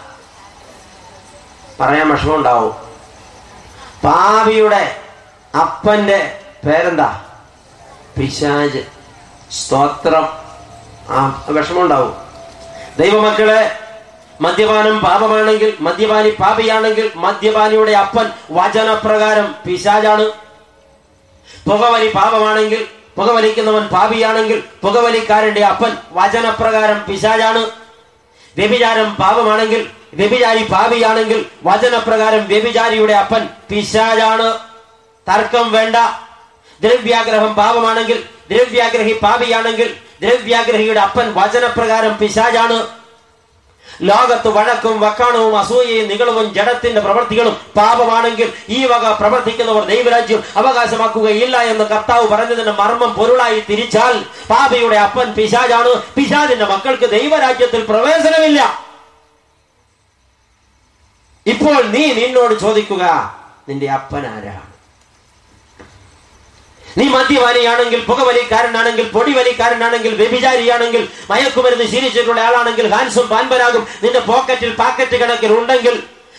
പറയാൻ 1.81 2.09
വിഷമമുണ്ടാവും. 2.09 2.73
പാപിയുടെ 4.05 4.97
അപ്പന്റെ 5.61 6.41
പേരെന്താ? 6.67 7.25
പിശാജ് 8.19 8.87
സ്തോത്രം. 9.53 10.29
ആ 11.11 11.45
വിഷമമുണ്ടാവും. 11.49 12.15
ദൈവമക്കളെ 12.99 13.79
മദ്യപാനം 14.41 15.01
പാപമാണെങ്കിൽ 15.01 15.77
മദ്യപാനി 15.81 16.31
പാപിയാണെങ്കിൽ 16.31 17.11
മദ്യപാനിയുടെ 17.15 17.93
അപ്പൻ 17.93 18.27
വചനപ്രകാരം 18.51 19.55
പിശാജാണ് 19.67 20.27
പുകവലി 21.69 22.09
പാപമാണെങ്കിൽ 22.13 22.87
പുകവലിക്കുന്നവൻ 23.17 23.87
പാപിയാണെങ്കിൽ 23.87 24.63
പുകവലിക്കാരന്റെ 24.83 25.65
അപ്പൻ 25.65 25.97
വചനപ്രകാരം 26.13 27.05
പിശാചാണ്. 27.09 27.63
വ്യഭിചാരം 28.57 29.15
പാപമാണെങ്കിൽ 29.15 29.91
വ്യഭിചാരി 30.15 30.63
പാപിയാണെങ്കിൽ 30.73 31.45
വചനപ്രകാരം 31.65 32.47
വ്യഭിചാരിയുടെ 32.47 33.13
അപ്പൻ 33.13 33.49
പിശാചാണ്. 33.71 34.49
തർക്കം 35.27 35.73
വേണ്ട. 35.73 35.97
ദ്രവ്യാഗ്രഹം 36.81 37.55
പാപമാണെങ്കിൽ 37.55 38.23
ദ്രവ്യാഗ്രഹി 38.51 39.13
പാപിയാണെങ്കിൽ 39.23 39.95
ദ്രവ്യാഗ്രഹിയുടെ 40.23 41.01
അപ്പൻ 41.01 41.35
വചനപ്രകാരം 41.35 42.17
പിശാചാണ്. 42.19 43.00
ലോകത്ത് 44.01 44.49
വഴക്കും 44.49 44.97
വക്കാണവും 45.01 45.55
അസൂയയും 45.59 46.07
നികളവും 46.09 46.47
ജഡത്തിന്റെ 46.55 47.01
പ്രവൃത്തികളും 47.01 47.55
പാപമാണെങ്കിൽ 47.77 48.49
ഈ 48.69 48.81
വക 48.85 49.13
പ്രവർത്തിക്കുന്നവർ 49.13 49.85
ദൈവരാജ്യം 49.87 50.43
അവകാശമാക്കുകയില്ല 50.57 51.57
എന്ന് 51.71 51.85
കർത്താവ് 51.85 52.27
പറഞ്ഞതിന്റെ 52.29 52.75
മർമ്മം 52.81 53.13
പൊരുളായി 53.15 53.61
തിരിച്ചാൽ 53.61 54.15
പാപയുടെ 54.49 54.97
അപ്പൻ 54.99 55.29
പിശാജാണ് 55.35 55.93
പിശാജിന്റെ 56.17 56.67
മക്കൾക്ക് 56.67 57.07
ദൈവരാജ്യത്തിൽ 57.11 57.83
പ്രവേശനമില്ല. 57.85 58.61
ഇപ്പോൾ 61.47 61.77
നീ 61.91 62.05
നിന്നോട് 62.15 62.55
ചോദിക്കുക 62.61 63.05
നിന്റെ 63.69 63.89
അപ്പൻ 63.91 64.25
ആരാണ് 64.27 64.67
നീ 66.97 67.05
മദ്യപാനിയാണെങ്കിൽ 67.15 68.01
പുകവലിക്കാരനാണെങ്കിൽ 68.09 69.07
പൊടിവലിക്കാരനാണെങ്കിൽ 69.15 70.13
വ്യഭിചാരിയാണെങ്കിൽ 70.21 71.03
മയക്കുമരുന്ന് 71.31 71.87
ശീലിച്ചിട്ടുള്ള 71.91 72.41
ആളാണെങ്കിൽ 72.47 72.87
ഹാൻസും 72.93 73.27
പാൻപരാകും 73.31 73.85
നിന്റെ 74.03 74.23
പോക്കറ്റിൽ 74.27 74.73
പാക്കറ്റ് 74.81 75.19
കണക്കിൽ 75.21 75.53
ഉണ്ടെങ്കിൽ 75.59 75.95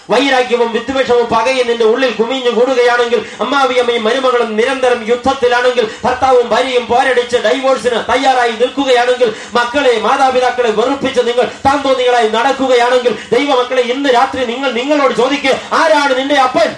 വൈരാഗ്യവും 0.10 0.70
വിദ്വേഷവും 0.76 1.26
പകയും 1.32 1.68
നിന്റെ 1.70 1.86
ഉള്ളിൽ 1.90 2.12
കുമിഞ്ഞു 2.18 2.52
കൂടുകയാണെങ്കിൽ 2.56 3.20
അമ്മാവിയമ്മയും 3.44 4.04
മരുമകളും 4.08 4.50
നിരന്തരം 4.58 5.00
യുദ്ധത്തിലാണെങ്കിൽ 5.10 5.86
ഭർത്താവും 6.04 6.46
ഭാര്യയും 6.52 6.86
പോരടിച്ച് 6.90 7.38
ഡൈവോഴ്സിന് 7.46 8.00
തയ്യാറായി 8.10 8.54
നിൽക്കുകയാണെങ്കിൽ 8.62 9.30
മക്കളെ 9.58 9.94
മാതാപിതാക്കളെ 10.06 10.72
വെറുപ്പിച്ച് 10.80 11.24
നിങ്ങൾ 11.30 11.48
താന്തോന്നികളായി 11.66 12.30
നടക്കുകയാണെങ്കിൽ 12.36 13.16
ദൈവമക്കളെ 13.32 13.84
ഇന്ന് 13.94 14.12
രാത്രി 14.18 14.44
നിങ്ങൾ 14.52 14.72
നിങ്ങളോട് 14.80 15.14
ചോദിക്കുക 15.22 15.54
ആരാണ് 15.80 16.16
നിന്റെ 16.20 16.40
അപ്പൻ? 16.42 16.72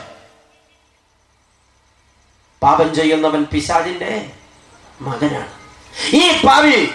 പാപം 2.64 2.96
ചെയ്യുന്നവൻ 2.96 3.44
പിശാചിന്റെ 3.44 4.26
മകനാണ്. 5.02 5.52
ഈ 6.16 6.42
പാവി 6.46 6.90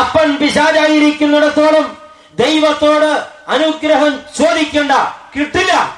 അപ്പൻ 0.00 0.36
പിശാചായിരിക്കുന്നിടത്തോളം 0.36 1.96
ദൈവത്തോട് 2.34 3.26
അനുഗ്രഹം 3.48 4.20
ചോദിക്കണ്ട 4.38 4.92
കിട്ടില്ല. 5.36 5.96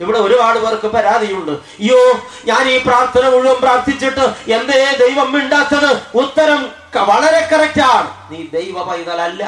ഇവിടെ 0.00 0.18
ഒരുപാട് 0.18 0.58
പേർക്ക് 0.58 0.86
പരാതിയുണ്ട്. 0.86 1.52
അയ്യോ 1.52 2.28
ഞാൻ 2.44 2.68
ഈ 2.68 2.78
പ്രാർത്ഥന 2.78 3.28
മുഴുവൻ 3.28 3.56
പ്രാർത്ഥിച്ചിട്ട് 3.60 4.50
എന്തേ 4.50 4.96
ദൈവം 5.00 5.32
മിണ്ടാത്തത്? 5.32 6.02
ഉത്തരം 6.14 6.70
വളരെ 6.96 7.00
വളരെ 7.00 7.48
കറക്റ്റാണ് 7.52 8.08
നീ 8.30 8.60
ദൈവ 8.60 8.82
പൈതലല്ല. 8.82 9.44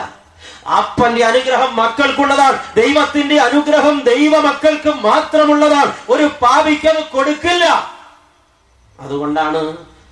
അപ്പന്റെ 0.78 1.24
അനുഗ്രഹം 1.24 1.76
മക്കൾക്കുള്ളതാണ്. 1.76 2.74
ദൈവത്തിന്റെ 2.74 3.40
അനുഗ്രഹം 3.40 4.00
ദൈവ 4.00 4.36
മക്കൾക്ക് 4.40 4.88
മാത്രമുള്ളതാണ്. 4.88 5.94
ഒരു 6.08 6.30
പാപിക്കത് 6.42 7.04
കൊടുക്കില്ല. 7.04 7.66
അതുകൊണ്ടാണ് 9.04 9.62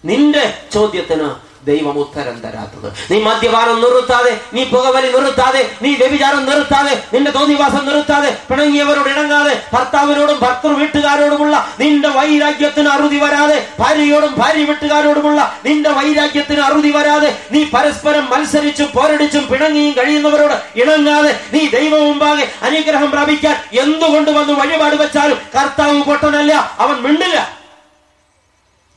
നിന്റെ 0.04 0.44
ചോദ്യത്തിന് 0.74 1.28
ദൈവം 1.68 1.96
ഉത്തരം 2.02 2.36
തരാത്തത്. 2.42 2.86
നീ 3.10 3.16
മദ്യപാനം 3.24 3.80
നിർത്താതെ 3.82 4.30
നീ 4.54 4.62
പുകവലി 4.70 5.08
നിർത്താതെ 5.16 5.62
നീ 5.82 5.90
വ്യഭിചാരം 6.00 6.44
നിർത്താതെ 6.50 6.94
നിന്റെ 7.14 7.30
തോന്നിവാസം 7.34 7.82
നിർത്താതെ 7.88 8.30
പിണങ്ങിയവരോട് 8.48 9.10
ഇണങ്ങാതെ 9.14 9.52
ഭർത്താവിനോടും 9.74 10.38
ഭർത്തൃ 10.44 10.72
വീട്ടുകാരോടുമുള്ള 10.80 11.56
നിന്റെ 11.82 12.10
വൈരാഗ്യത്തിന് 12.16 12.90
അറുതി 12.94 13.20
വരാതെ 13.24 13.58
ഭാര്യയോടും 13.82 14.32
ഭാര്യ 14.40 14.64
വീട്ടുകാരോടുമുള്ള 14.70 15.40
നിന്റെ 15.66 15.92
വൈരാഗ്യത്തിന് 15.98 16.64
അറുതി 16.68 16.92
വരാതെ 16.96 17.30
നീ 17.52 17.62
പരസ്പരം 17.76 18.26
മത്സരിച്ചും 18.32 18.90
പോരടിച്ചും 18.96 19.46
പിണങ്ങിയും 19.52 19.94
കഴിയുന്നവരോട് 20.00 20.56
ഇണങ്ങാതെ 20.82 21.32
നീ 21.54 21.64
ദൈവം 21.78 22.02
മുമ്പാകെ 22.08 22.46
അനുഗ്രഹം 22.62 23.10
പ്രാപിക്കാൻ 23.10 23.56
എന്തുകൊണ്ട് 23.84 24.32
വന്ന് 24.40 24.54
വഴിപാട് 24.62 24.98
വെച്ചാലും 25.04 25.40
കർത്താവ് 25.56 26.02
പൊട്ടനല്ല 26.10 26.52
അവൻ 26.78 26.96
മിണ്ടില്ല. 27.06 27.59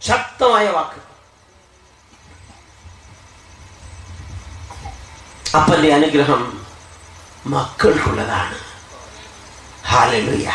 ശക്തമായ 0.07 0.69
വാക്ക്. 0.69 0.99
അപ്പന്റെ 5.57 5.93
അനുഗ്രഹം 5.93 6.41
മക്കൾക്കുള്ളതാണ്. 7.45 8.57
ഹാലലുയ 9.87 10.49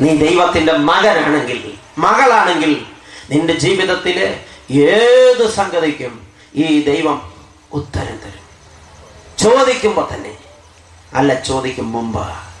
നീ 0.00 0.10
ദൈവത്തിന്റെ 0.16 0.72
മകനാണെങ്കിൽ 0.72 1.78
മകളാണെങ്കിൽ 1.98 2.86
നിന്റെ 3.30 3.54
ജീവിതത്തിലെ 3.54 4.28
ഏത് 4.70 5.44
സംഗതിക്കും 5.50 6.14
ഈ 6.54 6.84
ദൈവം 6.84 7.18
ഉത്തരം 7.72 8.16
തരും. 8.18 8.46
ചോദിക്കുമ്പോൾ 9.38 10.14
തന്നെ 10.14 10.36
അല്ല 11.14 11.40
ചോദിക്കും 11.40 11.92
മുമ്പ് 11.92 12.51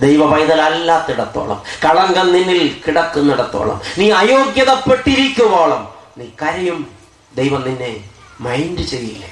ദൈവ 0.00 0.30
പൈതൽ 0.30 0.60
അല്ലാത്തിടത്തോളം 0.60 1.62
കളങ്കം 1.84 2.32
നിന്നിൽ 2.32 2.80
കിടക്കുന്നിടത്തോളം. 2.86 3.80
നീ 3.98 4.10
അയോഗ്യതപ്പെട്ടിരിക്കുവോളം. 4.10 5.88
നീ 6.18 6.26
കരയും. 6.42 6.86
ദൈവം 7.36 7.62
നിന്നെ 7.62 8.04
മൈൻഡ് 8.40 8.82
ചെയ്യില്ല. 8.82 9.24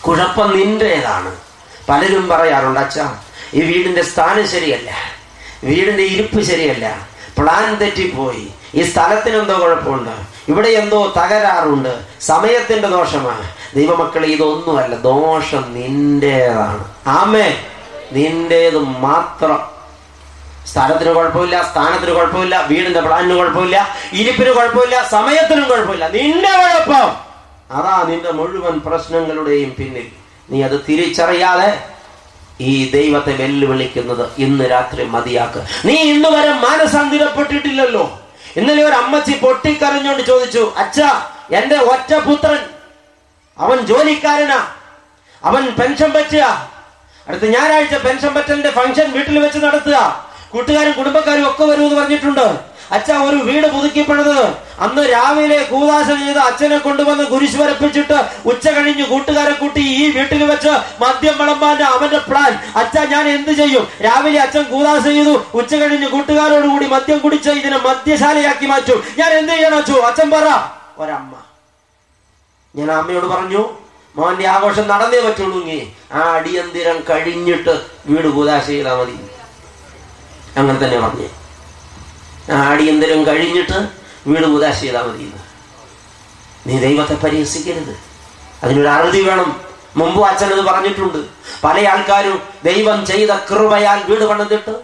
കുഴപ്പം 0.00 0.56
നിന്റേതാണ്. 0.56 1.36
പലരും 1.88 2.28
പറയാറുണ്ട് 2.28 2.80
അച്ഛാ 2.80 3.18
ഈ 3.54 3.60
വീടിന്റെ 3.60 4.02
സ്ഥാനം 4.02 4.48
ശരിയല്ല. 4.48 4.92
വീടിന്റെ 5.64 6.02
ഇരിപ്പ് 6.02 6.42
ശരിയല്ല. 6.42 7.08
പ്ലാൻ 7.38 7.74
തെറ്റിപ്പോയി. 7.74 8.48
ഈ 8.74 8.82
സ്ഥലത്തിന് 8.82 9.36
എന്തോ 9.36 9.62
കുഴപ്പമുണ്ട്. 9.62 10.10
ഇവിടെ 10.48 10.68
എന്തോ 10.68 11.12
തകരാറുണ്ട്. 11.16 12.00
സമയത്തിന്റെ 12.20 12.88
ദോഷമാണ്. 12.88 13.50
ദൈവമക്കളെ 13.74 14.28
ഇതൊന്നുമല്ല. 14.28 14.96
ദോഷം 14.96 15.74
നിന്റേതാണ്. 15.74 16.92
ആമേ 17.06 17.69
നിന്റേത് 18.14 18.78
മാത്രം. 19.06 19.60
സ്ഥലത്തിന് 20.70 21.12
കുഴപ്പമില്ല 21.14 21.56
സ്ഥാനത്തിന് 21.70 22.12
കുഴപ്പമില്ല 22.16 22.56
വീടിന്റെ 22.70 23.00
പ്ലാനിന് 23.06 23.34
കുഴപ്പമില്ല 23.38 23.76
ഇരിപ്പിന് 24.20 24.50
കുഴപ്പമില്ല 24.58 24.96
സമയത്തിനും 25.14 25.66
കുഴപ്പമില്ല. 25.70 26.04
നിന്റെ 26.16 26.52
കുഴപ്പം. 26.62 27.08
അതാ 27.76 27.94
നിന്റെ 28.10 28.30
മുഴുവൻ 28.38 28.76
പ്രശ്നങ്ങളുടെയും 28.86 29.70
പിന്നിൽ. 29.78 30.06
നീ 30.50 30.58
അത് 30.68 30.76
തിരിച്ചറിയാതെ 30.88 31.70
ഈ 32.60 32.72
ദൈവത്തെ 32.90 33.32
വെല്ലുവിളിക്കുന്നത് 33.40 34.24
ഇന്ന് 34.44 34.64
രാത്രി 34.74 35.04
മതിയാക്ക്. 35.14 35.60
നീ 35.88 35.94
ഇന്ന് 36.12 36.28
വരെ 36.36 36.52
മാനസാന്തരപ്പെട്ടിട്ടില്ലല്ലോ 36.66 38.04
ഇന്നലെ 38.56 38.82
ഒരു 38.88 38.96
അമ്മച്ചി 39.02 39.34
പൊട്ടിക്കരഞ്ഞോണ്ട് 39.44 40.22
ചോദിച്ചു 40.30 40.62
അച്ഛാ 40.82 41.10
എന്റെ 41.58 41.78
ഒറ്റ 41.92 42.12
പുത്രൻ 42.26 42.60
അവൻ 43.58 43.78
ജോലിക്കാരനാ 43.90 44.60
അവൻ 45.42 45.62
പെൻഷൻ 45.78 46.10
പറ്റുക 46.16 46.44
അടുത്ത 47.28 47.44
ഞായറാഴ്ച 47.44 47.94
പെൻഷൻ 47.94 48.34
പറ്റലിന്റെ 48.34 48.70
ഫംഗ്ഷൻ 48.70 49.12
വീട്ടിൽ 49.12 49.38
വെച്ച് 49.38 49.58
നടത്തുക. 49.58 49.96
കൂട്ടുകാരും 50.50 50.92
കുടുംബക്കാരും 50.92 51.50
ഒക്കെ 51.50 51.64
വരുമെന്ന് 51.64 51.96
പറഞ്ഞിട്ടുണ്ട്. 51.96 52.70
അച്ഛ 52.96 53.10
ഒരു 53.10 53.36
വീട് 53.36 53.66
പുതുക്കിപ്പെടുന്നത് 53.66 54.46
അന്ന് 54.84 55.02
രാവിലെ 55.12 55.58
കൂതാശം 55.64 56.18
ചെയ്ത് 56.18 56.38
അച്ഛനെ 56.38 56.78
കൊണ്ടുവന്ന് 56.78 57.24
കുരിശ് 57.24 57.56
വരപ്പിച്ചിട്ട് 57.56 58.18
ഉച്ച 58.46 58.68
കഴിഞ്ഞ് 58.68 59.04
കൂട്ടുകാരെ 59.04 59.52
കൂട്ടി 59.52 59.80
ഈ 59.80 60.10
വീട്ടിൽ 60.10 60.44
വെച്ച് 60.44 60.72
മദ്യം 61.02 61.38
വിളമ്പാന്റെ 61.38 61.84
അവന്റെ 61.84 62.18
പ്ലാൻ 62.18 62.52
അച്ഛ 62.76 62.98
ഞാൻ 62.98 63.28
എന്ത് 63.28 63.50
ചെയ്യും? 63.50 63.88
രാവിലെ 64.04 64.40
അച്ഛൻ 64.40 64.62
കൂതാശ 64.62 65.04
ചെയ്തു. 65.04 65.34
ഉച്ച 65.54 65.74
കഴിഞ്ഞ് 65.74 66.08
കൂട്ടുകാരോടുകൂടി 66.08 66.86
മദ്യം 66.86 67.18
കുടിച്ച് 67.18 67.50
ഇതിനെ 67.50 67.76
മദ്യശാലയാക്കി 67.76 68.66
മാറ്റും. 68.66 69.04
ഞാൻ 69.18 69.32
എന്ത് 69.32 69.52
ചെയ്യണം 69.52 70.06
അച്ഛൻ 70.06 70.30
പറ. 70.30 70.46
ഒരമ്മ. 70.98 71.32
ഞാൻ 72.74 72.90
അമ്മയോട് 72.90 73.26
പറഞ്ഞു 73.26 73.62
മോന്റെ 74.16 74.46
ആഘോഷം 74.48 74.88
നടന്നേ 74.88 75.20
പറ്റുള്ളൂ 75.20 75.60
ഇങ്ങനെ 75.60 75.92
ആ 76.12 76.20
അടിയന്തിരം 76.32 77.04
കഴിഞ്ഞിട്ട് 77.10 77.86
വീട് 78.06 78.28
കൂതാശ 78.28 78.70
മതി. 78.70 79.16
അങ്ങനെ 80.56 80.78
തന്നെ 80.84 81.00
പറഞ്ഞു. 81.00 81.28
ആ 82.52 82.68
അടിയന്തിരം 82.70 83.26
കഴിഞ്ഞിട്ട് 83.26 83.88
വീട് 84.26 84.44
കൂതാശ 84.44 84.84
മതി 84.84 85.32
നീ 86.66 86.78
ദൈവത്തെ 86.78 87.14
പരിഹസിക്കരുത് 87.14 87.94
അതിനൊരു 88.62 88.88
അറുതി 88.88 89.22
വേണം. 89.22 89.60
മുമ്പ് 89.96 90.22
അച്ഛൻ 90.22 90.52
അത് 90.52 90.60
പറഞ്ഞിട്ടുണ്ട്. 90.60 91.18
പല 91.64 91.88
ആൾക്കാരും 91.88 92.42
ദൈവം 92.64 93.06
ചെയ്ത 93.06 93.30
കൃപയാൽ 93.30 94.02
വീട് 94.08 94.24
പണിതിട്ട് 94.24 94.74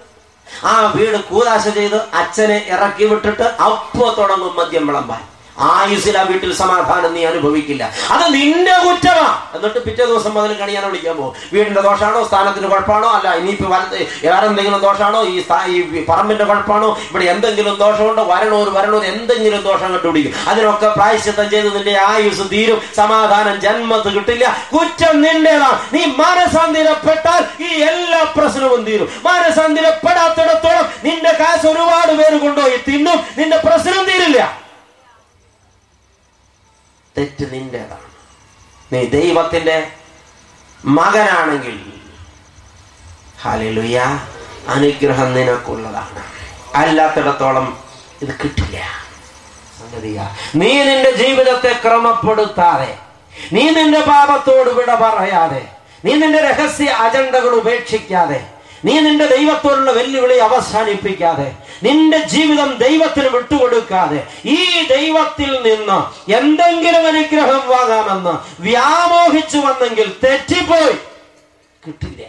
ആ 0.65 0.93
വീട് 0.97 1.17
കൂതാശ 1.17 1.69
ചെയ്ത് 1.69 1.97
അച്ഛനെ 1.97 2.67
ഇറക്കി 2.69 3.05
വിട്ടിട്ട് 3.05 3.43
അപ്പോ 3.43 4.15
തുടങ്ങും 4.19 4.57
മദ്യം 4.57 4.87
വിളമ്പാൻ. 4.87 5.23
ആയുസിൽ 5.59 6.19
ആ 6.19 6.23
വീട്ടിൽ 6.23 6.55
സമാധാനം 6.55 7.15
നീ 7.15 7.25
അനുഭവിക്കില്ല. 7.25 7.91
അത് 8.11 8.35
നിന്റെ 8.35 8.73
കുറ്റമാ. 8.87 9.43
എന്നിട്ട് 9.55 9.85
പിറ്റേ 9.85 10.05
ദിവസം 10.05 10.35
മുതൽ 10.35 10.53
കണിയാൻ 10.53 10.87
വിളിക്കാൻ 10.87 11.17
പോകും. 11.17 11.35
വീടിന്റെ 11.53 11.81
ദോഷമാണോ 11.81 12.27
സ്ഥാനത്തിന്റെ 12.27 12.69
കുഴപ്പമാണോ? 12.69 13.09
അല്ല 13.09 13.35
ഇനിയിപ്പോ 13.35 13.71
വലത്ത് 13.71 14.27
വേറെ 14.27 14.47
എന്തെങ്കിലും 14.47 14.81
ദോഷമാണോ 14.81 15.25
ഈ 15.25 16.05
പറമ്പിന്റെ 16.05 16.45
കുഴപ്പമാണോ? 16.45 16.99
ഇവിടെ 17.11 17.25
എന്തെങ്കിലും 17.25 17.75
ദോഷമുണ്ടോ? 17.75 18.25
വരണോർ 18.25 18.69
വരണോർ 18.69 19.05
എന്തെങ്കിലും 19.05 19.63
ദോഷം 19.63 19.93
കണ്ടുപിടിക്കും. 19.93 20.49
അതിനൊക്കെ 20.49 20.89
പ്രായശ്ചിത്തം 20.89 21.51
ചെയ്ത് 21.51 21.77
നിന്റെ 21.77 22.01
ആയുസ് 22.01 22.51
തീരും. 22.53 22.83
സമാധാനം 22.97 23.61
ജന്മത്ത് 23.61 24.15
കിട്ടില്ല. 24.15 24.57
കുറ്റം 24.73 25.23
നിന്റേതാണ് 25.23 25.81
നീ 25.93 26.05
മാനസാന്തിരപ്പെട്ടാൽ 26.05 27.63
ഈ 27.63 27.81
എല്ലാ 27.81 28.23
പ്രശ്നവും 28.37 28.85
തീരും. 28.85 29.09
മാനസാന്തിരപ്പെടാത്തിടത്തോളം 29.25 30.87
നിന്റെ 31.05 31.33
കാശ് 31.33 31.67
ഒരുപാട് 31.67 32.13
പേര് 32.13 32.37
കൊണ്ടുപോയി 32.41 32.77
തിന്നും. 32.77 33.21
നിന്റെ 33.39 33.57
പ്രശ്നം 33.57 34.05
തീരില്ല. 34.05 34.66
തെറ്റ് 37.19 37.45
നിന്റേതാണ്. 37.53 38.07
നീ 38.93 39.05
ദൈവത്തിന്റെ 39.05 39.91
മകനാണെങ്കിൽ 40.85 41.93
ഹാലലുയ 43.43 44.21
അനുഗ്രഹം 44.69 45.35
നിനക്കുള്ളതാണ്. 45.35 46.23
അല്ലാത്തിടത്തോളം 46.75 47.67
ഇത് 48.23 48.29
കിട്ടില്ല. 48.29 48.77
സംഗതിയ. 49.79 50.19
നീ 50.55 50.83
നിന്റെ 50.83 51.11
ജീവിതത്തെ 51.11 51.73
ക്രമപ്പെടുത്താതെ 51.85 52.95
നീ 53.53 53.71
നിന്റെ 53.71 54.01
പാപത്തോട് 54.01 54.71
വിട 54.71 54.95
പറയാതെ 54.95 55.63
നീ 56.05 56.13
നിന്റെ 56.15 56.39
രഹസ്യ 56.39 56.89
അജണ്ടകൾ 56.89 57.49
ഉപേക്ഷിക്കാതെ 57.49 58.41
നീ 58.85 59.01
നിന്റെ 59.01 59.27
ദൈവത്തോടുള്ള 59.27 59.93
വെല്ലുവിളി 59.93 60.39
അവസാനിപ്പിക്കാതെ 60.39 61.53
നിന്റെ 61.83 62.19
ജീവിതം 62.19 62.79
ദൈവത്തിന് 62.79 63.29
വിട്ടുകൊടുക്കാതെ 63.29 64.27
ഈ 64.45 64.87
ദൈവത്തിൽ 64.87 65.63
നിന്ന് 65.63 66.31
എന്തെങ്കിലും 66.33 67.07
അനുഗ്രഹം 67.07 67.69
വാങ്ങാമെന്ന് 67.69 68.63
വ്യാമോഹിച്ചു 68.63 69.59
വന്നെങ്കിൽ 69.59 70.17
തെറ്റിപ്പോയി. 70.25 70.99
കിട്ടില്ല. 71.87 72.25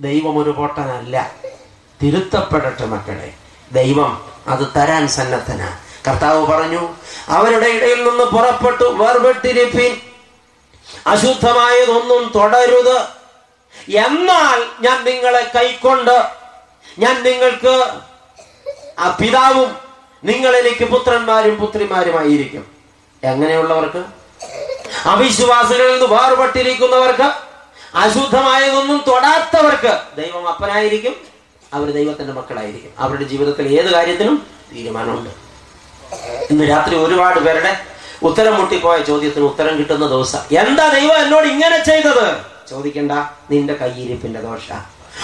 ദൈവം 0.00 0.38
ഒരു 0.38 0.50
പൊട്ടനല്ല. 0.50 1.30
തിരുത്തപ്പെടട്ടെ 2.02 2.84
മക്കളെ. 2.84 3.34
ദൈവം 3.72 4.24
അത് 4.46 4.72
തരാൻ 4.76 5.08
സന്നദ്ധനാ. 5.08 5.78
കർത്താവ് 6.08 6.46
പറഞ്ഞു 6.46 6.94
അവരുടെ 7.28 7.66
ഇടയിൽ 7.66 8.08
നിന്ന് 8.08 8.24
പുറപ്പെട്ടു 8.24 8.84
വേർപെട്ടിരിപ്പിൻ. 8.84 10.00
അശുദ്ധമായതൊന്നും 11.06 12.32
തുടരുത്. 12.34 13.18
എന്നാൽ 13.96 14.66
ഞാൻ 14.80 15.04
നിങ്ങളെ 15.04 15.50
കൈക്കൊണ്ട് 15.56 16.28
ഞാൻ 16.98 17.22
നിങ്ങൾക്ക് 17.22 17.90
ആ 18.98 19.16
പിതാവും 19.20 19.76
നിങ്ങൾ 20.24 20.56
എനിക്ക് 20.56 20.84
പുത്രന്മാരും 20.84 21.56
പുത്രിമാരുമായിരിക്കും. 21.56 22.66
എങ്ങനെയുള്ളവർക്ക്? 23.24 24.04
അവിശ്വാസികളിൽ 25.08 25.92
നിന്ന് 25.92 26.06
വേർപെട്ടിരിക്കുന്നവർക്ക് 26.06 27.32
അശുദ്ധമായതൊന്നും 27.94 29.04
തൊടാത്തവർക്ക് 29.06 30.00
ദൈവം 30.16 30.48
അപ്പനായിരിക്കും 30.48 31.16
അവർ 31.74 31.90
ദൈവത്തിന്റെ 31.90 32.32
മക്കളായിരിക്കും. 32.32 32.90
അവരുടെ 32.98 33.24
ജീവിതത്തിൽ 33.24 33.68
ഏത് 33.68 33.92
കാര്യത്തിനും 33.92 34.46
തീരുമാനമുണ്ട്. 34.74 35.30
ഇന്ന് 36.50 36.68
രാത്രി 36.68 36.96
ഒരുപാട് 36.96 37.40
പേരുടെ 37.40 37.80
ഉത്തരം 38.22 38.60
മുട്ടിപ്പോയ 38.60 39.02
ചോദ്യത്തിന് 39.02 39.44
ഉത്തരം 39.44 39.78
കിട്ടുന്ന 39.78 40.06
ദിവസം. 40.06 40.38
എന്താ 40.58 40.88
ദൈവം 40.88 41.22
എന്നോട് 41.22 41.46
ഇങ്ങനെ 41.46 41.84
ചെയ്തത്? 41.84 42.36
ചോദിക്കണ്ട 42.70 43.12
നിന്റെ 43.50 43.74
കയ്യിരിപ്പിന്റെ 43.74 44.40
ദോഷ. 44.40 44.72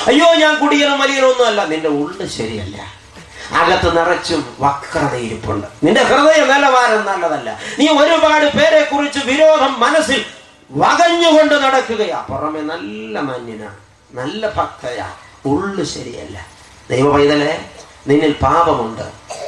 അയ്യോ 0.06 0.34
ഞാൻ 0.34 0.58
കുടിയനും 0.58 1.00
വലിയനും 1.00 1.28
ഒന്നും 1.28 1.46
അല്ല 1.46 1.64
നിന്റെ 1.64 1.88
ഉള്ളു 1.88 2.26
ശരിയല്ല. 2.26 3.03
അകത്ത് 3.52 3.98
നിറച്ചും 3.98 4.56
വക്രതയിരിപ്പുണ്ട്. 4.60 5.66
നിന്റെ 5.84 6.02
ഹൃദയം 6.02 6.48
നിലവാരം 6.48 7.04
നല്ലതല്ല. 7.04 7.60
നീ 7.78 7.88
ഒരുപാട് 7.88 8.44
പേരെ 8.44 8.88
കുറിച്ച് 8.92 9.18
വിരോധം 9.18 9.80
മനസ്സിൽ 9.80 10.24
വകഞ്ഞുകൊണ്ട് 10.72 11.54
നടക്കുകയാ. 11.54 12.20
പുറമെ 12.20 12.60
നല്ല 12.60 13.20
മഞ്ഞിന 13.20 13.68
നല്ല 14.12 14.50
ഭക്തയാ. 14.50 15.10
ഉള്ളു 15.46 15.84
ശരിയല്ല. 15.84 16.46
ദൈവ 16.90 17.12
പൈതലെ 17.12 17.58
നിന്നിൽ 18.06 18.32
പാപമുണ്ട്. 18.32 19.02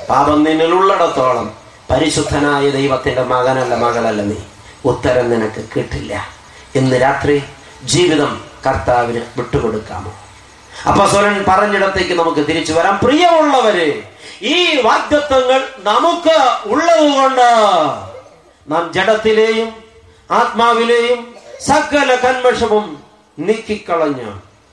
പാപം 0.09 0.45
നിന്നിൽ 0.45 0.75
ഉള്ളിടത്തോളം 0.75 1.55
പരിശുദ്ധനായ 1.91 2.71
ദൈവത്തിന്റെ 2.71 3.23
മകനല്ല 3.23 3.75
മകളല്ല 3.75 4.23
നീ. 4.23 4.37
ഉത്തരം 4.85 5.31
നിനക്ക് 5.31 5.69
കിട്ടില്ല. 5.77 6.29
ഇന്ന് 6.75 7.01
രാത്രി 7.01 7.43
ജീവിതം 7.85 8.45
കർത്താവിന് 8.67 9.21
വിട്ടുകൊടുക്കാമോ? 9.37 10.13
അപ്പസ്വരൻ 10.89 11.45
പറഞ്ഞിടത്തേക്ക് 11.49 12.13
നമുക്ക് 12.13 12.37
തിരിച്ചു 12.37 12.73
വരാം. 12.73 13.01
പ്രിയമുള്ളവര് 13.05 14.03
ഈ 14.43 14.81
വാഗ്ദത്വങ്ങൾ 14.81 15.69
നമുക്ക് 15.79 16.69
ഉള്ളതുകൊണ്ട് 16.69 17.51
നാം 18.69 18.93
ജഡത്തിലെയും 18.93 19.73
ആത്മാവിലെയും 20.31 21.35
സകല 21.61 22.15
കന്മഷവും 22.15 23.03
നീക്കിക്കളഞ്ഞ് 23.39 24.33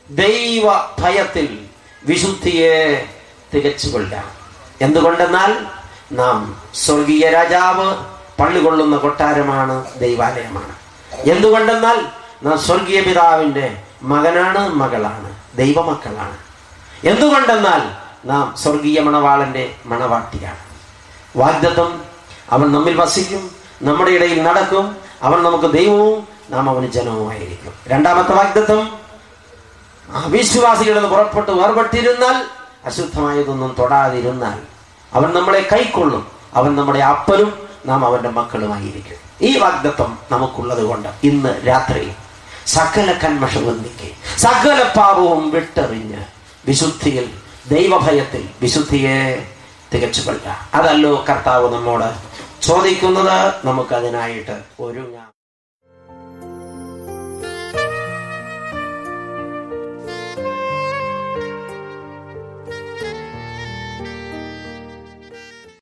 ദൈവ 0.10 0.64
ഭയത്തിൽ 1.00 1.60
വിശുദ്ധിയെ 2.06 3.06
തികച്ചുകൊള്ളാം. 3.54 4.32
എന്തുകൊണ്ടെന്നാൽ 4.82 5.66
നാം 6.12 6.62
സ്വർഗീയ 6.74 7.30
രാജാവ് 7.30 7.96
പള്ളികൊള്ളുന്ന 8.42 8.98
കൊട്ടാരമാണ് 8.98 10.00
ദൈവാലയമാണ്. 10.00 10.76
എന്തുകൊണ്ടെന്നാൽ 11.30 12.06
നാം 12.44 12.60
സ്വർഗീയ 12.60 13.02
പിതാവിന്റെ 13.02 13.78
മകനാണ് 14.02 14.70
മകളാണ്. 14.70 15.43
ദൈവമക്കളാണ്. 15.56 16.38
എന്തുകൊണ്ടെന്നാൽ 17.08 18.04
നാം 18.28 18.54
സ്വർഗീയ 18.58 19.00
മണവാളന്റെ 19.02 19.76
മണവാട്ടിയാണ്. 19.86 20.58
വാഗ്ദത്തം 21.38 22.02
അവൻ 22.52 22.72
നമ്മിൽ 22.72 23.02
വസിക്കും 23.02 23.52
നമ്മുടെ 23.82 24.12
ഇടയിൽ 24.12 24.44
നടക്കും 24.44 24.98
അവൻ 25.24 25.44
നമുക്ക് 25.44 25.74
ദൈവവും 25.74 26.28
നാം 26.50 26.70
അവന് 26.70 26.88
ജനവുമായിരിക്കും. 26.88 27.74
രണ്ടാമത്തെ 27.88 28.32
വാഗ്ദത്തം 28.32 28.92
അവിശ്വാസികളിൽ 30.14 30.94
നിന്ന് 30.94 31.10
പുറപ്പെട്ട് 31.10 31.52
വേർപെട്ടിരുന്നാൽ 31.52 32.46
അശുദ്ധമായതൊന്നും 32.86 33.76
തൊടാതിരുന്നാൽ 33.80 34.60
അവൻ 35.14 35.34
നമ്മളെ 35.34 35.70
കൈക്കൊള്ളും 35.74 36.28
അവൻ 36.54 36.76
നമ്മുടെ 36.76 37.00
അപ്പനും 37.00 37.68
നാം 37.86 38.06
അവന്റെ 38.06 38.30
മക്കളുമായിരിക്കും. 38.30 39.18
ഈ 39.42 39.58
വാഗ്ദത്വം 39.58 40.18
നമുക്കുള്ളത് 40.32 40.84
കൊണ്ട് 40.84 41.10
ഇന്ന് 41.24 41.68
രാത്രി 41.68 42.12
സകല 42.68 43.20
കന്മഷവും 43.24 43.78
നീക്കി 43.78 44.14
സകല 44.38 44.92
പാപവും 44.98 45.52
വിട്ടറിഞ്ഞ് 45.52 46.24
വിശുദ്ധിയിൽ 46.68 47.30
ദൈവഭയത്തിൽ 47.68 48.50
വിശുദ്ധിയെ 48.62 49.48
തികച്ചു 49.94 50.22
കൊള്ളുക. 50.22 50.70
അതല്ലോ 50.74 51.26
കർത്താവ് 51.30 51.74
നമ്മോട് 51.74 52.10
ചോദിക്കുന്നത്. 52.62 53.54
നമുക്കതിനായിട്ട് 53.66 54.62
ഒരുങ്ങാം. 54.80 55.33